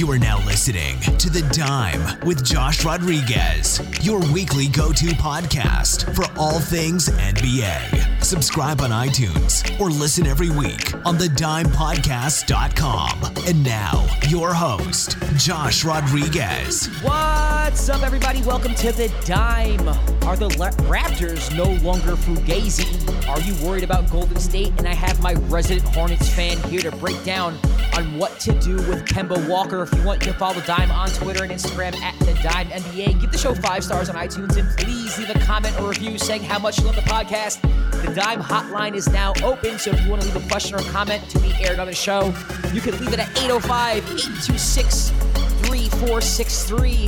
You 0.00 0.10
are 0.12 0.18
now 0.18 0.42
listening 0.46 0.98
to 1.18 1.28
The 1.28 1.42
Dime 1.52 2.20
with 2.20 2.42
Josh 2.42 2.86
Rodriguez, 2.86 3.82
your 4.00 4.20
weekly 4.32 4.66
go 4.66 4.92
to 4.92 5.06
podcast 5.08 6.14
for 6.16 6.24
all 6.40 6.58
things 6.58 7.10
NBA. 7.10 8.09
Subscribe 8.30 8.80
on 8.80 8.90
iTunes 8.90 9.66
or 9.80 9.90
listen 9.90 10.24
every 10.24 10.50
week 10.50 10.94
on 11.04 11.18
thedimepodcast.com. 11.18 13.48
And 13.48 13.64
now, 13.64 14.06
your 14.28 14.54
host, 14.54 15.16
Josh 15.34 15.84
Rodriguez. 15.84 16.86
What's 17.02 17.88
up, 17.88 18.04
everybody? 18.04 18.40
Welcome 18.42 18.76
to 18.76 18.92
The 18.92 19.12
Dime. 19.24 19.88
Are 20.28 20.36
the 20.36 20.48
Raptors 20.86 21.52
no 21.56 21.64
longer 21.84 22.12
fugazi? 22.12 23.28
Are 23.28 23.40
you 23.40 23.56
worried 23.66 23.82
about 23.82 24.08
Golden 24.08 24.38
State? 24.38 24.74
And 24.78 24.86
I 24.86 24.94
have 24.94 25.20
my 25.20 25.32
resident 25.48 25.88
Hornets 25.88 26.32
fan 26.32 26.56
here 26.70 26.82
to 26.82 26.92
break 26.92 27.20
down 27.24 27.58
on 27.96 28.16
what 28.16 28.38
to 28.40 28.52
do 28.60 28.76
with 28.76 29.06
Kemba 29.06 29.48
Walker. 29.48 29.82
If 29.82 29.92
you 29.92 30.04
want, 30.04 30.22
to 30.22 30.32
follow 30.34 30.54
The 30.54 30.66
Dime 30.66 30.92
on 30.92 31.08
Twitter 31.08 31.42
and 31.42 31.52
Instagram 31.52 31.96
at 31.96 32.16
The 32.20 32.34
Dime 32.44 32.68
NBA. 32.68 33.20
Give 33.20 33.32
the 33.32 33.38
show 33.38 33.56
five 33.56 33.82
stars 33.82 34.08
on 34.08 34.14
iTunes 34.14 34.56
and 34.56 34.68
please 34.78 35.18
leave 35.18 35.30
a 35.30 35.38
comment 35.40 35.76
or 35.80 35.88
review 35.88 36.16
saying 36.16 36.44
how 36.44 36.60
much 36.60 36.78
you 36.78 36.84
love 36.84 36.94
the 36.94 37.02
podcast. 37.02 37.60
The 38.02 38.14
Dime 38.20 38.42
hotline 38.42 38.94
is 38.94 39.08
now 39.08 39.32
open, 39.42 39.78
so 39.78 39.92
if 39.92 40.04
you 40.04 40.10
want 40.10 40.20
to 40.20 40.28
leave 40.28 40.44
a 40.44 40.46
question 40.46 40.74
or 40.74 40.80
comment 40.90 41.26
to 41.30 41.38
be 41.38 41.54
aired 41.54 41.78
on 41.78 41.86
the 41.86 41.94
show, 41.94 42.26
you 42.70 42.82
can 42.82 42.92
leave 42.98 43.14
it 43.14 43.18
at 43.18 43.30
805 43.38 43.96
826 43.96 45.08
3463. 45.08 47.06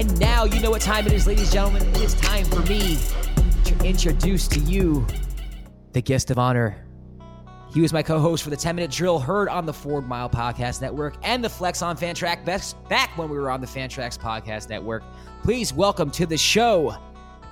And 0.00 0.20
now 0.20 0.44
you 0.44 0.60
know 0.60 0.70
what 0.70 0.80
time 0.80 1.08
it 1.08 1.12
is, 1.12 1.26
ladies 1.26 1.46
and 1.46 1.52
gentlemen. 1.54 1.82
It 1.88 2.02
is 2.02 2.14
time 2.14 2.44
for 2.44 2.60
me 2.70 3.00
to 3.64 3.84
introduce 3.84 4.46
to 4.46 4.60
you 4.60 5.04
the 5.92 6.00
guest 6.00 6.30
of 6.30 6.38
honor. 6.38 6.86
He 7.74 7.80
was 7.80 7.92
my 7.92 8.04
co-host 8.04 8.44
for 8.44 8.50
the 8.50 8.56
10 8.56 8.76
Minute 8.76 8.92
Drill, 8.92 9.18
heard 9.18 9.48
on 9.48 9.66
the 9.66 9.72
Ford 9.72 10.06
Mile 10.06 10.30
Podcast 10.30 10.80
Network 10.80 11.16
and 11.24 11.42
the 11.42 11.50
Flex 11.50 11.82
on 11.82 11.96
Fantrax 11.96 12.44
back 12.88 13.18
when 13.18 13.28
we 13.28 13.38
were 13.38 13.50
on 13.50 13.60
the 13.60 13.66
Fantrax 13.66 14.16
Podcast 14.20 14.68
Network. 14.68 15.02
Please 15.42 15.72
welcome 15.72 16.12
to 16.12 16.26
the 16.26 16.38
show, 16.38 16.94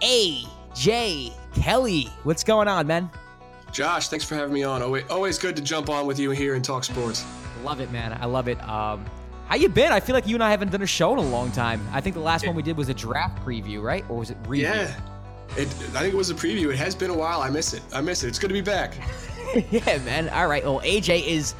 AJ 0.02 1.34
Kelly. 1.54 2.08
What's 2.24 2.44
going 2.44 2.68
on, 2.68 2.86
man? 2.86 3.10
Josh, 3.72 4.08
thanks 4.08 4.24
for 4.24 4.34
having 4.34 4.52
me 4.52 4.62
on. 4.62 4.82
Always, 4.82 5.04
always 5.08 5.38
good 5.38 5.54
to 5.56 5.62
jump 5.62 5.88
on 5.88 6.06
with 6.06 6.18
you 6.18 6.30
here 6.30 6.54
and 6.54 6.64
talk 6.64 6.84
sports. 6.84 7.24
Love 7.62 7.80
it, 7.80 7.90
man. 7.90 8.16
I 8.20 8.26
love 8.26 8.48
it. 8.48 8.60
Um, 8.68 9.04
how 9.46 9.56
you 9.56 9.68
been? 9.68 9.92
I 9.92 10.00
feel 10.00 10.14
like 10.14 10.26
you 10.26 10.36
and 10.36 10.44
I 10.44 10.50
haven't 10.50 10.70
done 10.70 10.82
a 10.82 10.86
show 10.86 11.12
in 11.12 11.18
a 11.18 11.28
long 11.28 11.50
time. 11.52 11.86
I 11.92 12.00
think 12.00 12.14
the 12.14 12.22
last 12.22 12.46
one 12.46 12.54
we 12.54 12.62
did 12.62 12.76
was 12.76 12.88
a 12.88 12.94
draft 12.94 13.44
preview, 13.44 13.82
right? 13.82 14.04
Or 14.08 14.18
was 14.18 14.30
it 14.30 14.36
review? 14.46 14.66
Yeah, 14.66 14.94
it, 15.56 15.66
I 15.66 16.00
think 16.00 16.14
it 16.14 16.16
was 16.16 16.30
a 16.30 16.34
preview. 16.34 16.70
It 16.72 16.76
has 16.76 16.94
been 16.94 17.10
a 17.10 17.16
while. 17.16 17.42
I 17.42 17.50
miss 17.50 17.74
it. 17.74 17.82
I 17.92 18.00
miss 18.00 18.22
it. 18.22 18.28
It's 18.28 18.38
good 18.38 18.48
to 18.48 18.54
be 18.54 18.60
back. 18.60 18.94
yeah, 19.70 19.98
man. 19.98 20.28
All 20.28 20.46
right. 20.46 20.64
Well, 20.64 20.80
AJ 20.80 21.26
is 21.26 21.54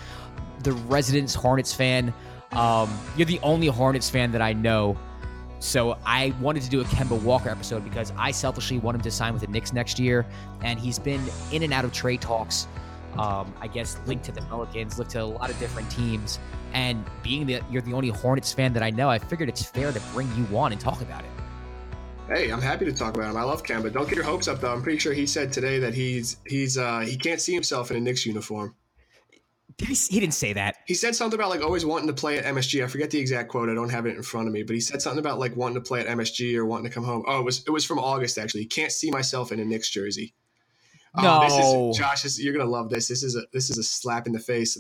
the 0.63 0.73
resident 0.73 1.33
Hornets 1.35 1.75
fan. 1.75 2.15
Um, 2.53 2.97
you're 3.17 3.27
the 3.27 3.41
only 3.43 3.67
Hornets 3.67 4.09
fan 4.09 4.33
that 4.33 4.43
I 4.43 4.53
know. 4.53 4.97
So 5.61 5.99
I 6.07 6.35
wanted 6.41 6.63
to 6.63 6.71
do 6.71 6.81
a 6.81 6.85
Kemba 6.85 7.21
Walker 7.23 7.51
episode 7.51 7.85
because 7.85 8.13
I 8.17 8.31
selfishly 8.31 8.79
want 8.79 8.95
him 8.97 9.03
to 9.03 9.11
sign 9.11 9.35
with 9.35 9.43
the 9.43 9.49
Knicks 9.49 9.73
next 9.75 9.99
year, 9.99 10.27
and 10.63 10.81
he's 10.81 10.99
been 10.99 11.23
in 11.53 11.63
and 11.63 11.73
out 11.73 11.85
of 11.85 11.93
trade 11.93 12.23
talks. 12.23 12.67
Um, 13.19 13.53
I 13.61 13.67
guess 13.67 13.99
linked 14.07 14.25
to 14.25 14.33
the 14.33 14.41
Pelicans, 14.43 14.99
linked 14.99 15.13
to 15.13 15.23
a 15.23 15.25
lot 15.25 15.51
of 15.51 15.59
different 15.59 15.91
teams. 15.91 16.39
And 16.73 17.05
being 17.23 17.47
that 17.49 17.71
you're 17.71 17.83
the 17.83 17.93
only 17.93 18.09
Hornets 18.09 18.53
fan 18.53 18.73
that 18.73 18.83
I 18.83 18.91
know, 18.91 19.11
I 19.11 19.19
figured 19.19 19.49
it's 19.49 19.63
fair 19.63 19.93
to 19.93 20.01
bring 20.13 20.29
you 20.37 20.57
on 20.57 20.73
and 20.73 20.81
talk 20.81 21.03
about 21.03 21.25
it. 21.25 21.31
Hey, 22.29 22.51
I'm 22.51 22.63
happy 22.63 22.85
to 22.85 22.93
talk 22.93 23.17
about 23.17 23.29
him. 23.29 23.37
I 23.37 23.43
love 23.43 23.65
Kemba. 23.65 23.93
Don't 23.93 24.09
get 24.09 24.15
your 24.15 24.25
hopes 24.25 24.47
up 24.49 24.61
though. 24.61 24.73
I'm 24.73 24.83
pretty 24.83 24.99
sure 24.99 25.13
he 25.13 25.27
said 25.27 25.53
today 25.53 25.81
that 25.81 25.93
he's 25.93 26.37
he's 26.47 26.79
uh 26.79 27.01
he 27.01 27.17
can't 27.17 27.41
see 27.41 27.53
himself 27.53 27.91
in 27.91 27.97
a 27.97 28.01
Knicks 28.01 28.25
uniform. 28.25 28.75
Did 29.81 29.89
he, 29.89 29.95
he 29.95 30.21
didn't 30.21 30.35
say 30.35 30.53
that. 30.53 30.77
He 30.87 30.93
said 30.93 31.17
something 31.17 31.41
about 31.41 31.49
like 31.49 31.63
always 31.63 31.87
wanting 31.87 32.07
to 32.09 32.13
play 32.13 32.37
at 32.37 32.45
MSG. 32.45 32.85
I 32.85 32.87
forget 32.87 33.11
the 33.11 33.19
exact 33.19 33.49
quote. 33.49 33.71
I 33.71 33.75
don't 33.75 33.89
have 33.89 34.05
it 34.05 34.15
in 34.15 34.23
front 34.23 34.47
of 34.47 34.53
me, 34.53 34.63
but 34.63 34.75
he 34.75 34.81
said 34.81 35.01
something 35.01 35.19
about 35.19 35.39
like 35.39 35.57
wanting 35.57 35.77
to 35.77 35.81
play 35.81 36.01
at 36.01 36.07
MSG 36.07 36.55
or 36.57 36.67
wanting 36.67 36.85
to 36.85 36.95
come 36.95 37.03
home. 37.03 37.25
Oh, 37.27 37.41
it 37.41 37.45
was 37.45 37.65
it 37.67 37.71
was 37.71 37.87
from 37.87 37.99
August 37.99 38.37
actually. 38.37 38.67
Can't 38.67 38.93
see 38.93 39.11
myself 39.11 39.53
in 39.53 39.59
a 39.59 39.65
Knicks 39.65 39.89
jersey. 39.89 40.35
No, 41.17 41.41
oh, 41.43 41.89
this 41.89 41.95
is 41.95 41.99
Josh. 41.99 42.23
This, 42.25 42.39
you're 42.39 42.53
gonna 42.53 42.71
love 42.71 42.91
this. 42.91 43.09
This 43.09 43.23
is 43.23 43.37
a 43.37 43.45
this 43.55 43.71
is 43.71 43.79
a 43.79 43.83
slap 43.83 44.27
in 44.27 44.35
the 44.35 44.39
face. 44.39 44.79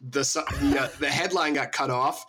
The 0.00 0.20
the, 0.60 0.80
uh, 0.80 0.88
the 1.00 1.08
headline 1.08 1.54
got 1.54 1.72
cut 1.72 1.90
off, 1.90 2.24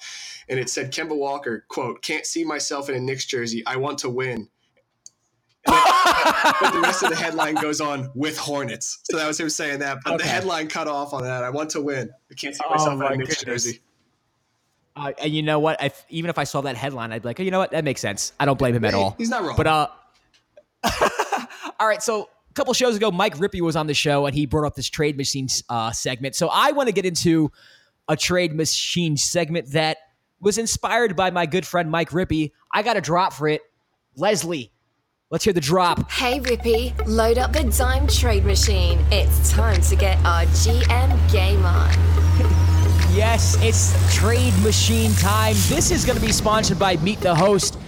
and 0.49 0.59
it 0.59 0.71
said 0.71 0.91
Kemba 0.91 1.15
Walker 1.15 1.65
quote 1.67 2.01
Can't 2.01 2.25
see 2.25 2.43
myself 2.43 2.89
in 2.89 2.95
a 2.95 2.99
Knicks 2.99 3.25
jersey. 3.25 3.63
I 3.67 3.75
want 3.75 3.99
to 3.99 4.09
win. 4.09 4.49
But 6.23 6.73
the 6.73 6.81
rest 6.81 7.03
of 7.03 7.09
the 7.09 7.15
headline 7.15 7.55
goes 7.55 7.81
on 7.81 8.09
with 8.15 8.37
Hornets. 8.37 8.99
So 9.03 9.17
that 9.17 9.27
was 9.27 9.39
him 9.39 9.49
saying 9.49 9.79
that. 9.79 9.99
But 10.03 10.15
okay. 10.15 10.23
the 10.23 10.29
headline 10.29 10.67
cut 10.67 10.87
off 10.87 11.13
on 11.13 11.23
that. 11.23 11.43
I 11.43 11.49
want 11.49 11.69
to 11.71 11.81
win. 11.81 12.09
I 12.29 12.33
can't 12.33 12.55
see 12.55 12.61
myself 12.69 12.99
oh, 13.01 13.07
in 13.07 13.13
a 13.13 13.17
Knicks 13.17 13.43
jersey. 13.43 13.81
Uh, 14.95 15.13
and 15.21 15.33
you 15.33 15.41
know 15.41 15.59
what? 15.59 15.81
If, 15.81 16.05
even 16.09 16.29
if 16.29 16.37
I 16.37 16.43
saw 16.43 16.61
that 16.61 16.75
headline, 16.75 17.11
I'd 17.11 17.21
be 17.21 17.29
like, 17.29 17.39
oh, 17.39 17.43
you 17.43 17.51
know 17.51 17.59
what? 17.59 17.71
That 17.71 17.83
makes 17.83 18.01
sense. 18.01 18.33
I 18.39 18.45
don't 18.45 18.59
blame 18.59 18.75
him 18.75 18.85
at 18.85 18.93
all. 18.93 19.15
He's 19.17 19.29
not 19.29 19.43
wrong. 19.43 19.55
But 19.55 19.67
uh, 19.67 19.87
all 21.79 21.87
right. 21.87 22.03
So 22.03 22.29
a 22.49 22.53
couple 22.53 22.73
shows 22.73 22.97
ago, 22.97 23.11
Mike 23.11 23.37
Rippey 23.37 23.61
was 23.61 23.75
on 23.75 23.87
the 23.87 23.93
show 23.93 24.25
and 24.25 24.35
he 24.35 24.45
brought 24.45 24.67
up 24.67 24.75
this 24.75 24.89
trade 24.89 25.17
machine 25.17 25.47
uh, 25.69 25.91
segment. 25.91 26.35
So 26.35 26.49
I 26.51 26.71
want 26.71 26.87
to 26.87 26.93
get 26.93 27.05
into 27.05 27.51
a 28.07 28.17
trade 28.17 28.53
machine 28.53 29.15
segment 29.15 29.71
that 29.71 29.97
was 30.41 30.57
inspired 30.57 31.15
by 31.15 31.31
my 31.31 31.45
good 31.45 31.65
friend 31.65 31.89
Mike 31.89 32.09
Rippey. 32.09 32.51
I 32.73 32.83
got 32.83 32.97
a 32.97 33.01
drop 33.01 33.31
for 33.33 33.47
it. 33.47 33.61
Leslie, 34.17 34.73
let's 35.31 35.45
hear 35.45 35.53
the 35.53 35.61
drop. 35.61 36.11
Hey 36.11 36.39
Rippey, 36.39 36.93
load 37.07 37.37
up 37.37 37.53
the 37.53 37.63
Dime 37.63 38.05
Trade 38.05 38.45
Machine. 38.45 38.99
It's 39.11 39.51
time 39.51 39.81
to 39.81 39.95
get 39.95 40.17
our 40.25 40.43
GM 40.43 41.31
game 41.31 41.65
on. 41.65 41.89
yes, 43.15 43.57
it's 43.61 44.15
trade 44.15 44.53
machine 44.61 45.13
time. 45.13 45.55
This 45.67 45.89
is 45.89 46.05
going 46.05 46.19
to 46.19 46.25
be 46.25 46.33
sponsored 46.33 46.77
by 46.77 46.97
Meet 46.97 47.21
the 47.21 47.33
Host. 47.33 47.79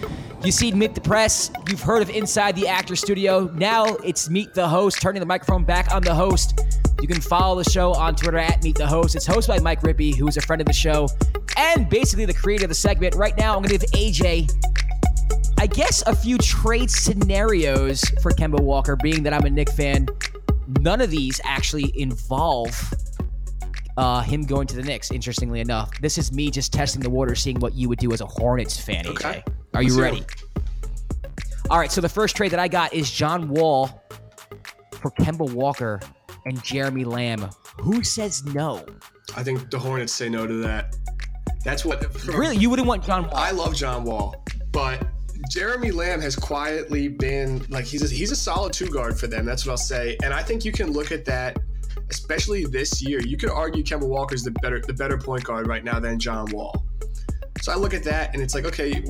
You 0.42 0.52
see 0.52 0.72
Meet 0.72 0.94
the 0.94 1.00
Press. 1.00 1.50
You've 1.68 1.82
heard 1.82 2.02
of 2.02 2.10
Inside 2.10 2.56
the 2.56 2.66
Actor 2.66 2.96
Studio. 2.96 3.50
Now 3.54 3.94
it's 3.96 4.28
Meet 4.28 4.54
the 4.54 4.66
Host, 4.66 5.00
turning 5.00 5.20
the 5.20 5.26
microphone 5.26 5.64
back 5.64 5.94
on 5.94 6.02
the 6.02 6.14
host. 6.14 6.60
You 7.00 7.08
can 7.08 7.20
follow 7.20 7.62
the 7.62 7.70
show 7.70 7.92
on 7.92 8.14
Twitter 8.14 8.38
at 8.38 8.62
Meet 8.62 8.76
the 8.76 8.86
Host. 8.86 9.14
It's 9.14 9.28
hosted 9.28 9.48
by 9.48 9.58
Mike 9.58 9.82
Rippey, 9.82 10.16
who 10.16 10.26
is 10.28 10.38
a 10.38 10.40
friend 10.40 10.62
of 10.62 10.66
the 10.66 10.72
show 10.72 11.08
and 11.56 11.88
basically 11.88 12.24
the 12.24 12.34
creator 12.34 12.64
of 12.64 12.68
the 12.68 12.74
segment. 12.74 13.14
Right 13.14 13.36
now, 13.36 13.56
I'm 13.56 13.62
going 13.62 13.78
to 13.78 13.78
give 13.78 13.90
AJ, 13.90 14.73
I 15.64 15.66
guess, 15.66 16.02
a 16.06 16.14
few 16.14 16.36
trade 16.36 16.90
scenarios 16.90 18.02
for 18.20 18.32
Kemba 18.32 18.60
Walker, 18.60 18.96
being 18.96 19.22
that 19.22 19.32
I'm 19.32 19.46
a 19.46 19.50
Knick 19.50 19.70
fan. 19.70 20.06
None 20.80 21.00
of 21.00 21.10
these 21.10 21.40
actually 21.42 21.98
involve 21.98 22.92
uh, 23.96 24.20
him 24.20 24.42
going 24.42 24.66
to 24.66 24.76
the 24.76 24.82
Knicks, 24.82 25.10
interestingly 25.10 25.60
enough. 25.60 25.90
This 26.02 26.18
is 26.18 26.34
me 26.34 26.50
just 26.50 26.70
testing 26.70 27.00
the 27.00 27.08
water, 27.08 27.34
seeing 27.34 27.58
what 27.60 27.72
you 27.72 27.88
would 27.88 27.98
do 27.98 28.12
as 28.12 28.20
a 28.20 28.26
Hornets 28.26 28.78
fan, 28.78 29.06
AJ. 29.06 29.10
Okay. 29.12 29.44
Are 29.72 29.82
you 29.82 29.98
ready? 29.98 30.22
All 31.70 31.78
right, 31.78 31.90
so 31.90 32.02
the 32.02 32.10
first 32.10 32.36
trade 32.36 32.50
that 32.50 32.60
I 32.60 32.68
got 32.68 32.92
is 32.92 33.10
John 33.10 33.48
Wall 33.48 34.04
for 35.00 35.12
Kemba 35.12 35.50
Walker 35.50 35.98
and 36.44 36.62
Jeremy 36.62 37.04
Lamb. 37.04 37.48
Who 37.80 38.04
says 38.04 38.44
no? 38.44 38.84
I 39.34 39.42
think 39.42 39.70
the 39.70 39.78
Hornets 39.78 40.12
say 40.12 40.28
no 40.28 40.46
to 40.46 40.56
that. 40.56 40.94
That's 41.64 41.86
what. 41.86 42.04
Really, 42.26 42.58
you 42.58 42.68
wouldn't 42.68 42.86
want 42.86 43.02
John 43.02 43.22
Wall? 43.22 43.32
I 43.34 43.52
love 43.52 43.74
John 43.74 44.04
Wall, 44.04 44.44
but 44.70 45.02
Jeremy 45.50 45.90
Lamb 45.90 46.20
has 46.20 46.36
quietly 46.36 47.08
been 47.08 47.64
like 47.68 47.84
he's 47.84 48.10
a, 48.10 48.14
he's 48.14 48.30
a 48.30 48.36
solid 48.36 48.72
two 48.72 48.88
guard 48.88 49.18
for 49.18 49.26
them. 49.26 49.44
That's 49.44 49.66
what 49.66 49.72
I'll 49.72 49.76
say. 49.76 50.16
And 50.22 50.32
I 50.32 50.42
think 50.42 50.64
you 50.64 50.72
can 50.72 50.92
look 50.92 51.12
at 51.12 51.24
that, 51.26 51.58
especially 52.10 52.64
this 52.64 53.02
year. 53.02 53.20
You 53.20 53.36
could 53.36 53.50
argue 53.50 53.82
Kemba 53.82 54.06
Walker's 54.06 54.42
the 54.42 54.50
better 54.62 54.80
the 54.80 54.94
better 54.94 55.18
point 55.18 55.44
guard 55.44 55.66
right 55.66 55.84
now 55.84 56.00
than 56.00 56.18
John 56.18 56.46
Wall. 56.50 56.84
So 57.60 57.72
I 57.72 57.76
look 57.76 57.94
at 57.94 58.04
that 58.04 58.34
and 58.34 58.42
it's 58.42 58.54
like, 58.54 58.64
okay, 58.64 59.02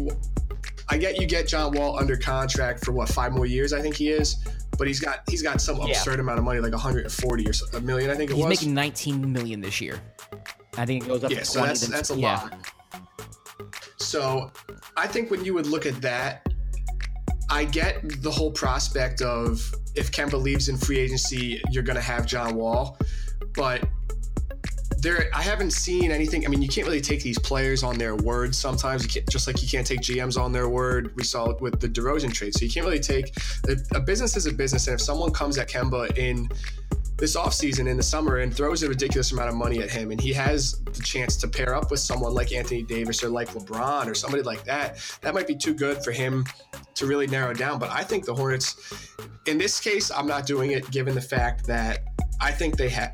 I 0.89 0.99
get 0.99 1.21
you 1.21 1.27
get 1.27 1.49
John 1.49 1.73
Wall 1.73 1.99
under 1.99 2.17
contract 2.17 2.85
for 2.85 2.93
what 2.93 3.09
five 3.09 3.33
more 3.33 3.47
years? 3.47 3.73
I 3.73 3.81
think 3.81 3.97
he 3.97 4.11
is 4.11 4.37
but 4.77 4.87
he's 4.87 5.01
got 5.01 5.21
he's 5.29 5.43
got 5.43 5.61
some 5.61 5.81
absurd 5.81 6.15
yeah. 6.15 6.21
amount 6.21 6.39
of 6.39 6.45
money, 6.45 6.61
like 6.61 6.73
140 6.73 7.49
or 7.49 7.53
so, 7.53 7.67
a 7.77 7.81
million. 7.81 8.11
I 8.11 8.15
think 8.15 8.31
it 8.31 8.35
he's 8.35 8.45
was. 8.45 8.59
He's 8.61 8.69
making 8.69 8.75
19 8.75 9.33
million 9.33 9.61
this 9.61 9.81
year. 9.81 10.01
I 10.77 10.87
think 10.87 11.05
it 11.05 11.09
goes 11.09 11.25
up. 11.25 11.31
Yeah, 11.31 11.41
to 11.41 11.45
so 11.45 11.63
that's 11.63 11.87
that's 11.87 12.11
a 12.11 12.17
yeah. 12.17 12.35
lot. 12.35 12.74
So, 13.97 14.51
I 14.97 15.07
think 15.07 15.31
when 15.31 15.45
you 15.45 15.55
would 15.55 15.67
look 15.67 15.87
at 15.87 16.01
that, 16.03 16.47
I 17.51 17.65
get 17.65 18.23
the 18.23 18.31
whole 18.31 18.51
prospect 18.51 19.23
of 19.23 19.75
if 19.95 20.11
Kemba 20.11 20.41
leaves 20.41 20.69
in 20.69 20.77
free 20.77 20.99
agency, 20.99 21.63
you're 21.71 21.83
going 21.83 21.97
to 21.97 22.03
have 22.03 22.27
John 22.27 22.57
Wall, 22.57 22.99
but 23.55 23.87
there 25.05 25.29
I 25.35 25.43
haven't 25.43 25.73
seen 25.73 26.11
anything. 26.11 26.45
I 26.47 26.49
mean, 26.49 26.63
you 26.63 26.69
can't 26.69 26.87
really 26.87 27.01
take 27.01 27.23
these 27.23 27.39
players 27.39 27.83
on 27.83 27.99
their 27.99 28.17
word 28.17 28.55
sometimes. 28.55 29.05
You 29.05 29.11
can't, 29.11 29.29
just 29.29 29.47
like 29.47 29.63
you 29.63 29.69
can't 29.69 29.87
take 29.87 30.01
GMs 30.01 30.41
on 30.41 30.51
their 30.51 30.69
word. 30.69 31.15
We 31.15 31.23
saw 31.23 31.51
it 31.51 31.61
with 31.61 31.79
the 31.79 31.89
DeRozan 31.89 32.33
trade. 32.33 32.55
So 32.55 32.65
you 32.65 32.71
can't 32.71 32.87
really 32.87 32.99
take 32.99 33.37
a, 33.69 33.77
a 33.97 34.01
business 34.01 34.37
is 34.37 34.47
a 34.47 34.53
business. 34.53 34.89
And 34.89 34.95
if 34.95 35.01
someone 35.01 35.31
comes 35.31 35.59
at 35.59 35.69
Kemba 35.69 36.17
in 36.17 36.49
this 37.17 37.37
offseason 37.37 37.89
in 37.89 37.97
the 37.97 38.03
summer 38.03 38.39
and 38.39 38.55
throws 38.55 38.83
a 38.83 38.89
ridiculous 38.89 39.33
amount 39.33 39.49
of 39.49 39.55
money 39.55 39.81
at 39.81 39.91
him 39.91 40.11
and 40.11 40.21
he 40.21 40.33
has 40.33 40.81
the 40.85 41.03
chance 41.03 41.37
to 41.37 41.49
pair 41.49 41.75
up 41.75 41.91
with 41.91 42.01
someone 42.01 42.35
like 42.35 42.53
Anthony 42.53 42.83
Davis 42.83 43.23
or 43.23 43.29
like 43.29 43.49
LeBron 43.51 44.07
or 44.07 44.15
somebody 44.15 44.43
like 44.43 44.65
that, 44.65 44.99
that 45.21 45.35
might 45.35 45.47
be 45.47 45.55
too 45.55 45.75
good 45.75 46.03
for 46.03 46.11
him 46.11 46.45
to 46.95 47.07
really 47.07 47.27
narrow 47.27 47.55
down. 47.55 47.79
But 47.79 47.91
I 47.91 48.03
think 48.03 48.25
the 48.25 48.35
Hornets, 48.35 48.77
in 49.47 49.59
this 49.59 49.81
case, 49.81 50.11
I'm 50.11 50.27
not 50.27 50.47
doing 50.47 50.73
it 50.73 50.91
given 50.91 51.15
the 51.15 51.21
fact 51.21 51.67
that 51.67 52.05
I 52.41 52.51
think 52.51 52.77
they 52.77 52.89
have 52.89 53.13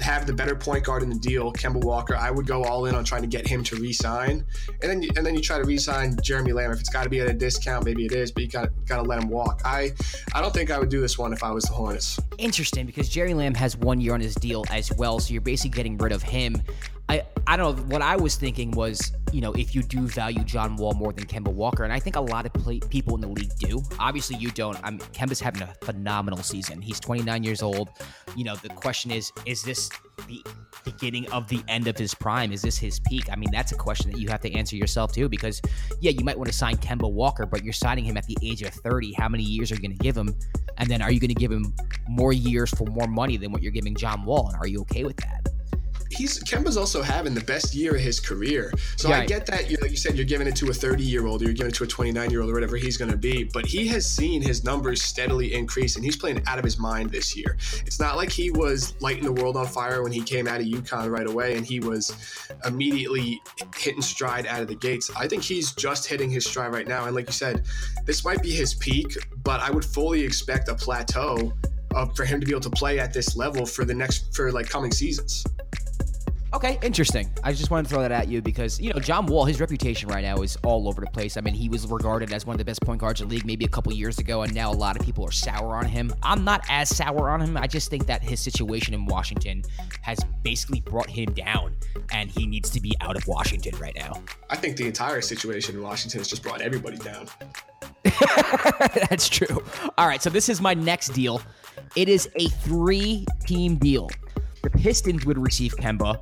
have 0.00 0.26
the 0.26 0.32
better 0.32 0.54
point 0.54 0.84
guard 0.84 1.02
in 1.02 1.08
the 1.08 1.18
deal, 1.18 1.52
Kemba 1.52 1.82
Walker, 1.82 2.16
I 2.16 2.30
would 2.30 2.46
go 2.46 2.64
all 2.64 2.86
in 2.86 2.94
on 2.94 3.04
trying 3.04 3.22
to 3.22 3.28
get 3.28 3.46
him 3.46 3.62
to 3.64 3.76
re-sign, 3.76 4.44
and 4.82 4.90
then 4.90 5.02
you, 5.02 5.10
and 5.16 5.24
then 5.24 5.34
you 5.34 5.40
try 5.40 5.58
to 5.58 5.64
re-sign 5.64 6.16
Jeremy 6.22 6.52
Lamb. 6.52 6.70
If 6.70 6.80
it's 6.80 6.88
got 6.88 7.04
to 7.04 7.10
be 7.10 7.20
at 7.20 7.28
a 7.28 7.32
discount, 7.32 7.84
maybe 7.84 8.06
it 8.06 8.12
is, 8.12 8.30
but 8.32 8.42
you 8.42 8.48
got 8.48 8.70
got 8.86 8.96
to 8.96 9.02
let 9.02 9.22
him 9.22 9.28
walk. 9.28 9.62
I 9.64 9.92
I 10.34 10.40
don't 10.40 10.52
think 10.52 10.70
I 10.70 10.78
would 10.78 10.88
do 10.88 11.00
this 11.00 11.18
one 11.18 11.32
if 11.32 11.42
I 11.42 11.50
was 11.50 11.64
the 11.64 11.72
Hornets. 11.72 12.18
Interesting 12.38 12.86
because 12.86 13.08
Jerry 13.08 13.34
Lamb 13.34 13.54
has 13.54 13.76
one 13.76 14.00
year 14.00 14.14
on 14.14 14.20
his 14.20 14.34
deal 14.34 14.64
as 14.70 14.92
well, 14.96 15.18
so 15.18 15.32
you're 15.32 15.42
basically 15.42 15.76
getting 15.76 15.98
rid 15.98 16.12
of 16.12 16.22
him. 16.22 16.62
I, 17.10 17.24
I 17.48 17.56
don't 17.56 17.76
know. 17.76 17.82
What 17.86 18.02
I 18.02 18.14
was 18.14 18.36
thinking 18.36 18.70
was, 18.70 19.12
you 19.32 19.40
know, 19.40 19.52
if 19.54 19.74
you 19.74 19.82
do 19.82 20.06
value 20.06 20.44
John 20.44 20.76
Wall 20.76 20.92
more 20.92 21.12
than 21.12 21.26
Kemba 21.26 21.52
Walker, 21.52 21.82
and 21.82 21.92
I 21.92 21.98
think 21.98 22.14
a 22.14 22.20
lot 22.20 22.46
of 22.46 22.52
play, 22.52 22.78
people 22.78 23.16
in 23.16 23.20
the 23.20 23.26
league 23.26 23.50
do. 23.58 23.82
Obviously, 23.98 24.36
you 24.36 24.52
don't. 24.52 24.78
I'm 24.84 24.98
Kemba's 24.98 25.40
having 25.40 25.62
a 25.62 25.74
phenomenal 25.82 26.40
season. 26.40 26.80
He's 26.80 27.00
29 27.00 27.42
years 27.42 27.62
old. 27.62 27.88
You 28.36 28.44
know, 28.44 28.54
the 28.54 28.68
question 28.68 29.10
is, 29.10 29.32
is 29.44 29.64
this 29.64 29.90
the 30.28 30.40
beginning 30.84 31.28
of 31.32 31.48
the 31.48 31.64
end 31.66 31.88
of 31.88 31.98
his 31.98 32.14
prime? 32.14 32.52
Is 32.52 32.62
this 32.62 32.78
his 32.78 33.00
peak? 33.00 33.24
I 33.28 33.34
mean, 33.34 33.50
that's 33.50 33.72
a 33.72 33.76
question 33.76 34.12
that 34.12 34.20
you 34.20 34.28
have 34.28 34.40
to 34.42 34.52
answer 34.52 34.76
yourself 34.76 35.12
too, 35.12 35.28
because 35.28 35.60
yeah, 36.00 36.12
you 36.12 36.24
might 36.24 36.38
want 36.38 36.46
to 36.46 36.56
sign 36.56 36.76
Kemba 36.76 37.10
Walker, 37.10 37.44
but 37.44 37.64
you're 37.64 37.72
signing 37.72 38.04
him 38.04 38.16
at 38.16 38.26
the 38.26 38.36
age 38.40 38.62
of 38.62 38.72
30. 38.72 39.14
How 39.14 39.28
many 39.28 39.42
years 39.42 39.72
are 39.72 39.74
you 39.74 39.80
going 39.80 39.98
to 39.98 40.04
give 40.04 40.16
him? 40.16 40.32
And 40.78 40.88
then 40.88 41.02
are 41.02 41.10
you 41.10 41.18
going 41.18 41.28
to 41.28 41.34
give 41.34 41.50
him 41.50 41.74
more 42.08 42.32
years 42.32 42.70
for 42.70 42.86
more 42.86 43.08
money 43.08 43.36
than 43.36 43.50
what 43.50 43.62
you're 43.62 43.72
giving 43.72 43.96
John 43.96 44.24
Wall? 44.24 44.46
And 44.46 44.56
are 44.58 44.68
you 44.68 44.82
okay 44.82 45.02
with 45.02 45.16
that? 45.16 45.48
He's 46.10 46.42
Kemba's 46.42 46.76
also 46.76 47.02
having 47.02 47.34
the 47.34 47.40
best 47.42 47.74
year 47.74 47.94
of 47.94 48.00
his 48.00 48.20
career. 48.20 48.72
So 48.96 49.08
yeah. 49.08 49.20
I 49.20 49.26
get 49.26 49.46
that 49.46 49.70
you 49.70 49.76
like 49.80 49.90
you 49.90 49.96
said 49.96 50.16
you're 50.16 50.26
giving 50.26 50.46
it 50.46 50.56
to 50.56 50.70
a 50.70 50.74
30 50.74 51.02
year 51.02 51.26
old, 51.26 51.40
or 51.40 51.46
you're 51.46 51.54
giving 51.54 51.70
it 51.70 51.76
to 51.76 51.84
a 51.84 51.86
29 51.86 52.30
year 52.30 52.40
old, 52.40 52.50
or 52.50 52.54
whatever 52.54 52.76
he's 52.76 52.96
going 52.96 53.10
to 53.10 53.16
be. 53.16 53.44
But 53.44 53.66
he 53.66 53.86
has 53.88 54.08
seen 54.08 54.42
his 54.42 54.64
numbers 54.64 55.02
steadily 55.02 55.54
increase, 55.54 55.96
and 55.96 56.04
he's 56.04 56.16
playing 56.16 56.42
out 56.46 56.58
of 56.58 56.64
his 56.64 56.78
mind 56.78 57.10
this 57.10 57.36
year. 57.36 57.56
It's 57.86 58.00
not 58.00 58.16
like 58.16 58.30
he 58.30 58.50
was 58.50 58.94
lighting 59.00 59.24
the 59.24 59.32
world 59.32 59.56
on 59.56 59.66
fire 59.66 60.02
when 60.02 60.12
he 60.12 60.22
came 60.22 60.48
out 60.48 60.60
of 60.60 60.66
UConn 60.66 61.10
right 61.10 61.26
away, 61.26 61.56
and 61.56 61.64
he 61.64 61.80
was 61.80 62.12
immediately 62.66 63.40
hitting 63.76 64.02
stride 64.02 64.46
out 64.46 64.60
of 64.60 64.68
the 64.68 64.74
gates. 64.74 65.10
I 65.16 65.28
think 65.28 65.42
he's 65.42 65.72
just 65.72 66.06
hitting 66.06 66.30
his 66.30 66.44
stride 66.44 66.72
right 66.72 66.88
now, 66.88 67.06
and 67.06 67.14
like 67.14 67.26
you 67.26 67.32
said, 67.32 67.64
this 68.04 68.24
might 68.24 68.42
be 68.42 68.50
his 68.50 68.74
peak, 68.74 69.16
but 69.44 69.60
I 69.60 69.70
would 69.70 69.84
fully 69.84 70.22
expect 70.22 70.68
a 70.68 70.74
plateau. 70.74 71.52
Of, 71.92 72.14
for 72.14 72.24
him 72.24 72.38
to 72.38 72.46
be 72.46 72.52
able 72.52 72.60
to 72.60 72.70
play 72.70 73.00
at 73.00 73.12
this 73.12 73.34
level 73.34 73.66
for 73.66 73.84
the 73.84 73.92
next 73.92 74.32
for 74.32 74.52
like 74.52 74.68
coming 74.68 74.92
seasons. 74.92 75.44
Okay, 76.52 76.80
interesting. 76.82 77.30
I 77.44 77.52
just 77.52 77.70
wanted 77.70 77.84
to 77.84 77.90
throw 77.90 78.02
that 78.02 78.10
at 78.10 78.26
you 78.26 78.42
because, 78.42 78.80
you 78.80 78.92
know, 78.92 78.98
John 78.98 79.26
Wall, 79.26 79.44
his 79.44 79.60
reputation 79.60 80.08
right 80.08 80.22
now 80.22 80.42
is 80.42 80.58
all 80.64 80.88
over 80.88 81.00
the 81.00 81.06
place. 81.06 81.36
I 81.36 81.42
mean, 81.42 81.54
he 81.54 81.68
was 81.68 81.86
regarded 81.86 82.32
as 82.32 82.44
one 82.44 82.54
of 82.54 82.58
the 82.58 82.64
best 82.64 82.82
point 82.82 83.00
guards 83.00 83.20
in 83.20 83.28
the 83.28 83.36
league 83.36 83.46
maybe 83.46 83.64
a 83.64 83.68
couple 83.68 83.92
years 83.92 84.18
ago, 84.18 84.42
and 84.42 84.52
now 84.52 84.72
a 84.72 84.74
lot 84.74 84.98
of 84.98 85.06
people 85.06 85.24
are 85.24 85.30
sour 85.30 85.76
on 85.76 85.86
him. 85.86 86.12
I'm 86.24 86.42
not 86.42 86.64
as 86.68 86.94
sour 86.94 87.30
on 87.30 87.40
him. 87.40 87.56
I 87.56 87.68
just 87.68 87.88
think 87.88 88.06
that 88.06 88.24
his 88.24 88.40
situation 88.40 88.94
in 88.94 89.06
Washington 89.06 89.62
has 90.02 90.18
basically 90.42 90.80
brought 90.80 91.08
him 91.08 91.32
down, 91.34 91.76
and 92.10 92.28
he 92.28 92.48
needs 92.48 92.68
to 92.70 92.80
be 92.80 92.96
out 93.00 93.16
of 93.16 93.28
Washington 93.28 93.78
right 93.78 93.94
now. 93.94 94.20
I 94.50 94.56
think 94.56 94.76
the 94.76 94.88
entire 94.88 95.20
situation 95.20 95.76
in 95.76 95.82
Washington 95.82 96.18
has 96.18 96.26
just 96.26 96.42
brought 96.42 96.62
everybody 96.62 96.96
down. 96.96 97.28
That's 99.08 99.28
true. 99.28 99.62
All 99.96 100.08
right, 100.08 100.20
so 100.20 100.30
this 100.30 100.48
is 100.48 100.60
my 100.60 100.74
next 100.74 101.10
deal. 101.10 101.42
It 101.94 102.08
is 102.08 102.28
a 102.34 102.48
three 102.48 103.24
team 103.46 103.76
deal. 103.76 104.10
The 104.62 104.70
Pistons 104.70 105.24
would 105.24 105.38
receive 105.38 105.76
Kemba 105.76 106.18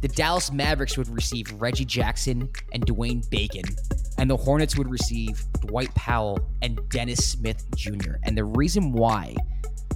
the 0.00 0.08
Dallas 0.08 0.50
Mavericks 0.50 0.96
would 0.96 1.08
receive 1.08 1.52
Reggie 1.60 1.84
Jackson 1.84 2.48
and 2.72 2.86
Dwayne 2.86 3.28
Bacon, 3.30 3.64
and 4.18 4.30
the 4.30 4.36
Hornets 4.36 4.76
would 4.76 4.90
receive 4.90 5.44
Dwight 5.60 5.94
Powell 5.94 6.40
and 6.62 6.80
Dennis 6.88 7.30
Smith 7.30 7.64
Jr. 7.76 8.14
And 8.24 8.36
the 8.36 8.44
reason 8.44 8.92
why 8.92 9.34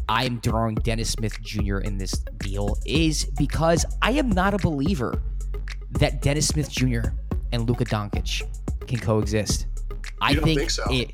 I 0.08 0.24
am 0.24 0.38
drawing 0.40 0.74
Dennis 0.76 1.10
Smith 1.10 1.40
Jr. 1.40 1.78
in 1.78 1.96
this 1.96 2.12
deal 2.38 2.76
is 2.84 3.24
because 3.38 3.86
I 4.02 4.12
am 4.12 4.28
not 4.28 4.52
a 4.52 4.58
believer 4.58 5.22
that 5.92 6.20
Dennis 6.20 6.48
Smith 6.48 6.70
Jr. 6.70 7.10
and 7.52 7.68
Luka 7.68 7.84
Doncic 7.84 8.42
can 8.86 8.98
coexist. 8.98 9.66
I 10.20 10.34
think, 10.34 10.58
think 10.58 10.70
so. 10.70 10.84
it 10.90 11.10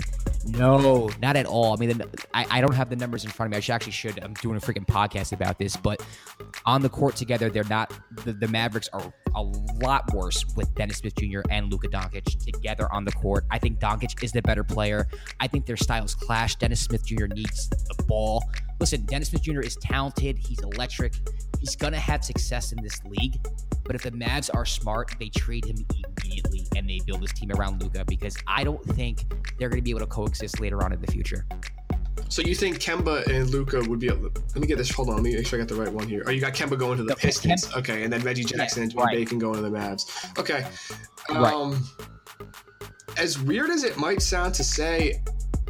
no, 0.47 1.11
not 1.21 1.37
at 1.37 1.47
all. 1.47 1.75
I 1.75 1.77
mean, 1.77 2.03
I, 2.33 2.47
I 2.51 2.61
don't 2.61 2.75
have 2.75 2.89
the 2.89 2.97
numbers 2.97 3.25
in 3.25 3.31
front 3.31 3.49
of 3.49 3.51
me. 3.53 3.59
I 3.59 3.61
should, 3.61 3.73
actually 3.73 3.93
should. 3.93 4.23
I'm 4.23 4.35
doing 4.35 4.57
a 4.57 4.61
freaking 4.61 4.87
podcast 4.87 5.33
about 5.33 5.59
this, 5.59 5.77
but 5.77 6.05
on 6.65 6.83
the 6.83 6.89
court 6.89 7.17
together, 7.17 7.51
they're 7.51 7.65
not. 7.65 7.93
The, 8.25 8.33
the 8.33 8.49
Mavericks 8.49 8.89
are 8.93 9.13
a 9.35 9.43
lot 9.43 10.13
worse 10.15 10.45
with 10.57 10.75
Dennis 10.75 10.99
Smith 10.99 11.15
Jr. 11.17 11.41
and 11.51 11.71
Luka 11.71 11.89
Doncic 11.89 12.45
together 12.45 12.93
on 12.93 13.05
the 13.05 13.13
court. 13.13 13.45
I 13.51 13.59
think 13.59 13.79
Doncic 13.81 14.23
is 14.23 14.33
the 14.33 14.43
better 14.43 14.65
player. 14.65 15.07
I 15.41 15.47
think 15.47 15.67
their 15.67 15.77
styles 15.77 16.15
clash. 16.15 16.57
Dennis 16.57 16.81
Smith 16.81 17.05
Jr. 17.05 17.27
needs 17.27 17.69
the 17.69 18.03
ball. 18.05 18.43
Listen, 18.79 19.05
Dennis 19.05 19.29
Smith 19.29 19.43
Jr. 19.43 19.61
is 19.61 19.77
talented. 19.77 20.39
He's 20.39 20.61
electric. 20.61 21.15
He's 21.61 21.77
gonna 21.77 21.99
have 21.99 22.25
success 22.25 22.73
in 22.73 22.83
this 22.83 23.01
league. 23.05 23.39
But 23.85 23.97
if 23.97 24.03
the 24.03 24.13
Mavs 24.13 24.51
are 24.55 24.65
smart, 24.65 25.15
they 25.19 25.29
trade 25.29 25.65
him 25.65 25.85
immediately 26.23 26.67
and 26.77 26.89
they 26.89 27.01
build 27.05 27.23
this 27.23 27.33
team 27.33 27.51
around 27.53 27.83
Luka 27.83 28.05
because 28.07 28.37
I 28.47 28.63
don't 28.63 28.85
think 28.85 29.25
they're 29.59 29.69
going 29.69 29.81
to 29.81 29.85
be 29.85 29.91
able 29.91 30.01
to 30.01 30.07
coexist 30.07 30.61
later 30.61 30.85
on 30.85 30.93
in 30.93 31.01
the 31.01 31.11
future. 31.11 31.45
So 32.29 32.43
you 32.43 32.55
think 32.55 32.79
Kemba 32.79 33.27
and 33.27 33.51
Luka 33.51 33.83
would 33.89 33.99
be 33.99 34.07
able? 34.07 34.31
To, 34.31 34.43
let 34.55 34.59
me 34.59 34.67
get 34.69 34.79
this. 34.79 34.91
Hold 34.93 35.09
on. 35.09 35.17
Let 35.17 35.25
me 35.25 35.35
make 35.35 35.45
sure 35.47 35.59
I 35.59 35.63
got 35.63 35.69
the 35.69 35.81
right 35.81 35.93
one 35.93 36.07
here. 36.07 36.23
Oh, 36.27 36.31
you 36.31 36.41
got 36.41 36.55
Kemba 36.55 36.79
going 36.79 36.99
to 36.99 37.03
the, 37.03 37.15
the 37.15 37.17
Pistons. 37.17 37.67
Kemba. 37.67 37.79
Okay, 37.79 38.05
and 38.05 38.13
then 38.13 38.21
Reggie 38.21 38.45
Jackson 38.45 38.83
yeah, 38.83 38.85
and 38.85 38.95
Dwayne 38.95 39.05
right. 39.07 39.17
Bacon 39.17 39.39
going 39.41 39.57
to 39.57 39.63
the 39.63 39.71
Mavs. 39.77 40.39
Okay. 40.39 40.65
Um, 41.29 41.73
right. 42.39 42.49
As 43.19 43.41
weird 43.41 43.71
as 43.71 43.83
it 43.83 43.97
might 43.97 44.23
sound 44.23 44.55
to 44.55 44.63
say, 44.63 45.21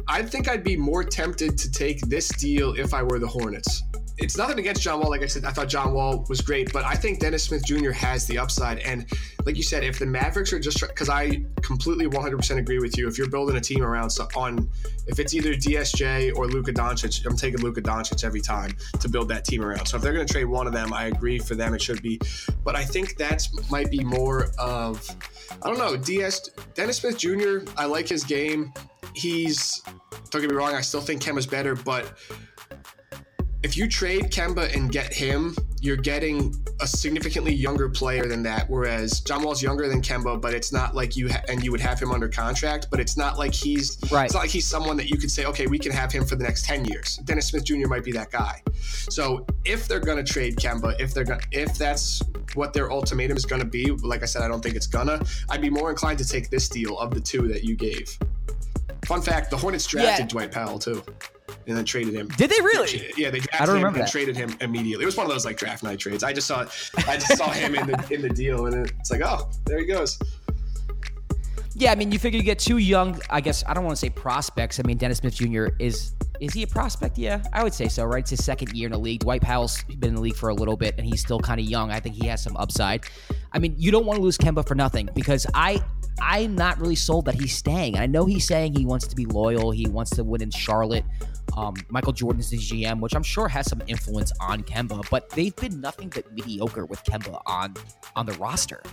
I 0.07 0.21
think 0.21 0.47
I'd 0.47 0.63
be 0.63 0.77
more 0.77 1.03
tempted 1.03 1.57
to 1.57 1.71
take 1.71 2.01
this 2.01 2.27
deal 2.29 2.75
if 2.75 2.93
I 2.93 3.01
were 3.01 3.17
the 3.17 3.27
Hornets 3.27 3.81
it's 4.21 4.37
nothing 4.37 4.59
against 4.59 4.81
John 4.81 4.99
Wall. 4.99 5.09
Like 5.09 5.23
I 5.23 5.25
said, 5.25 5.45
I 5.45 5.51
thought 5.51 5.67
John 5.67 5.93
Wall 5.93 6.25
was 6.29 6.41
great, 6.41 6.71
but 6.71 6.85
I 6.85 6.93
think 6.93 7.19
Dennis 7.19 7.43
Smith 7.43 7.65
Jr. 7.65 7.91
has 7.91 8.27
the 8.27 8.37
upside. 8.37 8.79
And 8.79 9.05
like 9.45 9.57
you 9.57 9.63
said, 9.63 9.83
if 9.83 9.97
the 9.99 10.05
Mavericks 10.05 10.53
are 10.53 10.59
just 10.59 10.79
because 10.81 11.09
I 11.09 11.43
completely 11.61 12.07
100% 12.07 12.57
agree 12.57 12.79
with 12.79 12.97
you. 12.97 13.07
If 13.07 13.17
you're 13.17 13.29
building 13.29 13.57
a 13.57 13.61
team 13.61 13.83
around 13.83 14.09
so 14.09 14.27
on, 14.35 14.69
if 15.07 15.19
it's 15.19 15.33
either 15.33 15.53
DSJ 15.53 16.35
or 16.35 16.47
Luka 16.47 16.71
Doncic, 16.71 17.25
I'm 17.25 17.35
taking 17.35 17.61
Luka 17.61 17.81
Doncic 17.81 18.23
every 18.23 18.41
time 18.41 18.71
to 18.99 19.09
build 19.09 19.29
that 19.29 19.45
team 19.45 19.63
around. 19.63 19.87
So 19.87 19.97
if 19.97 20.03
they're 20.03 20.13
going 20.13 20.27
to 20.27 20.31
trade 20.31 20.45
one 20.45 20.67
of 20.67 20.73
them, 20.73 20.93
I 20.93 21.05
agree 21.05 21.39
for 21.39 21.55
them 21.55 21.73
it 21.73 21.81
should 21.81 22.01
be. 22.01 22.19
But 22.63 22.75
I 22.75 22.83
think 22.83 23.17
that 23.17 23.47
might 23.69 23.89
be 23.89 24.03
more 24.03 24.47
of 24.59 25.07
I 25.61 25.67
don't 25.67 25.77
know. 25.77 25.97
DS 25.97 26.49
Dennis 26.73 26.97
Smith 26.97 27.17
Jr. 27.17 27.59
I 27.77 27.85
like 27.85 28.07
his 28.07 28.23
game. 28.23 28.73
He's 29.13 29.81
don't 30.29 30.41
get 30.41 30.49
me 30.49 30.55
wrong. 30.55 30.73
I 30.73 30.81
still 30.81 31.01
think 31.01 31.21
Kemba's 31.21 31.47
better, 31.47 31.75
but 31.75 32.17
if 33.63 33.77
you 33.77 33.87
trade 33.87 34.31
Kemba 34.31 34.75
and 34.75 34.91
get 34.91 35.13
him, 35.13 35.55
you're 35.81 35.97
getting 35.97 36.55
a 36.79 36.87
significantly 36.87 37.53
younger 37.53 37.89
player 37.89 38.27
than 38.27 38.43
that. 38.43 38.69
Whereas 38.69 39.19
John 39.21 39.43
Wall's 39.43 39.61
younger 39.61 39.87
than 39.87 40.01
Kemba, 40.01 40.39
but 40.41 40.53
it's 40.53 40.71
not 40.71 40.95
like 40.95 41.15
you 41.15 41.29
ha- 41.29 41.43
and 41.47 41.63
you 41.63 41.71
would 41.71 41.79
have 41.79 41.99
him 41.99 42.11
under 42.11 42.27
contract. 42.27 42.87
But 42.89 42.99
it's 42.99 43.17
not 43.17 43.37
like 43.37 43.53
he's 43.53 43.97
right. 44.11 44.25
It's 44.25 44.33
not 44.33 44.41
like 44.41 44.49
he's 44.49 44.67
someone 44.67 44.97
that 44.97 45.09
you 45.09 45.17
could 45.17 45.31
say, 45.31 45.45
okay, 45.45 45.67
we 45.67 45.77
can 45.79 45.91
have 45.91 46.11
him 46.11 46.25
for 46.25 46.35
the 46.35 46.43
next 46.43 46.65
ten 46.65 46.85
years. 46.85 47.17
Dennis 47.17 47.47
Smith 47.47 47.63
Jr. 47.63 47.87
might 47.87 48.03
be 48.03 48.11
that 48.13 48.31
guy. 48.31 48.61
So 48.81 49.45
if 49.65 49.87
they're 49.87 49.99
gonna 49.99 50.23
trade 50.23 50.55
Kemba, 50.55 50.99
if 50.99 51.13
they're 51.13 51.23
gonna, 51.23 51.41
if 51.51 51.77
that's 51.77 52.21
what 52.53 52.73
their 52.73 52.91
ultimatum 52.91 53.37
is 53.37 53.45
gonna 53.45 53.65
be, 53.65 53.91
like 53.91 54.23
I 54.23 54.25
said, 54.25 54.41
I 54.41 54.47
don't 54.47 54.61
think 54.61 54.75
it's 54.75 54.87
gonna. 54.87 55.23
I'd 55.49 55.61
be 55.61 55.69
more 55.69 55.89
inclined 55.89 56.17
to 56.19 56.27
take 56.27 56.49
this 56.49 56.67
deal 56.67 56.97
of 56.97 57.13
the 57.13 57.21
two 57.21 57.47
that 57.47 57.63
you 57.63 57.75
gave. 57.75 58.17
Fun 59.05 59.21
fact: 59.21 59.49
the 59.49 59.57
Hornets 59.57 59.85
drafted 59.85 60.25
yeah. 60.25 60.27
Dwight 60.27 60.51
Powell 60.51 60.79
too 60.79 61.03
and 61.67 61.77
then 61.77 61.85
traded 61.85 62.13
him. 62.13 62.27
Did 62.29 62.49
they 62.49 62.61
really? 62.61 63.11
Yeah, 63.17 63.29
they 63.29 63.39
drafted 63.39 63.77
him 63.77 63.85
and 63.85 63.95
that. 63.95 64.11
traded 64.11 64.35
him 64.35 64.55
immediately. 64.61 65.03
It 65.03 65.05
was 65.05 65.17
one 65.17 65.25
of 65.25 65.31
those 65.31 65.45
like 65.45 65.57
draft 65.57 65.83
night 65.83 65.99
trades. 65.99 66.23
I 66.23 66.33
just 66.33 66.47
saw 66.47 66.65
I 67.07 67.17
just 67.17 67.37
saw 67.37 67.49
him 67.49 67.75
in 67.75 67.87
the 67.87 68.07
in 68.11 68.21
the 68.21 68.29
deal, 68.29 68.65
and 68.65 68.87
it's 68.99 69.11
like, 69.11 69.21
oh, 69.21 69.49
there 69.65 69.79
he 69.79 69.85
goes. 69.85 70.19
Yeah, 71.81 71.91
I 71.91 71.95
mean, 71.95 72.11
you 72.11 72.19
figure 72.19 72.37
you 72.37 72.43
get 72.43 72.59
two 72.59 72.77
young. 72.77 73.19
I 73.31 73.41
guess 73.41 73.63
I 73.65 73.73
don't 73.73 73.83
want 73.83 73.95
to 73.95 73.99
say 73.99 74.11
prospects. 74.11 74.79
I 74.79 74.83
mean, 74.83 74.97
Dennis 74.97 75.17
Smith 75.17 75.33
Jr. 75.33 75.69
is 75.79 76.13
is 76.39 76.53
he 76.53 76.61
a 76.61 76.67
prospect? 76.67 77.17
Yeah, 77.17 77.41
I 77.53 77.63
would 77.63 77.73
say 77.73 77.87
so. 77.87 78.05
Right, 78.05 78.19
it's 78.19 78.29
his 78.29 78.45
second 78.45 78.77
year 78.77 78.85
in 78.85 78.91
the 78.91 78.99
league. 78.99 79.21
Dwight 79.21 79.41
Powell's 79.41 79.81
been 79.85 80.09
in 80.09 80.15
the 80.15 80.21
league 80.21 80.35
for 80.35 80.49
a 80.49 80.53
little 80.53 80.77
bit, 80.77 80.93
and 80.99 81.07
he's 81.07 81.21
still 81.21 81.39
kind 81.39 81.59
of 81.59 81.65
young. 81.65 81.89
I 81.89 81.99
think 81.99 82.13
he 82.21 82.27
has 82.27 82.43
some 82.43 82.55
upside. 82.55 83.05
I 83.51 83.57
mean, 83.57 83.73
you 83.79 83.89
don't 83.89 84.05
want 84.05 84.17
to 84.17 84.21
lose 84.21 84.37
Kemba 84.37 84.67
for 84.67 84.75
nothing 84.75 85.09
because 85.15 85.47
I 85.55 85.81
I'm 86.21 86.53
not 86.53 86.79
really 86.79 86.93
sold 86.93 87.25
that 87.25 87.33
he's 87.33 87.57
staying. 87.57 87.97
I 87.97 88.05
know 88.05 88.25
he's 88.25 88.45
saying 88.45 88.75
he 88.75 88.85
wants 88.85 89.07
to 89.07 89.15
be 89.15 89.25
loyal. 89.25 89.71
He 89.71 89.87
wants 89.87 90.11
to 90.17 90.23
win 90.23 90.43
in 90.43 90.51
Charlotte. 90.51 91.05
Um, 91.57 91.73
Michael 91.89 92.13
Jordan's 92.13 92.51
the 92.51 92.57
GM, 92.57 92.99
which 92.99 93.15
I'm 93.15 93.23
sure 93.23 93.47
has 93.47 93.67
some 93.67 93.81
influence 93.87 94.31
on 94.39 94.61
Kemba, 94.61 95.09
but 95.09 95.31
they've 95.31 95.55
been 95.55 95.81
nothing 95.81 96.09
but 96.09 96.31
mediocre 96.31 96.85
with 96.85 97.03
Kemba 97.05 97.41
on 97.47 97.73
on 98.15 98.27
the 98.27 98.33
roster. 98.33 98.83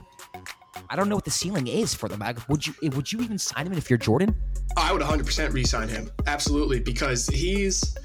I 0.90 0.96
don't 0.96 1.08
know 1.08 1.14
what 1.14 1.24
the 1.24 1.30
ceiling 1.30 1.66
is 1.66 1.94
for 1.94 2.08
them. 2.08 2.22
Would 2.48 2.66
you 2.66 2.74
eh, 2.82 2.88
would 2.94 3.12
you 3.12 3.20
even 3.20 3.38
sign 3.38 3.66
him 3.66 3.74
if 3.74 3.90
you're 3.90 3.98
Jordan? 3.98 4.34
Oh, 4.76 4.82
I 4.82 4.92
would 4.92 5.02
100% 5.02 5.52
re-sign 5.52 5.88
him. 5.88 6.10
Absolutely, 6.26 6.80
because 6.80 7.26
he's 7.26 7.96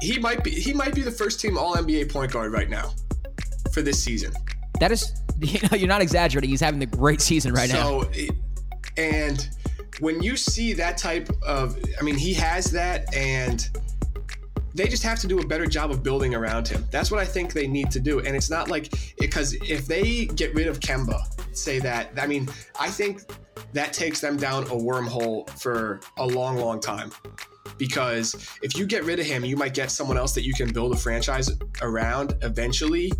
he 0.00 0.18
might 0.18 0.42
be 0.42 0.50
he 0.50 0.72
might 0.72 0.94
be 0.94 1.02
the 1.02 1.10
first 1.10 1.40
team 1.40 1.56
All 1.56 1.76
NBA 1.76 2.12
point 2.12 2.32
guard 2.32 2.52
right 2.52 2.68
now 2.68 2.92
for 3.72 3.82
this 3.82 4.02
season. 4.02 4.32
That 4.78 4.92
is, 4.92 5.12
you 5.40 5.60
know, 5.70 5.76
you're 5.76 5.88
not 5.88 6.02
exaggerating. 6.02 6.50
He's 6.50 6.60
having 6.60 6.80
the 6.80 6.86
great 6.86 7.20
season 7.20 7.52
right 7.52 7.70
so, 7.70 7.76
now. 7.76 8.12
So, 8.12 8.28
and 8.96 9.48
when 10.00 10.22
you 10.22 10.36
see 10.36 10.72
that 10.74 10.96
type 10.96 11.30
of, 11.46 11.78
I 11.98 12.02
mean, 12.02 12.16
he 12.16 12.32
has 12.34 12.70
that, 12.72 13.14
and 13.14 13.68
they 14.74 14.88
just 14.88 15.02
have 15.02 15.18
to 15.20 15.26
do 15.26 15.38
a 15.38 15.46
better 15.46 15.66
job 15.66 15.90
of 15.90 16.02
building 16.02 16.34
around 16.34 16.68
him. 16.68 16.86
That's 16.90 17.10
what 17.10 17.20
I 17.20 17.24
think 17.24 17.52
they 17.52 17.66
need 17.66 17.90
to 17.90 18.00
do. 18.00 18.20
And 18.20 18.36
it's 18.36 18.50
not 18.50 18.70
like 18.70 18.92
eh, 18.94 18.98
because 19.18 19.54
if 19.54 19.86
they 19.86 20.26
get 20.26 20.54
rid 20.54 20.66
of 20.66 20.80
Kemba, 20.80 21.20
say 21.52 21.78
that, 21.80 22.12
I 22.18 22.26
mean, 22.26 22.48
I 22.78 22.88
think 22.88 23.22
that 23.72 23.92
takes 23.92 24.20
them 24.20 24.36
down 24.36 24.64
a 24.64 24.76
wormhole 24.76 25.48
for 25.58 26.00
a 26.18 26.26
long, 26.26 26.56
long 26.56 26.80
time. 26.80 27.12
Because 27.78 28.34
if 28.62 28.76
you 28.76 28.86
get 28.86 29.04
rid 29.04 29.18
of 29.20 29.26
him, 29.26 29.44
you 29.44 29.56
might 29.56 29.74
get 29.74 29.90
someone 29.90 30.18
else 30.18 30.34
that 30.34 30.44
you 30.44 30.52
can 30.52 30.72
build 30.72 30.92
a 30.92 30.96
franchise 30.96 31.50
around 31.80 32.34
eventually. 32.42 33.12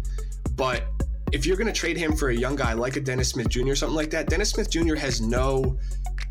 But 0.55 0.85
if 1.33 1.47
you're 1.47 1.57
going 1.57 1.67
to 1.67 1.73
trade 1.73 1.97
him 1.97 2.15
for 2.15 2.31
a 2.31 2.35
young 2.35 2.57
guy 2.57 2.73
like 2.73 2.97
a 2.97 3.01
Dennis 3.01 3.31
Smith 3.31 3.49
Jr. 3.49 3.71
or 3.71 3.77
something 3.77 3.97
like 3.97 4.11
that, 4.11 4.29
Dennis 4.29 4.51
Smith 4.51 4.71
Jr. 4.71 4.97
has 4.97 5.21
no 5.21 5.79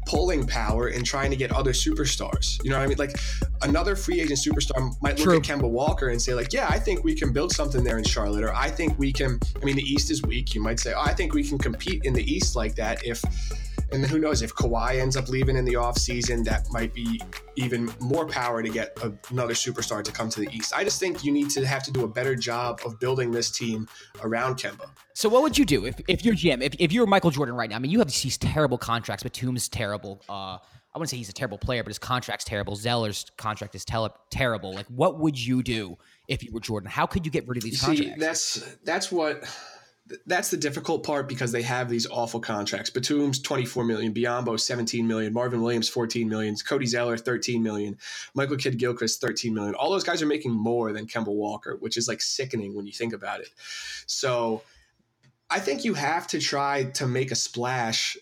pulling 0.05 0.46
power 0.48 0.89
in 0.89 1.03
trying 1.03 1.29
to 1.29 1.36
get 1.36 1.51
other 1.51 1.72
superstars. 1.72 2.63
You 2.63 2.72
know 2.72 2.77
what 2.77 2.86
I 2.86 2.88
mean? 2.88 2.98
Like 2.98 3.15
another 3.62 3.96
free 3.96 4.22
agent 4.22 4.39
superstar 4.39 4.93
might 5.01 5.17
look 5.17 5.25
True. 5.25 5.38
at 5.38 5.43
Kemba 5.43 5.69
Walker 5.69 6.10
and 6.10 6.22
say, 6.22 6.34
like, 6.34 6.51
yeah, 6.51 6.67
I 6.69 6.79
think 6.79 7.03
we 7.03 7.15
can 7.15 7.31
build 7.31 7.51
something 7.51 7.84
there 7.84 7.98
in 7.98 8.03
Charlotte, 8.03 8.43
or 8.43 8.53
I 8.53 8.69
think 8.69 8.98
we 8.98 9.13
can. 9.13 9.39
I 9.62 9.65
mean, 9.65 9.75
the 9.75 9.84
East 9.84 10.12
is 10.12 10.22
weak. 10.24 10.55
You 10.55 10.62
might 10.62 10.79
say, 10.79 10.93
oh, 10.93 11.01
I 11.01 11.13
think 11.13 11.34
we 11.34 11.43
can 11.43 11.58
compete 11.58 12.03
in 12.05 12.13
the 12.13 12.24
East 12.24 12.55
like 12.55 12.75
that 12.75 13.05
if 13.05 13.24
and 13.91 14.05
who 14.05 14.19
knows 14.19 14.41
if 14.41 14.53
Kawhi 14.53 15.00
ends 15.00 15.17
up 15.17 15.29
leaving 15.29 15.55
in 15.55 15.65
the 15.65 15.74
offseason, 15.74 16.43
that 16.46 16.67
might 16.72 16.93
be 16.93 17.22
even 17.55 17.91
more 18.00 18.25
power 18.25 18.62
to 18.62 18.69
get 18.69 18.98
another 19.31 19.53
superstar 19.53 20.03
to 20.03 20.12
come 20.12 20.29
to 20.29 20.39
the 20.41 20.50
East. 20.51 20.74
I 20.75 20.84
just 20.84 21.00
think 21.00 21.24
you 21.24 21.31
need 21.31 21.50
to 21.51 21.65
have 21.65 21.84
to 21.84 21.91
do 21.91 22.03
a 22.03 22.08
better 22.08 22.36
job 22.36 22.81
of 22.86 23.00
building 23.00 23.31
this 23.31 23.51
team 23.51 23.88
around 24.22 24.55
Kemba. 24.58 24.89
So 25.13 25.27
what 25.27 25.41
would 25.41 25.58
you 25.58 25.65
do 25.65 25.86
if, 25.86 25.96
if 26.08 26.24
you're 26.24 26.36
Jim, 26.36 26.62
if, 26.62 26.75
if 26.79 26.91
you're 26.91 27.08
Michael 27.08 27.31
Jordan 27.31 27.55
right 27.55 27.69
now? 27.69 27.75
I 27.75 27.79
mean, 27.79 27.91
you 27.91 28.00
have 28.00 28.08
these 28.08 28.38
terrible 28.38 28.77
contracts. 28.77 29.24
but 29.24 29.34
Batum's 29.34 29.67
terrible. 29.67 30.22
Uh, 30.29 30.58
I 30.93 30.98
wouldn't 30.98 31.10
say 31.10 31.17
he's 31.17 31.29
a 31.29 31.34
terrible 31.34 31.58
player, 31.60 31.84
but 31.84 31.89
his 31.89 32.00
contract's 32.00 32.46
terrible. 32.46 32.75
Zeller's 32.75 33.25
contract 33.38 33.75
is 33.75 33.86
tel- 33.86 34.15
terrible. 34.31 34.74
Like, 34.74 34.88
what 34.88 35.19
would 35.19 35.39
you 35.39 35.62
do 35.62 35.98
if 36.27 36.43
you 36.43 36.51
were 36.51 36.60
Jordan? 36.60 36.89
How 36.89 37.05
could 37.05 37.25
you 37.25 37.31
get 37.31 37.48
rid 37.48 37.58
of 37.58 37.63
these 37.63 37.79
See, 37.79 37.98
contracts? 37.98 38.19
That's 38.19 38.75
that's 38.84 39.12
what 39.12 39.43
that's 40.25 40.50
the 40.50 40.58
difficult 40.58 41.04
part 41.04 41.28
because 41.28 41.51
they 41.51 41.62
have 41.62 41.89
these 41.89 42.08
awful 42.08 42.39
contracts. 42.39 42.89
Batum's 42.89 43.39
24 43.39 43.84
million, 43.84 44.13
Biyombo 44.13 44.60
17 44.60 45.08
million, 45.08 45.34
Marvin 45.34 45.62
Williams 45.62 45.89
14 45.89 46.28
million, 46.28 46.56
Cody 46.56 46.86
Zeller 46.86 47.18
13 47.18 47.62
million, 47.62 47.98
Michael 48.34 48.58
Kidd 48.58 48.78
Gilchrist 48.78 49.22
13 49.22 49.54
million. 49.54 49.75
All 49.75 49.92
those 49.92 50.04
guys 50.04 50.22
are 50.22 50.28
making 50.28 50.51
more 50.51 50.92
than 50.94 51.06
Kemba 51.06 51.28
Walker, 51.28 51.78
which 51.80 51.98
is 51.98 52.08
like 52.08 52.22
sickening 52.22 52.75
when 52.75 52.86
you 52.86 52.94
think 52.94 53.13
about 53.13 53.42
it. 53.42 53.50
So 54.06 54.63
I 55.50 55.60
think 55.60 55.84
you 55.84 55.94
have 55.94 56.28
to 56.28 56.39
try 56.39 56.86
to 56.86 57.08
make 57.08 57.32
a 57.32 57.36
splash 57.36 58.18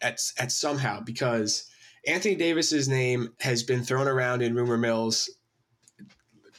at 0.00 0.20
at 0.38 0.52
somehow 0.52 1.00
because 1.00 1.70
Anthony 2.06 2.34
Davis's 2.36 2.88
name 2.88 3.32
has 3.40 3.62
been 3.62 3.82
thrown 3.82 4.06
around 4.06 4.42
in 4.42 4.54
rumor 4.54 4.76
mills 4.76 5.30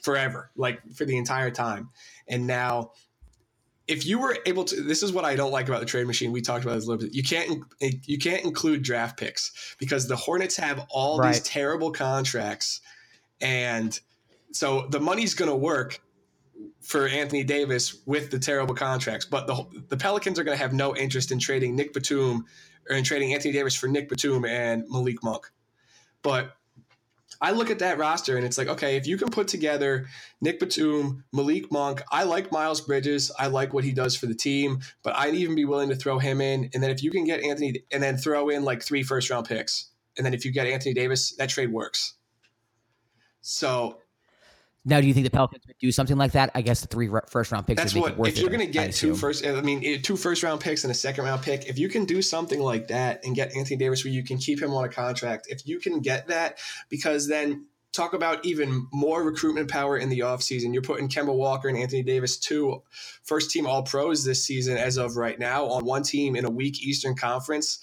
forever, 0.01 0.51
like 0.55 0.81
for 0.93 1.05
the 1.05 1.17
entire 1.17 1.51
time. 1.51 1.89
And 2.27 2.47
now 2.47 2.91
if 3.87 4.05
you 4.05 4.19
were 4.19 4.37
able 4.45 4.63
to 4.63 4.81
this 4.81 5.01
is 5.01 5.11
what 5.11 5.25
i 5.25 5.35
don't 5.35 5.51
like 5.51 5.67
about 5.67 5.79
the 5.79 5.85
trade 5.85 6.05
machine 6.05 6.31
we 6.31 6.41
talked 6.41 6.63
about 6.63 6.75
this 6.75 6.85
a 6.85 6.87
little 6.89 7.05
bit 7.05 7.15
you 7.15 7.23
can't 7.23 7.63
you 8.05 8.17
can't 8.17 8.43
include 8.43 8.83
draft 8.83 9.17
picks 9.17 9.75
because 9.79 10.07
the 10.07 10.15
hornets 10.15 10.57
have 10.57 10.85
all 10.89 11.19
right. 11.19 11.33
these 11.33 11.41
terrible 11.43 11.91
contracts 11.91 12.81
and 13.41 13.99
so 14.51 14.87
the 14.89 14.99
money's 14.99 15.33
going 15.33 15.49
to 15.49 15.55
work 15.55 16.01
for 16.81 17.07
anthony 17.07 17.43
davis 17.43 18.01
with 18.05 18.29
the 18.29 18.39
terrible 18.39 18.75
contracts 18.75 19.25
but 19.25 19.47
the, 19.47 19.65
the 19.89 19.97
pelicans 19.97 20.37
are 20.37 20.43
going 20.43 20.57
to 20.57 20.61
have 20.61 20.73
no 20.73 20.95
interest 20.95 21.31
in 21.31 21.39
trading 21.39 21.75
nick 21.75 21.93
batum 21.93 22.45
or 22.89 22.95
in 22.95 23.03
trading 23.03 23.33
anthony 23.33 23.53
davis 23.53 23.75
for 23.75 23.87
nick 23.87 24.09
batum 24.09 24.45
and 24.45 24.83
malik 24.89 25.23
monk 25.23 25.49
but 26.21 26.56
I 27.41 27.51
look 27.51 27.69
at 27.69 27.79
that 27.79 27.97
roster 27.97 28.37
and 28.37 28.45
it's 28.45 28.57
like, 28.57 28.67
okay, 28.67 28.95
if 28.95 29.07
you 29.07 29.17
can 29.17 29.29
put 29.29 29.47
together 29.47 30.07
Nick 30.41 30.59
Batum, 30.59 31.23
Malik 31.31 31.71
Monk, 31.71 32.01
I 32.11 32.23
like 32.23 32.51
Miles 32.51 32.81
Bridges. 32.81 33.31
I 33.37 33.47
like 33.47 33.73
what 33.73 33.83
he 33.83 33.91
does 33.91 34.15
for 34.15 34.25
the 34.25 34.35
team, 34.35 34.79
but 35.03 35.15
I'd 35.15 35.35
even 35.35 35.55
be 35.55 35.65
willing 35.65 35.89
to 35.89 35.95
throw 35.95 36.19
him 36.19 36.41
in. 36.41 36.69
And 36.73 36.81
then 36.81 36.89
if 36.89 37.03
you 37.03 37.11
can 37.11 37.25
get 37.25 37.43
Anthony 37.43 37.83
and 37.91 38.01
then 38.01 38.17
throw 38.17 38.49
in 38.49 38.63
like 38.63 38.81
three 38.81 39.03
first 39.03 39.29
round 39.29 39.47
picks, 39.47 39.91
and 40.17 40.25
then 40.25 40.33
if 40.33 40.45
you 40.45 40.51
get 40.51 40.67
Anthony 40.67 40.93
Davis, 40.93 41.35
that 41.35 41.49
trade 41.49 41.71
works. 41.71 42.15
So 43.41 43.99
now, 44.87 45.01
do 45.01 45.07
you 45.07 45.13
think 45.13 45.25
the 45.25 45.29
Pelicans 45.29 45.67
would 45.67 45.77
do 45.79 45.91
something 45.91 46.17
like 46.17 46.31
that? 46.31 46.49
I 46.55 46.61
guess 46.61 46.79
the 46.79 46.87
three 46.87 47.09
first 47.27 47.51
round 47.51 47.67
picks. 47.67 47.81
That's 47.81 47.93
what 47.93 48.15
if 48.25 48.39
you're 48.39 48.49
going 48.49 48.65
to 48.65 48.71
get 48.71 48.93
two 48.93 49.15
first. 49.15 49.45
I 49.45 49.59
mean, 49.61 50.01
two 50.01 50.15
first 50.15 50.43
round 50.43 50.61
picks 50.61 50.85
and 50.85 50.91
a 50.91 50.95
second 50.95 51.25
round 51.25 51.41
pick. 51.41 51.67
If 51.67 51.77
you 51.77 51.89
can 51.89 52.05
do 52.05 52.21
something 52.21 52.59
like 52.61 52.87
that 52.87 53.25
and 53.25 53.35
get 53.35 53.53
Anthony 53.55 53.75
Davis, 53.75 54.05
where 54.05 54.13
you 54.13 54.23
can 54.23 54.37
keep 54.37 54.61
him 54.61 54.73
on 54.73 54.85
a 54.85 54.89
contract, 54.89 55.47
if 55.49 55.67
you 55.67 55.79
can 55.79 55.99
get 55.99 56.29
that, 56.29 56.59
because 56.87 57.27
then 57.27 57.67
talk 57.91 58.13
about 58.13 58.45
even 58.45 58.87
more 58.93 59.23
recruitment 59.23 59.69
power 59.69 59.97
in 59.97 60.07
the 60.07 60.19
offseason. 60.19 60.71
You're 60.71 60.81
putting 60.81 61.09
Kemba 61.09 61.35
Walker 61.35 61.67
and 61.67 61.77
Anthony 61.77 62.03
Davis, 62.03 62.37
two 62.37 62.81
first 63.23 63.51
team 63.51 63.67
All 63.67 63.83
Pros 63.83 64.23
this 64.23 64.45
season 64.45 64.77
as 64.77 64.97
of 64.97 65.17
right 65.17 65.37
now, 65.37 65.65
on 65.65 65.83
one 65.83 66.03
team 66.03 66.37
in 66.37 66.45
a 66.45 66.49
weak 66.49 66.81
Eastern 66.81 67.15
Conference. 67.15 67.79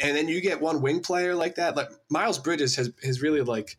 And 0.00 0.16
then 0.16 0.28
you 0.28 0.40
get 0.40 0.60
one 0.60 0.82
wing 0.82 1.00
player 1.00 1.34
like 1.34 1.56
that. 1.56 1.76
Like 1.76 1.88
Miles 2.08 2.38
Bridges 2.38 2.76
has 2.76 2.92
has 3.02 3.20
really 3.20 3.40
like 3.40 3.76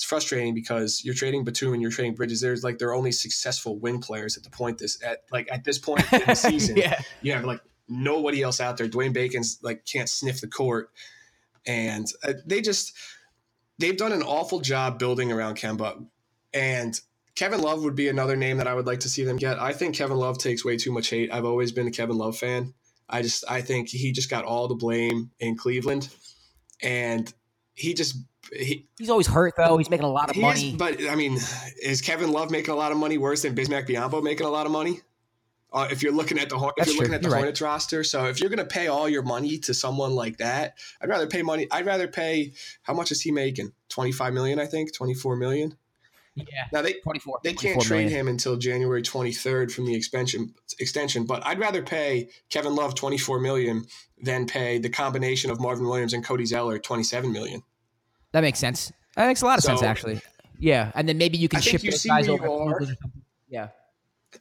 it's 0.00 0.06
frustrating 0.06 0.54
because 0.54 1.04
you're 1.04 1.12
trading 1.12 1.44
Batum 1.44 1.74
and 1.74 1.82
you're 1.82 1.90
trading 1.90 2.14
Bridges. 2.14 2.40
There's 2.40 2.64
like 2.64 2.78
they're 2.78 2.94
only 2.94 3.12
successful 3.12 3.78
wing 3.78 4.00
players 4.00 4.38
at 4.38 4.42
the 4.42 4.48
point 4.48 4.78
this 4.78 4.98
at 5.04 5.24
like 5.30 5.46
at 5.52 5.62
this 5.62 5.76
point 5.76 6.10
in 6.10 6.22
the 6.26 6.34
season. 6.48 6.78
yeah. 6.78 6.98
You 7.20 7.34
have 7.34 7.44
like 7.44 7.60
nobody 7.86 8.40
else 8.40 8.62
out 8.62 8.78
there. 8.78 8.88
Dwayne 8.88 9.12
Bacon's 9.12 9.58
like 9.62 9.84
can't 9.84 10.08
sniff 10.08 10.40
the 10.40 10.46
court, 10.46 10.88
and 11.66 12.06
uh, 12.24 12.32
they 12.46 12.62
just 12.62 12.96
they've 13.78 13.96
done 13.98 14.12
an 14.12 14.22
awful 14.22 14.60
job 14.60 14.98
building 14.98 15.30
around 15.32 15.56
Kemba. 15.58 16.02
And 16.54 16.98
Kevin 17.34 17.60
Love 17.60 17.82
would 17.82 17.94
be 17.94 18.08
another 18.08 18.36
name 18.36 18.56
that 18.56 18.66
I 18.66 18.72
would 18.72 18.86
like 18.86 19.00
to 19.00 19.08
see 19.10 19.24
them 19.24 19.36
get. 19.36 19.58
I 19.60 19.74
think 19.74 19.94
Kevin 19.94 20.16
Love 20.16 20.38
takes 20.38 20.64
way 20.64 20.78
too 20.78 20.92
much 20.92 21.10
hate. 21.10 21.30
I've 21.30 21.44
always 21.44 21.72
been 21.72 21.88
a 21.88 21.90
Kevin 21.90 22.16
Love 22.16 22.38
fan. 22.38 22.72
I 23.06 23.20
just 23.20 23.44
I 23.50 23.60
think 23.60 23.90
he 23.90 24.12
just 24.12 24.30
got 24.30 24.46
all 24.46 24.66
the 24.66 24.74
blame 24.74 25.30
in 25.40 25.58
Cleveland, 25.58 26.08
and 26.82 27.30
he 27.74 27.92
just 27.92 28.16
he, 28.52 28.86
he's 28.98 29.10
always 29.10 29.26
hurt 29.26 29.54
though. 29.56 29.76
He's 29.76 29.90
making 29.90 30.06
a 30.06 30.10
lot 30.10 30.30
of 30.30 30.36
money. 30.36 30.70
Is, 30.70 30.76
but 30.76 31.08
I 31.08 31.14
mean, 31.14 31.38
is 31.82 32.00
Kevin 32.00 32.32
Love 32.32 32.50
making 32.50 32.72
a 32.72 32.76
lot 32.76 32.92
of 32.92 32.98
money 32.98 33.18
worse 33.18 33.42
than 33.42 33.54
Bismack 33.54 33.88
Biyombo 33.88 34.22
making 34.22 34.46
a 34.46 34.50
lot 34.50 34.66
of 34.66 34.72
money? 34.72 35.00
Uh, 35.72 35.86
if 35.90 36.02
you're 36.02 36.12
looking 36.12 36.38
at 36.38 36.48
the 36.48 36.58
Horn- 36.58 36.72
if 36.78 36.88
you're 36.88 36.96
looking 36.96 37.14
at 37.14 37.22
the 37.22 37.28
you're 37.28 37.36
Hornets 37.36 37.60
right. 37.60 37.68
roster, 37.68 38.02
so 38.02 38.26
if 38.26 38.40
you're 38.40 38.50
going 38.50 38.58
to 38.58 38.64
pay 38.64 38.88
all 38.88 39.08
your 39.08 39.22
money 39.22 39.56
to 39.58 39.72
someone 39.72 40.16
like 40.16 40.38
that, 40.38 40.76
I'd 41.00 41.08
rather 41.08 41.28
pay 41.28 41.42
money. 41.42 41.68
I'd 41.70 41.86
rather 41.86 42.08
pay. 42.08 42.54
How 42.82 42.92
much 42.92 43.12
is 43.12 43.20
he 43.20 43.30
making? 43.30 43.72
Twenty 43.88 44.10
five 44.10 44.32
million, 44.32 44.58
I 44.58 44.66
think. 44.66 44.92
Twenty 44.92 45.14
four 45.14 45.36
million. 45.36 45.76
Yeah. 46.34 46.44
Now 46.72 46.82
they 46.82 46.94
24, 46.94 47.40
they 47.42 47.52
can't 47.52 47.82
trade 47.82 48.04
million. 48.04 48.20
him 48.20 48.28
until 48.28 48.56
January 48.56 49.02
23rd 49.02 49.72
from 49.72 49.84
the 49.86 49.94
extension 49.94 50.54
extension, 50.78 51.24
but 51.24 51.44
I'd 51.44 51.58
rather 51.58 51.82
pay 51.82 52.30
Kevin 52.50 52.74
Love 52.74 52.94
24 52.94 53.40
million 53.40 53.84
than 54.22 54.46
pay 54.46 54.78
the 54.78 54.88
combination 54.88 55.50
of 55.50 55.60
Marvin 55.60 55.86
Williams 55.86 56.14
and 56.14 56.24
Cody 56.24 56.46
Zeller 56.46 56.78
27 56.78 57.32
million. 57.32 57.62
That 58.32 58.42
makes 58.42 58.58
sense. 58.58 58.92
That 59.16 59.26
makes 59.26 59.42
a 59.42 59.46
lot 59.46 59.58
of 59.58 59.64
so, 59.64 59.70
sense, 59.70 59.82
actually. 59.82 60.20
Yeah, 60.58 60.92
and 60.94 61.08
then 61.08 61.18
maybe 61.18 61.38
you 61.38 61.48
can 61.48 61.58
I 61.58 61.60
ship 61.60 61.82
those 61.82 62.04
guys 62.04 62.28
over. 62.28 62.86
Yeah. 63.48 63.68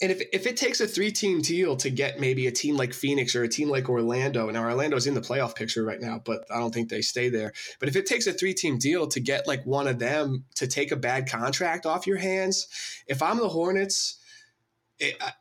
And 0.02 0.12
if, 0.12 0.22
if 0.32 0.46
it 0.46 0.56
takes 0.56 0.80
a 0.82 0.88
three 0.88 1.12
team 1.12 1.42
deal 1.42 1.76
to 1.78 1.90
get 1.90 2.20
maybe 2.20 2.46
a 2.46 2.52
team 2.52 2.78
like 2.78 2.94
Phoenix 2.94 3.36
or 3.36 3.44
a 3.44 3.48
team 3.48 3.70
like 3.70 3.90
Orlando, 3.90 4.48
now 4.52 4.64
Orlando's 4.64 5.08
in 5.08 5.16
the 5.16 5.22
playoff 5.22 5.56
picture 5.56 5.84
right 5.84 6.00
now, 6.00 6.22
but 6.24 6.46
I 6.54 6.60
don't 6.60 6.72
think 6.72 6.90
they 6.90 7.02
stay 7.02 7.30
there. 7.30 7.54
But 7.80 7.90
if 7.90 7.96
it 7.96 8.06
takes 8.06 8.28
a 8.28 8.34
three 8.34 8.54
team 8.54 8.78
deal 8.78 9.08
to 9.08 9.20
get 9.20 9.48
like 9.48 9.66
one 9.66 9.88
of 9.88 9.98
them 9.98 10.46
to 10.56 10.68
take 10.68 10.92
a 10.92 10.96
bad 10.96 11.28
contract 11.28 11.88
off 11.88 12.06
your 12.06 12.18
hands, 12.18 12.68
if 13.08 13.24
I'm 13.24 13.38
the 13.38 13.50
Hornets, 13.50 14.20
it, 15.00 15.18
I, 15.20 15.32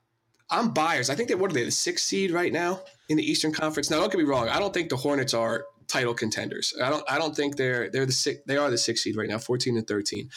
I'm 0.51 0.71
buyers. 0.71 1.11
I 1.11 1.15
think 1.15 1.29
they 1.29 1.35
what 1.35 1.51
are 1.51 1.55
they, 1.55 1.65
the 1.65 1.71
sixth 1.71 2.07
seed 2.07 2.31
right 2.31 2.53
now 2.53 2.81
in 3.11 3.19
the 3.19 3.31
Eastern 3.31 3.53
Conference? 3.53 3.91
Now, 3.91 4.01
don't 4.01 4.11
get 4.11 4.19
me 4.19 4.25
wrong. 4.25 4.49
I 4.49 4.59
don't 4.59 4.73
think 4.73 4.89
the 4.89 4.97
Hornets 4.97 5.35
are 5.35 5.67
title 5.89 6.15
contenders. 6.15 6.75
I 6.83 6.91
don't 6.91 7.05
I 7.11 7.19
don't 7.19 7.35
think 7.35 7.57
they're 7.57 7.91
they're 7.91 8.07
the 8.07 8.13
six, 8.13 8.41
they 8.47 8.57
are 8.57 8.71
the 8.71 8.79
six 8.79 9.03
seed 9.03 9.17
right 9.17 9.29
now, 9.29 9.39
14 9.39 9.77
and 9.77 9.87
13. 9.87 10.31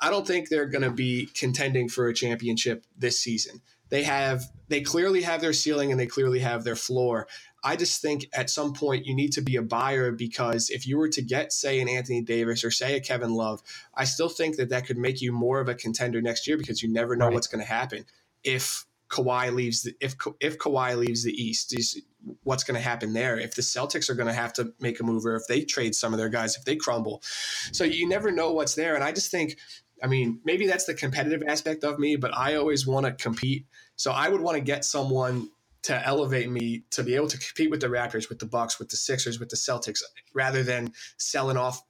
I 0.00 0.10
don't 0.10 0.26
think 0.26 0.48
they're 0.48 0.66
going 0.66 0.82
to 0.82 0.90
be 0.90 1.28
contending 1.34 1.88
for 1.88 2.08
a 2.08 2.14
championship 2.14 2.84
this 2.96 3.18
season. 3.18 3.60
They 3.88 4.02
have 4.02 4.44
they 4.68 4.82
clearly 4.82 5.22
have 5.22 5.40
their 5.40 5.52
ceiling 5.52 5.90
and 5.90 5.98
they 5.98 6.06
clearly 6.06 6.40
have 6.40 6.62
their 6.64 6.76
floor. 6.76 7.26
I 7.64 7.74
just 7.74 8.00
think 8.02 8.26
at 8.32 8.50
some 8.50 8.72
point 8.72 9.06
you 9.06 9.14
need 9.14 9.32
to 9.32 9.40
be 9.40 9.56
a 9.56 9.62
buyer 9.62 10.12
because 10.12 10.70
if 10.70 10.86
you 10.86 10.98
were 10.98 11.08
to 11.08 11.22
get 11.22 11.52
say 11.52 11.80
an 11.80 11.88
Anthony 11.88 12.20
Davis 12.20 12.64
or 12.64 12.70
say 12.70 12.96
a 12.96 13.00
Kevin 13.00 13.34
Love, 13.34 13.62
I 13.94 14.04
still 14.04 14.28
think 14.28 14.56
that 14.56 14.68
that 14.68 14.86
could 14.86 14.98
make 14.98 15.20
you 15.20 15.32
more 15.32 15.60
of 15.60 15.68
a 15.68 15.74
contender 15.74 16.20
next 16.20 16.46
year 16.46 16.56
because 16.56 16.82
you 16.82 16.92
never 16.92 17.16
know 17.16 17.26
right. 17.26 17.34
what's 17.34 17.46
going 17.46 17.64
to 17.64 17.72
happen. 17.72 18.04
If 18.44 18.84
Kawhi 19.08 19.54
leaves 19.54 19.82
the, 19.82 19.94
if 20.00 20.16
if 20.40 20.58
Kawhi 20.58 20.96
leaves 20.96 21.22
the 21.22 21.32
East, 21.32 21.78
is 21.78 22.02
what's 22.42 22.64
going 22.64 22.74
to 22.74 22.80
happen 22.80 23.12
there? 23.12 23.38
If 23.38 23.54
the 23.54 23.62
Celtics 23.62 24.10
are 24.10 24.14
going 24.14 24.26
to 24.28 24.34
have 24.34 24.52
to 24.54 24.72
make 24.80 25.00
a 25.00 25.04
move, 25.04 25.24
or 25.24 25.36
if 25.36 25.46
they 25.48 25.64
trade 25.64 25.94
some 25.94 26.12
of 26.12 26.18
their 26.18 26.28
guys, 26.28 26.56
if 26.56 26.64
they 26.64 26.76
crumble, 26.76 27.22
so 27.72 27.84
you 27.84 28.08
never 28.08 28.30
know 28.30 28.52
what's 28.52 28.74
there. 28.74 28.94
And 28.94 29.04
I 29.04 29.12
just 29.12 29.30
think, 29.30 29.56
I 30.02 30.06
mean, 30.06 30.40
maybe 30.44 30.66
that's 30.66 30.84
the 30.84 30.94
competitive 30.94 31.42
aspect 31.46 31.84
of 31.84 31.98
me, 31.98 32.16
but 32.16 32.36
I 32.36 32.56
always 32.56 32.86
want 32.86 33.06
to 33.06 33.12
compete. 33.12 33.66
So 33.96 34.12
I 34.12 34.28
would 34.28 34.40
want 34.40 34.56
to 34.56 34.62
get 34.62 34.84
someone 34.84 35.50
to 35.82 36.06
elevate 36.06 36.50
me 36.50 36.82
to 36.90 37.02
be 37.02 37.14
able 37.14 37.28
to 37.28 37.38
compete 37.38 37.70
with 37.70 37.80
the 37.80 37.86
Raptors, 37.86 38.28
with 38.28 38.40
the 38.40 38.46
Bucks, 38.46 38.78
with 38.78 38.88
the 38.88 38.96
Sixers, 38.96 39.38
with 39.38 39.48
the 39.48 39.56
Celtics, 39.56 40.02
rather 40.34 40.62
than 40.62 40.92
selling 41.16 41.56
off 41.56 41.82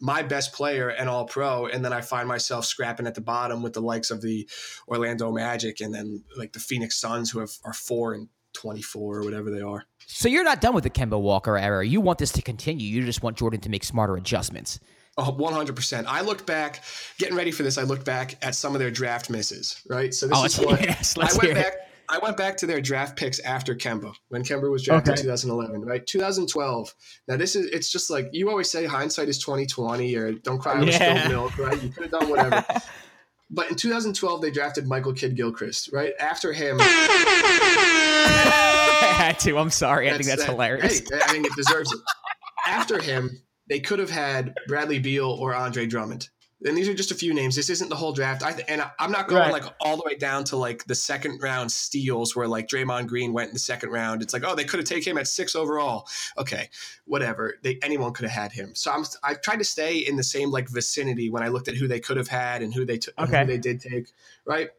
my 0.00 0.22
best 0.22 0.52
player 0.52 0.88
and 0.88 1.08
all 1.08 1.24
pro, 1.26 1.66
and 1.66 1.84
then 1.84 1.92
I 1.92 2.00
find 2.00 2.26
myself 2.26 2.64
scrapping 2.64 3.06
at 3.06 3.14
the 3.14 3.20
bottom 3.20 3.62
with 3.62 3.74
the 3.74 3.80
likes 3.82 4.10
of 4.10 4.22
the 4.22 4.48
Orlando 4.88 5.30
Magic 5.32 5.80
and 5.80 5.94
then 5.94 6.24
like 6.36 6.52
the 6.52 6.60
Phoenix 6.60 6.96
Suns 6.96 7.30
who 7.30 7.40
have, 7.40 7.50
are 7.64 7.72
four 7.74 8.14
and 8.14 8.28
24 8.54 9.18
or 9.18 9.22
whatever 9.22 9.50
they 9.50 9.60
are. 9.60 9.84
So 10.06 10.28
you're 10.28 10.44
not 10.44 10.60
done 10.60 10.74
with 10.74 10.84
the 10.84 10.90
Kemba 10.90 11.20
Walker 11.20 11.58
era. 11.58 11.86
You 11.86 12.00
want 12.00 12.18
this 12.18 12.32
to 12.32 12.42
continue. 12.42 12.86
You 12.88 13.04
just 13.04 13.22
want 13.22 13.36
Jordan 13.36 13.60
to 13.60 13.68
make 13.68 13.84
smarter 13.84 14.16
adjustments. 14.16 14.80
Oh, 15.18 15.32
100%. 15.32 16.04
I 16.06 16.20
looked 16.20 16.46
back, 16.46 16.82
getting 17.18 17.36
ready 17.36 17.50
for 17.50 17.62
this, 17.62 17.78
I 17.78 17.82
looked 17.84 18.04
back 18.04 18.36
at 18.42 18.54
some 18.54 18.74
of 18.74 18.80
their 18.80 18.90
draft 18.90 19.30
misses, 19.30 19.80
right? 19.88 20.12
So 20.12 20.26
this 20.26 20.38
Oh, 20.38 20.44
is 20.44 20.58
what 20.58 20.82
yes, 20.82 21.16
I 21.18 21.28
went 21.38 21.54
back. 21.54 21.74
I 22.08 22.18
went 22.18 22.36
back 22.36 22.56
to 22.58 22.66
their 22.66 22.80
draft 22.80 23.16
picks 23.16 23.38
after 23.40 23.74
Kemba, 23.74 24.14
when 24.28 24.42
Kemba 24.42 24.70
was 24.70 24.84
drafted 24.84 25.12
Okay. 25.14 25.20
in 25.22 25.26
2011, 25.26 25.84
right? 25.84 26.06
2012. 26.06 26.94
Now 27.28 27.36
this 27.36 27.56
is 27.56 27.66
it's 27.66 27.90
just 27.90 28.10
like 28.10 28.28
you 28.32 28.48
always 28.50 28.70
say 28.70 28.84
hindsight 28.86 29.28
is 29.28 29.38
2020 29.38 30.14
or 30.16 30.32
don't 30.32 30.58
cry 30.58 30.76
over 30.80 30.90
Yeah. 30.90 31.18
spilled 31.18 31.28
milk, 31.32 31.58
right? 31.58 31.82
You 31.82 31.90
could 31.90 32.02
have 32.04 32.12
done 32.12 32.30
whatever. 32.30 32.64
but 33.50 33.70
in 33.70 33.76
2012 33.76 34.40
they 34.40 34.50
drafted 34.50 34.86
Michael 34.86 35.12
Kidd 35.12 35.36
Gilchrist, 35.36 35.90
right? 35.92 36.12
After 36.20 36.52
him 36.52 36.78
I 36.80 36.84
had 39.16 39.38
to. 39.40 39.58
I'm 39.58 39.70
sorry. 39.70 40.08
I 40.10 40.14
think 40.14 40.26
that's 40.26 40.44
that- 40.44 40.50
hilarious. 40.52 41.00
Hey, 41.00 41.16
I 41.24 41.32
think 41.32 41.46
it 41.46 41.52
deserves 41.56 41.92
it. 41.92 42.00
After 42.66 43.00
him, 43.00 43.30
they 43.68 43.80
could 43.80 43.98
have 43.98 44.10
had 44.10 44.54
Bradley 44.68 44.98
Beal 44.98 45.30
or 45.30 45.54
Andre 45.54 45.86
Drummond. 45.86 46.28
And 46.64 46.74
these 46.76 46.88
are 46.88 46.94
just 46.94 47.10
a 47.10 47.14
few 47.14 47.34
names. 47.34 47.54
This 47.54 47.68
isn't 47.68 47.90
the 47.90 47.96
whole 47.96 48.12
draft. 48.14 48.42
I 48.42 48.52
th- 48.52 48.64
and 48.66 48.80
I- 48.80 48.90
I'm 48.98 49.12
not 49.12 49.28
going 49.28 49.42
Right. 49.42 49.52
like 49.52 49.64
all 49.78 49.98
the 49.98 50.02
way 50.06 50.14
down 50.16 50.42
to 50.44 50.56
like 50.56 50.84
the 50.86 50.94
second 50.94 51.40
round 51.42 51.70
steals 51.70 52.34
where 52.34 52.48
like 52.48 52.66
Draymond 52.66 53.08
Green 53.08 53.34
went 53.34 53.48
in 53.48 53.52
the 53.54 53.60
second 53.60 53.90
round. 53.90 54.22
It's 54.22 54.32
like, 54.32 54.42
oh, 54.42 54.54
they 54.54 54.64
could 54.64 54.80
have 54.80 54.88
taken 54.88 55.10
him 55.12 55.18
at 55.18 55.28
six 55.28 55.54
overall. 55.54 56.08
Okay, 56.38 56.70
whatever. 57.04 57.56
They 57.62 57.78
anyone 57.82 58.14
could 58.14 58.24
have 58.26 58.42
had 58.42 58.52
him. 58.52 58.74
So 58.74 58.90
I'm 58.90 59.04
I 59.22 59.34
tried 59.34 59.58
to 59.58 59.64
stay 59.64 59.98
in 59.98 60.16
the 60.16 60.22
same 60.24 60.50
like 60.50 60.70
vicinity 60.70 61.28
when 61.28 61.42
I 61.42 61.48
looked 61.48 61.68
at 61.68 61.74
who 61.74 61.86
they 61.88 62.00
could 62.00 62.16
have 62.16 62.28
had 62.28 62.62
and 62.62 62.72
who 62.72 62.86
they 62.86 62.96
took, 62.98 63.12
Okay. 63.18 63.40
who 63.40 63.46
they 63.46 63.58
did 63.58 63.80
take. 63.82 64.06
Right. 64.46 64.70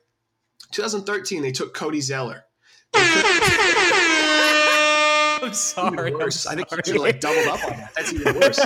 2013, 0.72 1.44
they 1.44 1.52
took 1.52 1.76
Cody 1.76 2.02
Zeller. 2.02 2.44
I'm 5.44 5.54
sorry. 5.54 6.12
I'm 6.12 6.18
worse. 6.18 6.48
I 6.48 6.56
think 6.56 6.72
you 6.72 6.78
should 6.84 6.96
have 6.96 7.02
like 7.04 7.20
doubled 7.20 7.48
up 7.48 7.64
on 7.66 7.70
that. 7.78 7.92
That's 7.96 8.14
even 8.14 8.36
worse. 8.36 8.58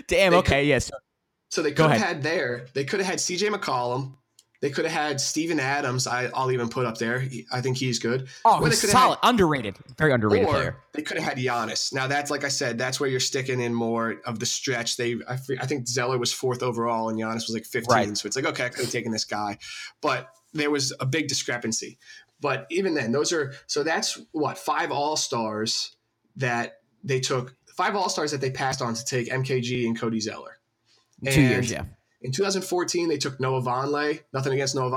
Damn. 0.08 0.32
They 0.32 0.38
Okay. 0.38 0.64
Yes. 0.64 0.86
So 0.86 0.94
they 1.62 1.72
Go 1.72 1.84
could 1.84 1.92
have 1.92 2.00
had 2.00 2.22
there. 2.22 2.66
They 2.74 2.84
could 2.84 3.00
have 3.00 3.08
had 3.08 3.20
C.J. 3.20 3.48
McCollum. 3.48 4.14
They 4.60 4.68
could 4.68 4.84
have 4.84 4.92
had 4.92 5.20
Steven 5.20 5.58
Adams. 5.58 6.06
I, 6.06 6.30
I'll 6.34 6.50
even 6.50 6.68
put 6.68 6.84
up 6.84 6.98
there. 6.98 7.18
He- 7.18 7.46
I 7.50 7.62
think 7.62 7.78
he's 7.78 7.98
good. 7.98 8.28
Oh, 8.44 8.60
they 8.62 8.68
he's 8.68 8.90
solid. 8.90 9.18
Underrated. 9.22 9.76
Very 9.96 10.12
underrated 10.12 10.48
player. 10.48 10.76
they 10.92 11.00
could 11.02 11.16
have 11.18 11.26
had 11.26 11.38
Giannis. 11.38 11.94
Now 11.94 12.06
that's 12.06 12.30
like 12.30 12.44
I 12.44 12.48
said. 12.48 12.76
That's 12.76 13.00
where 13.00 13.08
you're 13.08 13.20
sticking 13.20 13.60
in 13.60 13.72
more 13.72 14.20
of 14.26 14.38
the 14.38 14.44
stretch. 14.44 14.98
They, 14.98 15.14
I, 15.26 15.38
I 15.60 15.66
think 15.66 15.88
Zeller 15.88 16.18
was 16.18 16.30
fourth 16.32 16.62
overall 16.62 17.08
and 17.08 17.18
Giannis 17.18 17.46
was 17.46 17.52
like 17.54 17.64
15. 17.64 17.90
Right. 17.90 18.16
So 18.16 18.26
it's 18.26 18.36
like 18.36 18.44
okay, 18.46 18.66
I 18.66 18.68
could 18.68 18.84
have 18.84 18.92
taken 18.92 19.12
this 19.12 19.24
guy, 19.24 19.56
but 20.02 20.28
there 20.52 20.70
was 20.70 20.92
a 21.00 21.06
big 21.06 21.28
discrepancy. 21.28 21.98
But 22.40 22.66
even 22.70 22.94
then, 22.94 23.12
those 23.12 23.32
are 23.32 23.52
so 23.66 23.82
that's 23.82 24.20
what 24.32 24.58
five 24.58 24.92
All 24.92 25.16
Stars 25.16 25.96
that 26.36 26.80
they 27.02 27.20
took. 27.20 27.54
Five 27.74 27.96
All 27.96 28.10
Stars 28.10 28.30
that 28.32 28.42
they 28.42 28.50
passed 28.50 28.82
on 28.82 28.92
to 28.92 29.04
take 29.04 29.28
MKG 29.30 29.86
and 29.86 29.98
Cody 29.98 30.20
Zeller. 30.20 30.58
Two 31.26 31.42
years. 31.42 31.70
Yeah. 31.70 31.84
In 32.22 32.32
2014, 32.32 33.08
they 33.08 33.16
took 33.16 33.40
Noah 33.40 33.62
Vonleh. 33.62 34.20
Nothing 34.32 34.52
against 34.52 34.74
Noah 34.74 34.90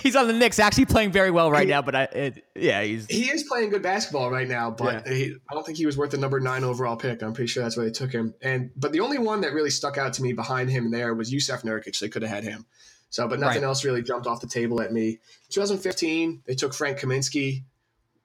He's 0.00 0.16
on 0.16 0.26
the 0.26 0.32
Knicks, 0.32 0.58
actually 0.58 0.86
playing 0.86 1.12
very 1.12 1.30
well 1.30 1.50
right 1.50 1.68
now. 1.68 1.82
But 1.82 1.94
I, 1.94 2.02
it, 2.04 2.44
yeah, 2.56 2.82
he's 2.82 3.06
he 3.06 3.30
is 3.30 3.44
playing 3.44 3.70
good 3.70 3.82
basketball 3.82 4.30
right 4.30 4.48
now, 4.48 4.70
but 4.70 5.06
he, 5.06 5.34
I 5.50 5.54
don't 5.54 5.64
think 5.64 5.78
he 5.78 5.86
was 5.86 5.96
worth 5.96 6.10
the 6.10 6.18
number 6.18 6.40
nine 6.40 6.64
overall 6.64 6.96
pick. 6.96 7.22
I'm 7.22 7.32
pretty 7.32 7.48
sure 7.48 7.62
that's 7.62 7.76
why 7.76 7.84
they 7.84 7.90
took 7.90 8.12
him. 8.12 8.34
And 8.42 8.70
but 8.76 8.92
the 8.92 9.00
only 9.00 9.18
one 9.18 9.40
that 9.42 9.52
really 9.52 9.70
stuck 9.70 9.98
out 9.98 10.12
to 10.14 10.22
me 10.22 10.32
behind 10.32 10.70
him 10.70 10.90
there 10.90 11.14
was 11.14 11.32
Jusuf 11.32 11.62
Nurkic. 11.62 11.98
They 11.98 12.08
could 12.08 12.22
have 12.22 12.30
had 12.32 12.44
him. 12.44 12.66
So, 13.10 13.28
but 13.28 13.38
nothing 13.38 13.62
Right. 13.62 13.68
else 13.68 13.84
really 13.84 14.02
jumped 14.02 14.26
off 14.26 14.40
the 14.40 14.48
table 14.48 14.80
at 14.82 14.92
me. 14.92 15.20
2015, 15.50 16.42
they 16.46 16.56
took 16.56 16.74
Frank 16.74 16.98
Kaminsky, 16.98 17.62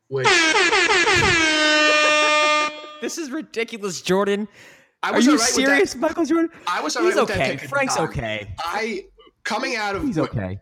which 0.07 0.25
this 2.99 3.19
is 3.19 3.29
ridiculous, 3.29 4.01
Jordan. 4.01 4.47
I 5.01 5.11
Are 5.11 5.15
was 5.15 5.25
you 5.25 5.31
all 5.33 5.37
right 5.37 5.47
serious, 5.47 5.95
Michael 5.95 6.25
Jordan? 6.25 6.49
I 6.67 6.81
was 6.81 6.95
all 6.97 7.03
He's 7.05 7.15
right 7.15 7.21
with 7.21 7.29
that 7.29 7.55
okay. 7.55 7.67
Frank's 7.67 7.95
time. 7.95 8.09
okay. 8.09 8.53
I 8.59 9.05
coming 9.43 9.75
out 9.75 9.95
of 9.95 10.03
He's 10.03 10.17
okay. 10.17 10.59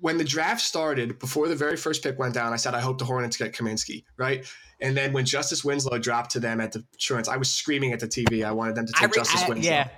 when 0.00 0.18
the 0.18 0.24
draft 0.24 0.60
started, 0.60 1.18
before 1.18 1.48
the 1.48 1.56
very 1.56 1.76
first 1.76 2.02
pick 2.02 2.18
went 2.18 2.34
down, 2.34 2.52
I 2.52 2.56
said, 2.56 2.74
I 2.74 2.80
hope 2.80 2.98
the 2.98 3.04
Hornets 3.06 3.36
get 3.38 3.52
Kaminsky, 3.54 4.04
right? 4.18 4.44
And 4.82 4.96
then 4.96 5.12
when 5.12 5.24
Justice 5.24 5.64
Winslow 5.64 5.98
dropped 5.98 6.30
to 6.32 6.40
them 6.40 6.60
at 6.60 6.72
the 6.72 6.84
insurance, 6.92 7.28
I 7.28 7.36
was 7.36 7.50
screaming 7.50 7.92
at 7.92 8.00
the 8.00 8.08
TV. 8.08 8.44
I 8.44 8.52
wanted 8.52 8.74
them 8.74 8.86
to 8.86 8.92
take 8.92 9.12
Justice 9.12 9.42
I- 9.44 9.48
Winslow. 9.48 9.70
yeah. 9.70 9.88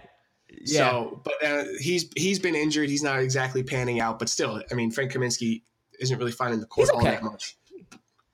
Yeah. 0.64 0.90
So, 0.90 1.20
but 1.24 1.42
uh, 1.42 1.64
he's 1.80 2.10
he's 2.14 2.38
been 2.38 2.54
injured. 2.54 2.90
He's 2.90 3.02
not 3.02 3.18
exactly 3.20 3.62
panning 3.62 4.00
out, 4.00 4.18
but 4.18 4.28
still, 4.28 4.62
I 4.70 4.74
mean, 4.74 4.90
Frank 4.90 5.10
Kaminsky 5.10 5.62
isn't 5.98 6.18
really 6.18 6.30
finding 6.30 6.60
the 6.60 6.66
court 6.66 6.88
He's 6.88 6.90
all 6.94 7.02
that 7.04 7.22
much. 7.22 7.56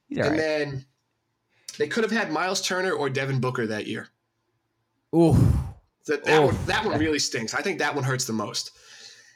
He's 0.09 0.19
all 0.19 0.25
and 0.25 0.31
right. 0.33 0.37
then 0.37 0.85
they 1.79 1.87
could 1.87 2.03
have 2.03 2.11
had 2.11 2.33
Miles 2.33 2.61
Turner 2.61 2.91
or 2.93 3.09
Devin 3.09 3.39
Booker 3.41 3.69
that 3.69 3.87
year. 3.87 4.09
Ooh. 5.15 5.35
That, 6.07 6.25
that, 6.25 6.39
Oh. 6.39 6.47
one, 6.47 6.59
that 6.67 6.85
one 6.85 6.99
really 6.99 7.19
stinks. 7.19 7.55
I 7.55 7.63
think 7.63 7.79
that 7.81 7.95
one 7.95 8.05
hurts 8.05 8.25
the 8.25 8.33
most. 8.33 8.71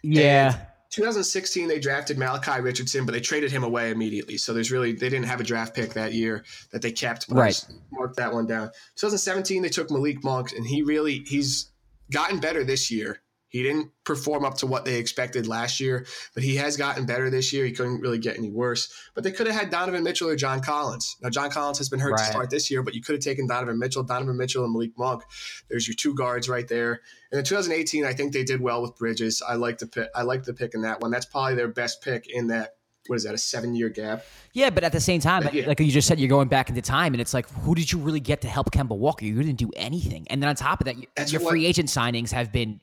Yeah. 0.03 0.59
2016 0.91 1.69
they 1.69 1.79
drafted 1.79 2.19
Malachi 2.19 2.61
Richardson, 2.61 3.07
but 3.07 3.13
they 3.13 3.21
traded 3.21 3.51
him 3.51 3.65
away 3.65 3.91
immediately. 3.91 4.37
So 4.37 4.53
there's 4.53 4.71
really 4.71 4.93
they 4.93 5.09
didn't 5.09 5.25
have 5.27 5.41
a 5.41 5.45
draft 5.45 5.75
pick 5.75 5.95
that 5.95 6.13
year 6.13 6.45
that 6.71 6.83
they 6.83 6.93
kept. 6.93 7.29
But 7.29 7.37
Right. 7.39 7.65
marked 7.91 8.17
that 8.17 8.33
one 8.33 8.47
down. 8.47 8.71
2017 8.97 9.63
they 9.63 9.71
took 9.71 9.91
Malik 9.91 10.23
Monk, 10.23 10.53
and 10.53 10.67
he 10.67 10.83
really 10.83 11.25
he's 11.27 11.71
gotten 12.11 12.41
better 12.41 12.63
this 12.63 12.91
year. 12.91 13.22
He 13.53 13.63
didn't 13.63 13.91
perform 14.05 14.47
up 14.47 14.57
to 14.57 14.67
what 14.67 14.87
they 14.87 14.97
expected 14.97 15.47
last 15.47 15.79
year, 15.79 16.07
but 16.35 16.43
he 16.43 16.57
has 16.57 16.79
gotten 16.79 17.05
better 17.05 17.29
this 17.29 17.53
year. 17.53 17.67
He 17.67 17.73
couldn't 17.73 18.01
really 18.01 18.17
get 18.19 18.39
any 18.39 18.51
worse. 18.51 18.91
But 19.15 19.25
they 19.25 19.31
could 19.31 19.47
have 19.47 19.55
had 19.55 19.69
Donovan 19.69 20.03
Mitchell 20.03 20.29
or 20.31 20.37
John 20.37 20.63
Collins. 20.63 21.17
Now 21.21 21.29
John 21.29 21.51
Collins 21.51 21.77
has 21.77 21.91
been 21.91 22.01
hurt 22.01 22.17
to 22.17 22.25
start 22.25 22.49
this 22.49 22.71
year, 22.71 22.83
but 22.83 22.95
you 22.95 23.03
could 23.03 23.15
have 23.17 23.23
taken 23.23 23.47
Donovan 23.47 23.79
Mitchell, 23.79 24.03
Donovan 24.05 24.39
Mitchell, 24.39 24.65
and 24.65 24.73
Malik 24.73 24.93
Monk. 24.97 25.23
There's 25.69 25.87
your 25.87 25.95
two 25.95 26.15
guards 26.15 26.49
right 26.49 26.67
there. 26.67 27.03
And 27.31 27.39
in 27.41 27.45
2018, 27.45 28.07
I 28.07 28.15
think 28.15 28.33
they 28.33 28.43
did 28.43 28.63
well 28.63 28.81
with 28.81 28.97
Bridges. 28.97 29.43
I 29.47 29.57
like 29.57 29.77
the 29.79 29.87
pick. 29.87 30.09
I 30.15 30.23
like 30.23 30.45
the 30.45 30.55
pick 30.55 30.73
in 30.73 30.81
that 30.83 31.01
one. 31.03 31.11
That's 31.11 31.27
probably 31.27 31.55
their 31.55 31.69
best 31.69 32.01
pick 32.03 32.27
in 32.29 32.47
that. 32.47 32.77
What 33.09 33.17
is 33.17 33.25
that? 33.25 33.35
A 33.35 33.39
seven 33.39 33.75
year 33.75 33.89
gap. 33.89 34.25
Yeah, 34.53 34.71
but 34.71 34.85
at 34.85 34.93
the 34.93 35.01
same 35.01 35.21
time, 35.21 35.43
like, 35.43 35.55
Yeah. 35.55 35.67
like 35.67 35.81
you 35.81 35.91
just 35.91 36.07
said, 36.07 36.21
you're 36.21 36.29
going 36.29 36.47
back 36.47 36.69
into 36.69 36.83
time, 36.83 37.15
and 37.15 37.21
it's 37.21 37.35
like, 37.35 37.49
who 37.51 37.75
did 37.75 37.91
you 37.91 37.99
really 37.99 38.21
get 38.21 38.43
to 38.43 38.49
help 38.49 38.71
Kemba 38.71 38.97
Walker? 38.97 39.25
You 39.25 39.35
didn't 39.43 39.59
do 39.59 39.73
anything. 39.75 40.25
And 40.31 40.41
then 40.41 40.49
on 40.49 40.55
top 40.55 40.81
of 40.81 40.85
that, 40.85 40.95
That's 41.17 41.33
your 41.33 41.43
what- 41.43 41.51
free 41.51 41.67
agent 41.67 41.89
signings 41.89 42.31
have 42.31 42.53
been. 42.53 42.81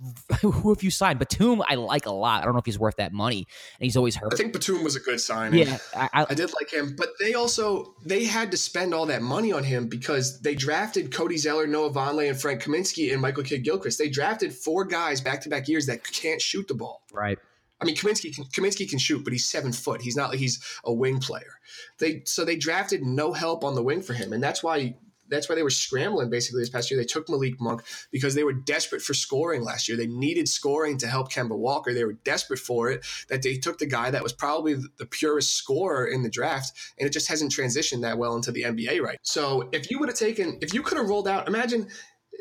who 0.42 0.72
have 0.72 0.82
you 0.82 0.90
signed? 0.90 1.18
Batum, 1.18 1.62
I 1.66 1.74
like 1.74 2.06
a 2.06 2.12
lot. 2.12 2.42
I 2.42 2.44
don't 2.44 2.54
know 2.54 2.60
if 2.60 2.66
he's 2.66 2.78
worth 2.78 2.96
that 2.96 3.12
money, 3.12 3.46
and 3.78 3.84
he's 3.84 3.96
always 3.96 4.16
hurt. 4.16 4.32
I 4.32 4.36
think 4.36 4.52
Batum 4.52 4.84
was 4.84 4.96
a 4.96 5.00
good 5.00 5.20
signing. 5.20 5.66
yeah, 5.66 5.78
I, 5.94 6.08
I, 6.12 6.26
I 6.30 6.34
did 6.34 6.52
like 6.54 6.72
him, 6.72 6.94
but 6.96 7.10
they 7.20 7.34
also 7.34 7.94
they 8.04 8.24
had 8.24 8.50
to 8.52 8.56
spend 8.56 8.94
all 8.94 9.06
that 9.06 9.22
money 9.22 9.52
on 9.52 9.64
him 9.64 9.88
because 9.88 10.40
they 10.40 10.54
drafted 10.54 11.12
Cody 11.12 11.36
Zeller, 11.36 11.66
Noah 11.66 11.90
Vonleh, 11.90 12.28
and 12.28 12.40
Frank 12.40 12.62
Kaminsky 12.62 13.12
and 13.12 13.20
Michael 13.20 13.42
Kidd 13.42 13.64
Gilchrist. 13.64 13.98
They 13.98 14.08
drafted 14.08 14.52
four 14.52 14.84
guys 14.84 15.20
back 15.20 15.40
to 15.42 15.48
back 15.48 15.68
years 15.68 15.86
that 15.86 16.04
can't 16.04 16.40
shoot 16.40 16.68
the 16.68 16.74
ball. 16.74 17.02
right. 17.12 17.38
I 17.80 17.84
mean, 17.84 17.94
Kaminsky 17.94 18.34
can, 18.34 18.44
Kaminsky 18.46 18.88
can 18.88 18.98
shoot, 18.98 19.22
but 19.22 19.32
he's 19.32 19.48
seven 19.48 19.72
foot. 19.72 20.02
He's 20.02 20.16
not 20.16 20.30
like 20.30 20.40
he's 20.40 20.60
a 20.84 20.92
wing 20.92 21.20
player. 21.20 21.60
They 21.98 22.22
so 22.24 22.44
they 22.44 22.56
drafted 22.56 23.04
no 23.04 23.32
help 23.32 23.62
on 23.62 23.74
the 23.74 23.82
wing 23.82 24.02
for 24.02 24.14
him, 24.14 24.32
and 24.32 24.42
that's 24.42 24.62
why 24.62 24.96
that's 25.28 25.48
why 25.48 25.54
they 25.54 25.62
were 25.62 25.70
scrambling 25.70 26.30
basically 26.30 26.60
this 26.60 26.70
past 26.70 26.90
year. 26.90 26.98
They 26.98 27.06
took 27.06 27.28
Malik 27.28 27.60
Monk 27.60 27.82
because 28.10 28.34
they 28.34 28.44
were 28.44 28.52
desperate 28.52 29.02
for 29.02 29.14
scoring 29.14 29.62
last 29.62 29.88
year. 29.88 29.96
They 29.96 30.06
needed 30.06 30.48
scoring 30.48 30.98
to 30.98 31.06
help 31.06 31.32
Kemba 31.32 31.56
Walker. 31.56 31.94
They 31.94 32.04
were 32.04 32.14
desperate 32.24 32.58
for 32.58 32.90
it. 32.90 33.04
That 33.28 33.42
they 33.42 33.56
took 33.56 33.78
the 33.78 33.86
guy 33.86 34.10
that 34.10 34.22
was 34.22 34.32
probably 34.32 34.74
the 34.74 35.06
purest 35.06 35.54
scorer 35.54 36.06
in 36.06 36.22
the 36.22 36.30
draft, 36.30 36.72
and 36.98 37.06
it 37.06 37.12
just 37.12 37.28
hasn't 37.28 37.52
transitioned 37.52 38.02
that 38.02 38.18
well 38.18 38.36
into 38.36 38.52
the 38.52 38.62
NBA 38.62 39.00
right. 39.00 39.18
So 39.22 39.68
if 39.72 39.90
you 39.90 39.98
would 39.98 40.08
have 40.08 40.18
taken, 40.18 40.58
if 40.60 40.74
you 40.74 40.82
could 40.82 40.98
have 40.98 41.08
rolled 41.08 41.28
out, 41.28 41.48
imagine. 41.48 41.88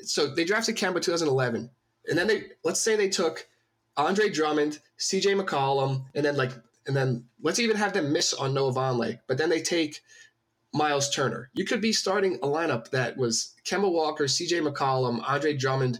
So 0.04 0.28
they 0.28 0.43
drafted 0.43 0.76
Kemba 0.76 1.02
2011, 1.02 1.69
and 2.10 2.17
then 2.17 2.28
they 2.28 2.43
let's 2.63 2.80
say 2.80 2.95
they 2.95 3.10
took 3.10 3.47
Andre 3.95 4.30
Drummond, 4.30 4.80
CJ 5.00 5.41
McCollum, 5.41 6.06
and 6.13 6.23
then 6.23 6.38
like 6.38 6.52
and 6.86 6.95
then 6.95 7.26
let's 7.41 7.60
even 7.60 7.76
have 7.76 7.93
them 7.93 8.13
miss 8.13 8.34
on 8.34 8.54
Noah 8.54 8.73
Vonleh, 8.73 9.19
but 9.28 9.38
then 9.38 9.50
they 9.50 9.62
take 9.62 10.02
Miles 10.73 11.10
Turner. 11.10 11.49
You 11.53 11.65
could 11.65 11.82
be 11.82 11.93
starting 11.93 12.36
a 12.36 12.47
lineup 12.47 12.89
that 12.91 13.17
was 13.17 13.53
Kemba 13.65 13.91
Walker, 13.91 14.25
CJ 14.25 14.67
McCollum, 14.67 15.21
Andre 15.27 15.53
Drummond, 15.53 15.99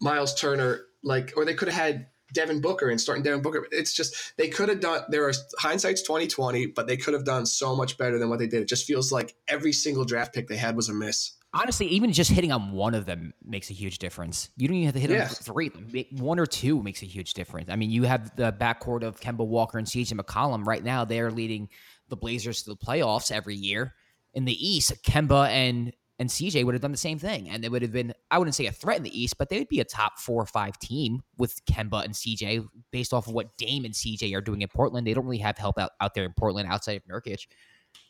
Miles 0.00 0.34
Turner, 0.34 0.82
like 1.02 1.32
or 1.36 1.44
they 1.44 1.54
could 1.54 1.68
have 1.68 1.76
had 1.80 2.06
Devin 2.32 2.60
Booker 2.60 2.90
and 2.90 3.00
starting 3.00 3.22
Devin 3.22 3.40
Booker. 3.42 3.66
It's 3.70 3.92
just 3.94 4.36
they 4.36 4.48
could 4.48 4.68
have 4.68 4.80
done 4.80 5.02
there 5.08 5.26
are 5.28 5.32
hindsight's 5.58 6.02
2020, 6.02 6.66
but 6.66 6.86
they 6.86 6.96
could 6.96 7.14
have 7.14 7.24
done 7.24 7.46
so 7.46 7.74
much 7.74 7.96
better 7.96 8.18
than 8.18 8.28
what 8.28 8.38
they 8.38 8.46
did. 8.46 8.62
It 8.62 8.68
just 8.68 8.84
feels 8.86 9.10
like 9.12 9.34
every 9.48 9.72
single 9.72 10.04
draft 10.04 10.34
pick 10.34 10.48
they 10.48 10.56
had 10.56 10.76
was 10.76 10.88
a 10.88 10.94
miss. 10.94 11.32
Honestly, 11.54 11.86
even 11.86 12.12
just 12.12 12.30
hitting 12.30 12.52
on 12.52 12.72
one 12.72 12.94
of 12.94 13.06
them 13.06 13.32
makes 13.42 13.70
a 13.70 13.72
huge 13.72 13.98
difference. 13.98 14.50
You 14.58 14.68
don't 14.68 14.76
even 14.76 14.86
have 14.86 14.94
to 14.94 15.00
hit 15.00 15.10
Yeah. 15.10 15.22
on 15.22 15.28
three. 15.28 15.68
One 16.10 16.38
or 16.38 16.44
two 16.44 16.82
makes 16.82 17.02
a 17.02 17.06
huge 17.06 17.32
difference. 17.32 17.70
I 17.70 17.76
mean, 17.76 17.90
you 17.90 18.02
have 18.02 18.36
the 18.36 18.52
backcourt 18.52 19.02
of 19.02 19.18
Kemba 19.20 19.46
Walker 19.46 19.78
and 19.78 19.86
CJ 19.86 20.18
McCollum 20.20 20.66
right 20.66 20.84
now. 20.84 21.06
They're 21.06 21.30
leading 21.30 21.70
the 22.08 22.16
Blazers 22.16 22.62
to 22.62 22.70
the 22.70 22.76
playoffs 22.76 23.32
every 23.32 23.56
year. 23.56 23.94
In 24.34 24.44
the 24.44 24.68
East, 24.68 24.92
Kemba 25.02 25.48
and 25.48 25.92
and 26.18 26.30
CJ 26.30 26.64
would 26.64 26.74
have 26.74 26.80
done 26.80 26.92
the 26.92 26.96
same 26.96 27.18
thing. 27.18 27.50
And 27.50 27.62
they 27.62 27.68
would 27.68 27.82
have 27.82 27.92
been, 27.92 28.14
I 28.30 28.38
wouldn't 28.38 28.54
say 28.54 28.66
a 28.66 28.72
threat 28.72 28.96
in 28.96 29.02
the 29.02 29.20
East, 29.20 29.36
but 29.36 29.50
they 29.50 29.58
would 29.58 29.68
be 29.68 29.80
a 29.80 29.84
top 29.84 30.18
four 30.18 30.42
or 30.42 30.46
five 30.46 30.78
team 30.78 31.22
with 31.36 31.62
Kemba 31.66 32.04
and 32.04 32.14
CJ 32.14 32.66
based 32.90 33.12
off 33.12 33.26
of 33.26 33.34
what 33.34 33.54
Dame 33.58 33.84
and 33.84 33.92
CJ 33.92 34.34
are 34.34 34.40
doing 34.40 34.62
in 34.62 34.68
Portland. 34.68 35.06
They 35.06 35.12
don't 35.12 35.26
really 35.26 35.38
have 35.38 35.58
help 35.58 35.78
out, 35.78 35.90
out 36.00 36.14
there 36.14 36.24
in 36.24 36.32
Portland 36.32 36.68
outside 36.70 36.96
of 36.96 37.04
Nurkic. 37.04 37.46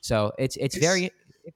So 0.02 0.32
it's, 0.38 0.56
it's, 0.56 0.76
it's 0.76 0.84
very 0.84 1.10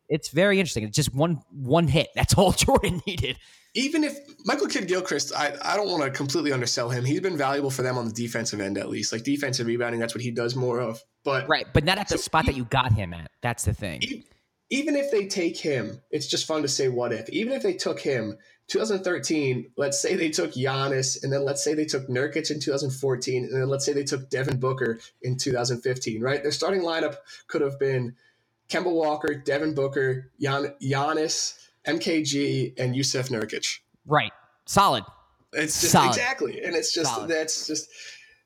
it's 0.09 0.29
very 0.29 0.61
interesting. 0.61 0.85
It's 0.85 0.96
just 0.96 1.14
one 1.14 1.42
one 1.50 1.88
hit. 1.88 2.09
That's 2.14 2.35
all 2.35 2.53
Jordan 2.53 3.03
needed. 3.07 3.38
Even 3.74 4.03
if 4.03 4.18
Michael 4.44 4.66
Kidd 4.66 4.88
Gilchrist, 4.88 5.33
I, 5.35 5.57
I 5.62 5.76
don't 5.76 5.88
want 5.88 6.03
to 6.03 6.11
completely 6.11 6.53
undersell 6.53 6.90
him. 6.90 7.05
He's 7.05 7.20
been 7.20 7.37
valuable 7.37 7.70
for 7.70 7.83
them 7.83 7.96
on 7.96 8.07
the 8.07 8.12
defensive 8.12 8.61
end, 8.61 8.76
at 8.76 8.88
least. 8.88 9.12
Like 9.12 9.22
defensive 9.22 9.66
rebounding, 9.66 10.00
that's 10.00 10.14
what 10.14 10.22
he 10.22 10.33
does 10.33 10.57
more 10.57 10.81
of. 10.81 11.00
But 11.24 11.48
right, 11.48 11.66
but 11.72 11.85
not 11.85 11.98
at 11.98 12.09
the 12.09 12.18
so 12.18 12.22
spot 12.22 12.46
that 12.46 12.56
you 12.56 12.64
got 12.64 12.92
him 12.92 13.12
at. 13.14 13.30
That's 13.42 13.64
the 13.64 13.74
thing. 13.74 14.24
Even 14.70 14.94
if 14.96 15.11
they 15.11 15.26
take 15.26 15.56
him, 15.59 16.00
it's 16.11 16.26
just 16.26 16.46
fun 16.46 16.62
to 16.62 16.68
say 16.68 16.88
what 16.88 17.12
if. 17.12 17.28
Even 17.30 17.52
if 17.52 17.62
they 17.62 17.74
took 17.74 17.98
him, 17.98 18.38
2013, 18.68 19.72
let's 19.76 20.00
say 20.00 20.14
they 20.14 20.30
took 20.30 20.52
Giannis, 20.52 21.22
and 21.24 21.33
then 21.33 21.44
let's 21.44 21.62
say 21.64 21.74
they 21.74 21.85
took 21.85 22.09
Nurkic 22.09 22.50
in 22.52 22.61
2014, 22.61 23.44
and 23.44 23.52
then 23.52 23.68
let's 23.68 23.85
say 23.85 23.92
they 23.92 24.04
took 24.04 24.30
Devin 24.30 24.61
Booker 24.61 25.00
in 25.22 25.37
2015, 25.37 26.22
right? 26.22 26.40
Their 26.42 26.52
starting 26.52 26.83
lineup 26.83 27.16
could 27.48 27.62
have 27.62 27.78
been– 27.78 28.14
Kemba 28.70 28.92
Walker, 28.92 29.35
Devin 29.35 29.74
Booker, 29.74 30.30
Gian, 30.40 30.72
Giannis, 30.80 31.59
MKG, 31.87 32.78
and 32.78 32.94
Jusuf 32.94 33.28
Nurkic. 33.28 33.80
Right. 34.06 34.33
Solid. 34.64 35.04
It's 35.52 35.80
just 35.80 35.92
Solid. 35.92 36.09
exactly, 36.11 36.62
and 36.62 36.76
it's 36.76 36.92
just 36.94 37.12
Solid. 37.12 37.28
that's 37.28 37.66
just 37.66 37.88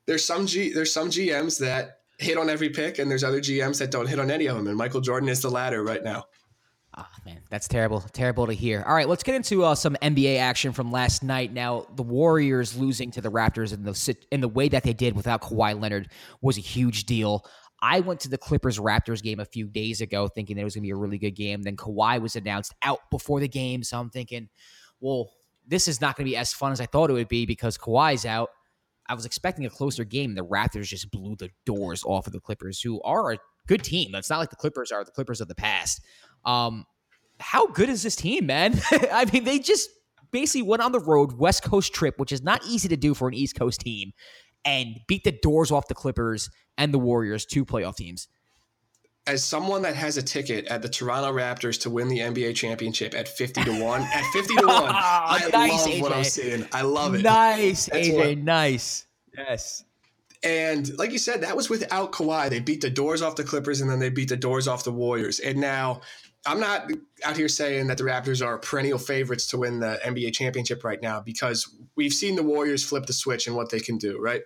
there's 0.07 0.25
some 0.25 0.47
G 0.47 0.73
there's 0.73 0.91
some 0.91 1.09
GMs 1.09 1.59
that 1.59 1.94
hit 2.17 2.37
on 2.37 2.49
every 2.49 2.69
pick, 2.69 2.99
and 2.99 3.09
there's 3.09 3.23
other 3.23 3.41
GMs 3.41 3.79
that 3.79 3.91
don't 3.91 4.07
hit 4.07 4.19
on 4.19 4.31
any 4.31 4.45
of 4.47 4.55
them, 4.55 4.67
and 4.67 4.77
Michael 4.77 5.01
Jordan 5.01 5.29
is 5.29 5.41
the 5.41 5.49
latter 5.49 5.83
right 5.83 6.03
now. 6.03 6.25
Oh 6.97 7.05
man, 7.25 7.41
that's 7.49 7.67
terrible. 7.67 7.99
Terrible 8.13 8.47
to 8.47 8.53
hear. 8.53 8.83
All 8.87 8.95
right, 8.95 9.07
let's 9.07 9.23
get 9.23 9.35
into 9.35 9.65
uh, 9.65 9.75
some 9.75 9.97
NBA 10.01 10.39
action 10.39 10.71
from 10.71 10.91
last 10.91 11.23
night. 11.23 11.51
Now, 11.51 11.87
the 11.95 12.03
Warriors 12.03 12.77
losing 12.77 13.11
to 13.11 13.21
the 13.21 13.29
Raptors 13.29 13.73
in 13.73 13.83
the 13.83 14.15
in 14.31 14.39
the 14.39 14.47
way 14.47 14.69
that 14.69 14.83
they 14.83 14.93
did 14.93 15.15
without 15.15 15.41
Kawhi 15.41 15.79
Leonard 15.79 16.09
was 16.41 16.57
a 16.57 16.61
huge 16.61 17.03
deal. 17.03 17.45
I 17.81 17.99
went 17.99 18.21
to 18.21 18.29
the 18.29 18.37
Clippers 18.37 18.79
Raptors 18.79 19.21
game 19.21 19.41
a 19.41 19.45
few 19.45 19.67
days 19.67 19.99
ago 19.99 20.29
thinking 20.29 20.55
that 20.55 20.61
it 20.61 20.65
was 20.65 20.75
going 20.75 20.83
to 20.83 20.87
be 20.87 20.91
a 20.91 20.95
really 20.95 21.17
good 21.17 21.35
game. 21.35 21.63
Then 21.63 21.75
Kawhi 21.75 22.21
was 22.21 22.37
announced 22.37 22.73
out 22.81 22.99
before 23.11 23.41
the 23.41 23.49
game. 23.49 23.83
So 23.83 23.99
I'm 23.99 24.09
thinking, 24.09 24.47
well, 25.01 25.31
this 25.67 25.87
is 25.87 25.99
not 25.99 26.15
going 26.15 26.25
to 26.25 26.31
be 26.31 26.37
as 26.37 26.53
fun 26.53 26.71
as 26.71 26.79
I 26.79 26.85
thought 26.85 27.09
it 27.09 27.13
would 27.13 27.27
be 27.27 27.45
because 27.45 27.77
Kawhi's 27.77 28.25
out. 28.25 28.49
I 29.07 29.13
was 29.13 29.25
expecting 29.25 29.65
a 29.65 29.69
closer 29.69 30.03
game. 30.03 30.35
The 30.35 30.45
Raptors 30.45 30.87
just 30.87 31.11
blew 31.11 31.35
the 31.35 31.49
doors 31.65 32.03
off 32.05 32.27
of 32.27 32.33
the 32.33 32.39
Clippers, 32.39 32.81
who 32.81 33.01
are 33.03 33.33
a 33.33 33.37
good 33.67 33.83
team. 33.83 34.15
It's 34.15 34.29
not 34.29 34.39
like 34.39 34.49
the 34.49 34.55
Clippers 34.55 34.91
are 34.91 35.03
the 35.03 35.11
Clippers 35.11 35.41
of 35.41 35.47
the 35.47 35.55
past. 35.55 36.01
Um, 36.43 36.85
how 37.39 37.67
good 37.67 37.89
is 37.89 38.03
this 38.03 38.15
team, 38.15 38.47
man? 38.47 38.79
I 39.11 39.25
mean, 39.31 39.43
they 39.43 39.59
just 39.59 39.89
basically 40.31 40.63
went 40.63 40.81
on 40.81 40.91
the 40.91 40.99
road 40.99 41.33
West 41.33 41.63
Coast 41.63 41.93
trip, 41.93 42.17
which 42.17 42.31
is 42.31 42.41
not 42.41 42.65
easy 42.65 42.87
to 42.87 42.97
do 42.97 43.13
for 43.13 43.27
an 43.27 43.33
East 43.33 43.55
Coast 43.55 43.81
team, 43.81 44.11
and 44.63 44.99
beat 45.07 45.23
the 45.23 45.31
doors 45.31 45.71
off 45.71 45.87
the 45.87 45.95
Clippers 45.95 46.49
and 46.77 46.93
the 46.93 46.99
Warriors, 46.99 47.45
two 47.45 47.65
playoff 47.65 47.95
teams. 47.95 48.27
As 49.27 49.43
someone 49.43 49.81
that 49.81 49.95
has 49.95 50.17
a 50.17 50.21
ticket 50.21 50.65
at 50.67 50.83
the 50.83 50.89
Toronto 50.89 51.33
Raptors 51.33 51.79
to 51.81 51.89
win 51.89 52.07
the 52.07 52.19
NBA 52.19 52.55
championship 52.55 53.15
at 53.15 53.27
50 53.27 53.63
to 53.63 53.83
1, 53.83 54.01
at 54.01 54.23
50 54.33 54.55
to 54.55 54.67
1, 54.67 54.73
I 54.87 55.49
nice, 55.51 55.71
love 55.71 55.87
AJ. 55.87 56.01
what 56.01 56.13
I'm 56.13 56.23
seeing. 56.23 56.67
I 56.71 56.81
love 56.83 57.15
it. 57.15 57.23
Nice, 57.23 57.87
That's 57.87 58.07
AJ, 58.07 58.15
what, 58.15 58.37
nice. 58.37 59.07
Yes. 59.35 59.83
And 60.43 60.95
like 60.99 61.11
you 61.11 61.17
said, 61.17 61.41
that 61.41 61.55
was 61.55 61.71
without 61.71 62.11
Kawhi. 62.11 62.49
They 62.49 62.59
beat 62.59 62.81
the 62.81 62.89
doors 62.91 63.23
off 63.23 63.35
the 63.35 63.43
Clippers 63.43 63.81
and 63.81 63.89
then 63.89 63.97
they 63.99 64.09
beat 64.09 64.29
the 64.29 64.37
doors 64.37 64.67
off 64.67 64.83
the 64.83 64.91
Warriors. 64.91 65.39
And 65.39 65.57
now 65.59 66.01
I'm 66.45 66.59
not 66.59 66.91
out 67.23 67.35
here 67.35 67.47
saying 67.47 67.87
that 67.87 67.97
the 67.97 68.03
Raptors 68.03 68.45
are 68.45 68.59
perennial 68.59 68.99
favorites 68.99 69.47
to 69.47 69.57
win 69.57 69.79
the 69.79 69.99
NBA 70.03 70.33
championship 70.33 70.83
right 70.83 71.01
now 71.01 71.19
because 71.19 71.75
we've 71.95 72.13
seen 72.13 72.35
the 72.35 72.43
Warriors 72.43 72.83
flip 72.83 73.07
the 73.07 73.13
switch 73.13 73.47
and 73.47 73.55
what 73.55 73.71
they 73.71 73.79
can 73.79 73.97
do, 73.97 74.19
right? 74.21 74.43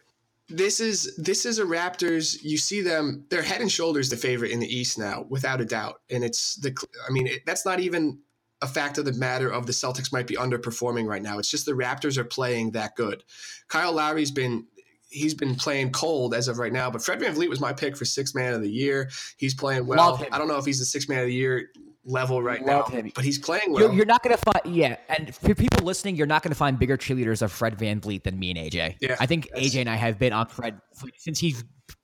This 0.49 0.79
is 0.79 1.15
this 1.17 1.45
is 1.45 1.59
a 1.59 1.63
Raptors. 1.63 2.43
You 2.43 2.57
see 2.57 2.81
them; 2.81 3.25
they're 3.29 3.41
head 3.41 3.61
and 3.61 3.71
shoulders 3.71 4.09
the 4.09 4.17
favorite 4.17 4.51
in 4.51 4.59
the 4.59 4.67
East 4.67 4.97
now, 4.97 5.25
without 5.29 5.61
a 5.61 5.65
doubt. 5.65 6.01
And 6.09 6.23
it's 6.23 6.55
the. 6.55 6.75
I 7.07 7.11
mean, 7.11 7.27
it, 7.27 7.45
that's 7.45 7.65
not 7.65 7.79
even 7.79 8.19
a 8.61 8.67
fact 8.67 8.97
of 8.97 9.05
the 9.05 9.13
matter 9.13 9.49
of 9.49 9.65
the 9.65 9.71
Celtics 9.71 10.11
might 10.11 10.27
be 10.27 10.35
underperforming 10.35 11.05
right 11.05 11.21
now. 11.21 11.39
It's 11.39 11.49
just 11.49 11.65
the 11.65 11.71
Raptors 11.73 12.17
are 12.17 12.25
playing 12.25 12.71
that 12.71 12.95
good. 12.95 13.23
Kyle 13.67 13.93
Lowry's 13.93 14.31
been 14.31 14.65
he's 15.09 15.33
been 15.33 15.55
playing 15.55 15.91
cold 15.91 16.33
as 16.33 16.47
of 16.47 16.59
right 16.59 16.73
now, 16.73 16.89
but 16.89 17.03
Fred 17.03 17.19
VanVleet 17.19 17.49
was 17.49 17.59
my 17.59 17.73
pick 17.73 17.95
for 17.95 18.05
six 18.05 18.35
man 18.35 18.53
of 18.53 18.61
the 18.61 18.69
year. 18.69 19.09
He's 19.37 19.53
playing 19.53 19.85
well. 19.85 20.25
I 20.31 20.37
don't 20.37 20.47
know 20.47 20.57
if 20.57 20.65
he's 20.65 20.79
the 20.79 20.85
six 20.85 21.07
man 21.07 21.19
of 21.19 21.27
the 21.27 21.33
year 21.33 21.69
level 22.05 22.41
right 22.41 22.65
Love 22.65 22.91
now. 22.91 22.99
Him. 22.99 23.11
But 23.13 23.25
he's 23.25 23.37
playing 23.37 23.71
well. 23.71 23.83
You're, 23.83 23.93
you're 23.93 24.05
not 24.05 24.23
going 24.23 24.35
to 24.35 24.41
find, 24.41 24.75
yeah. 24.75 24.97
And 25.09 25.33
for 25.35 25.53
people 25.53 25.85
listening, 25.85 26.15
you're 26.15 26.27
not 26.27 26.43
going 26.43 26.51
to 26.51 26.57
find 26.57 26.79
bigger 26.79 26.97
cheerleaders 26.97 27.41
of 27.41 27.51
Fred 27.51 27.77
Van 27.77 27.99
VanVleet 27.99 28.23
than 28.23 28.39
me 28.39 28.51
and 28.51 28.59
AJ. 28.59 28.97
Yeah, 29.01 29.15
I 29.19 29.25
think 29.25 29.49
AJ 29.55 29.81
and 29.81 29.89
I 29.89 29.95
have 29.95 30.19
been 30.19 30.33
on 30.33 30.47
Fred 30.47 30.79
since 31.17 31.39
he 31.39 31.55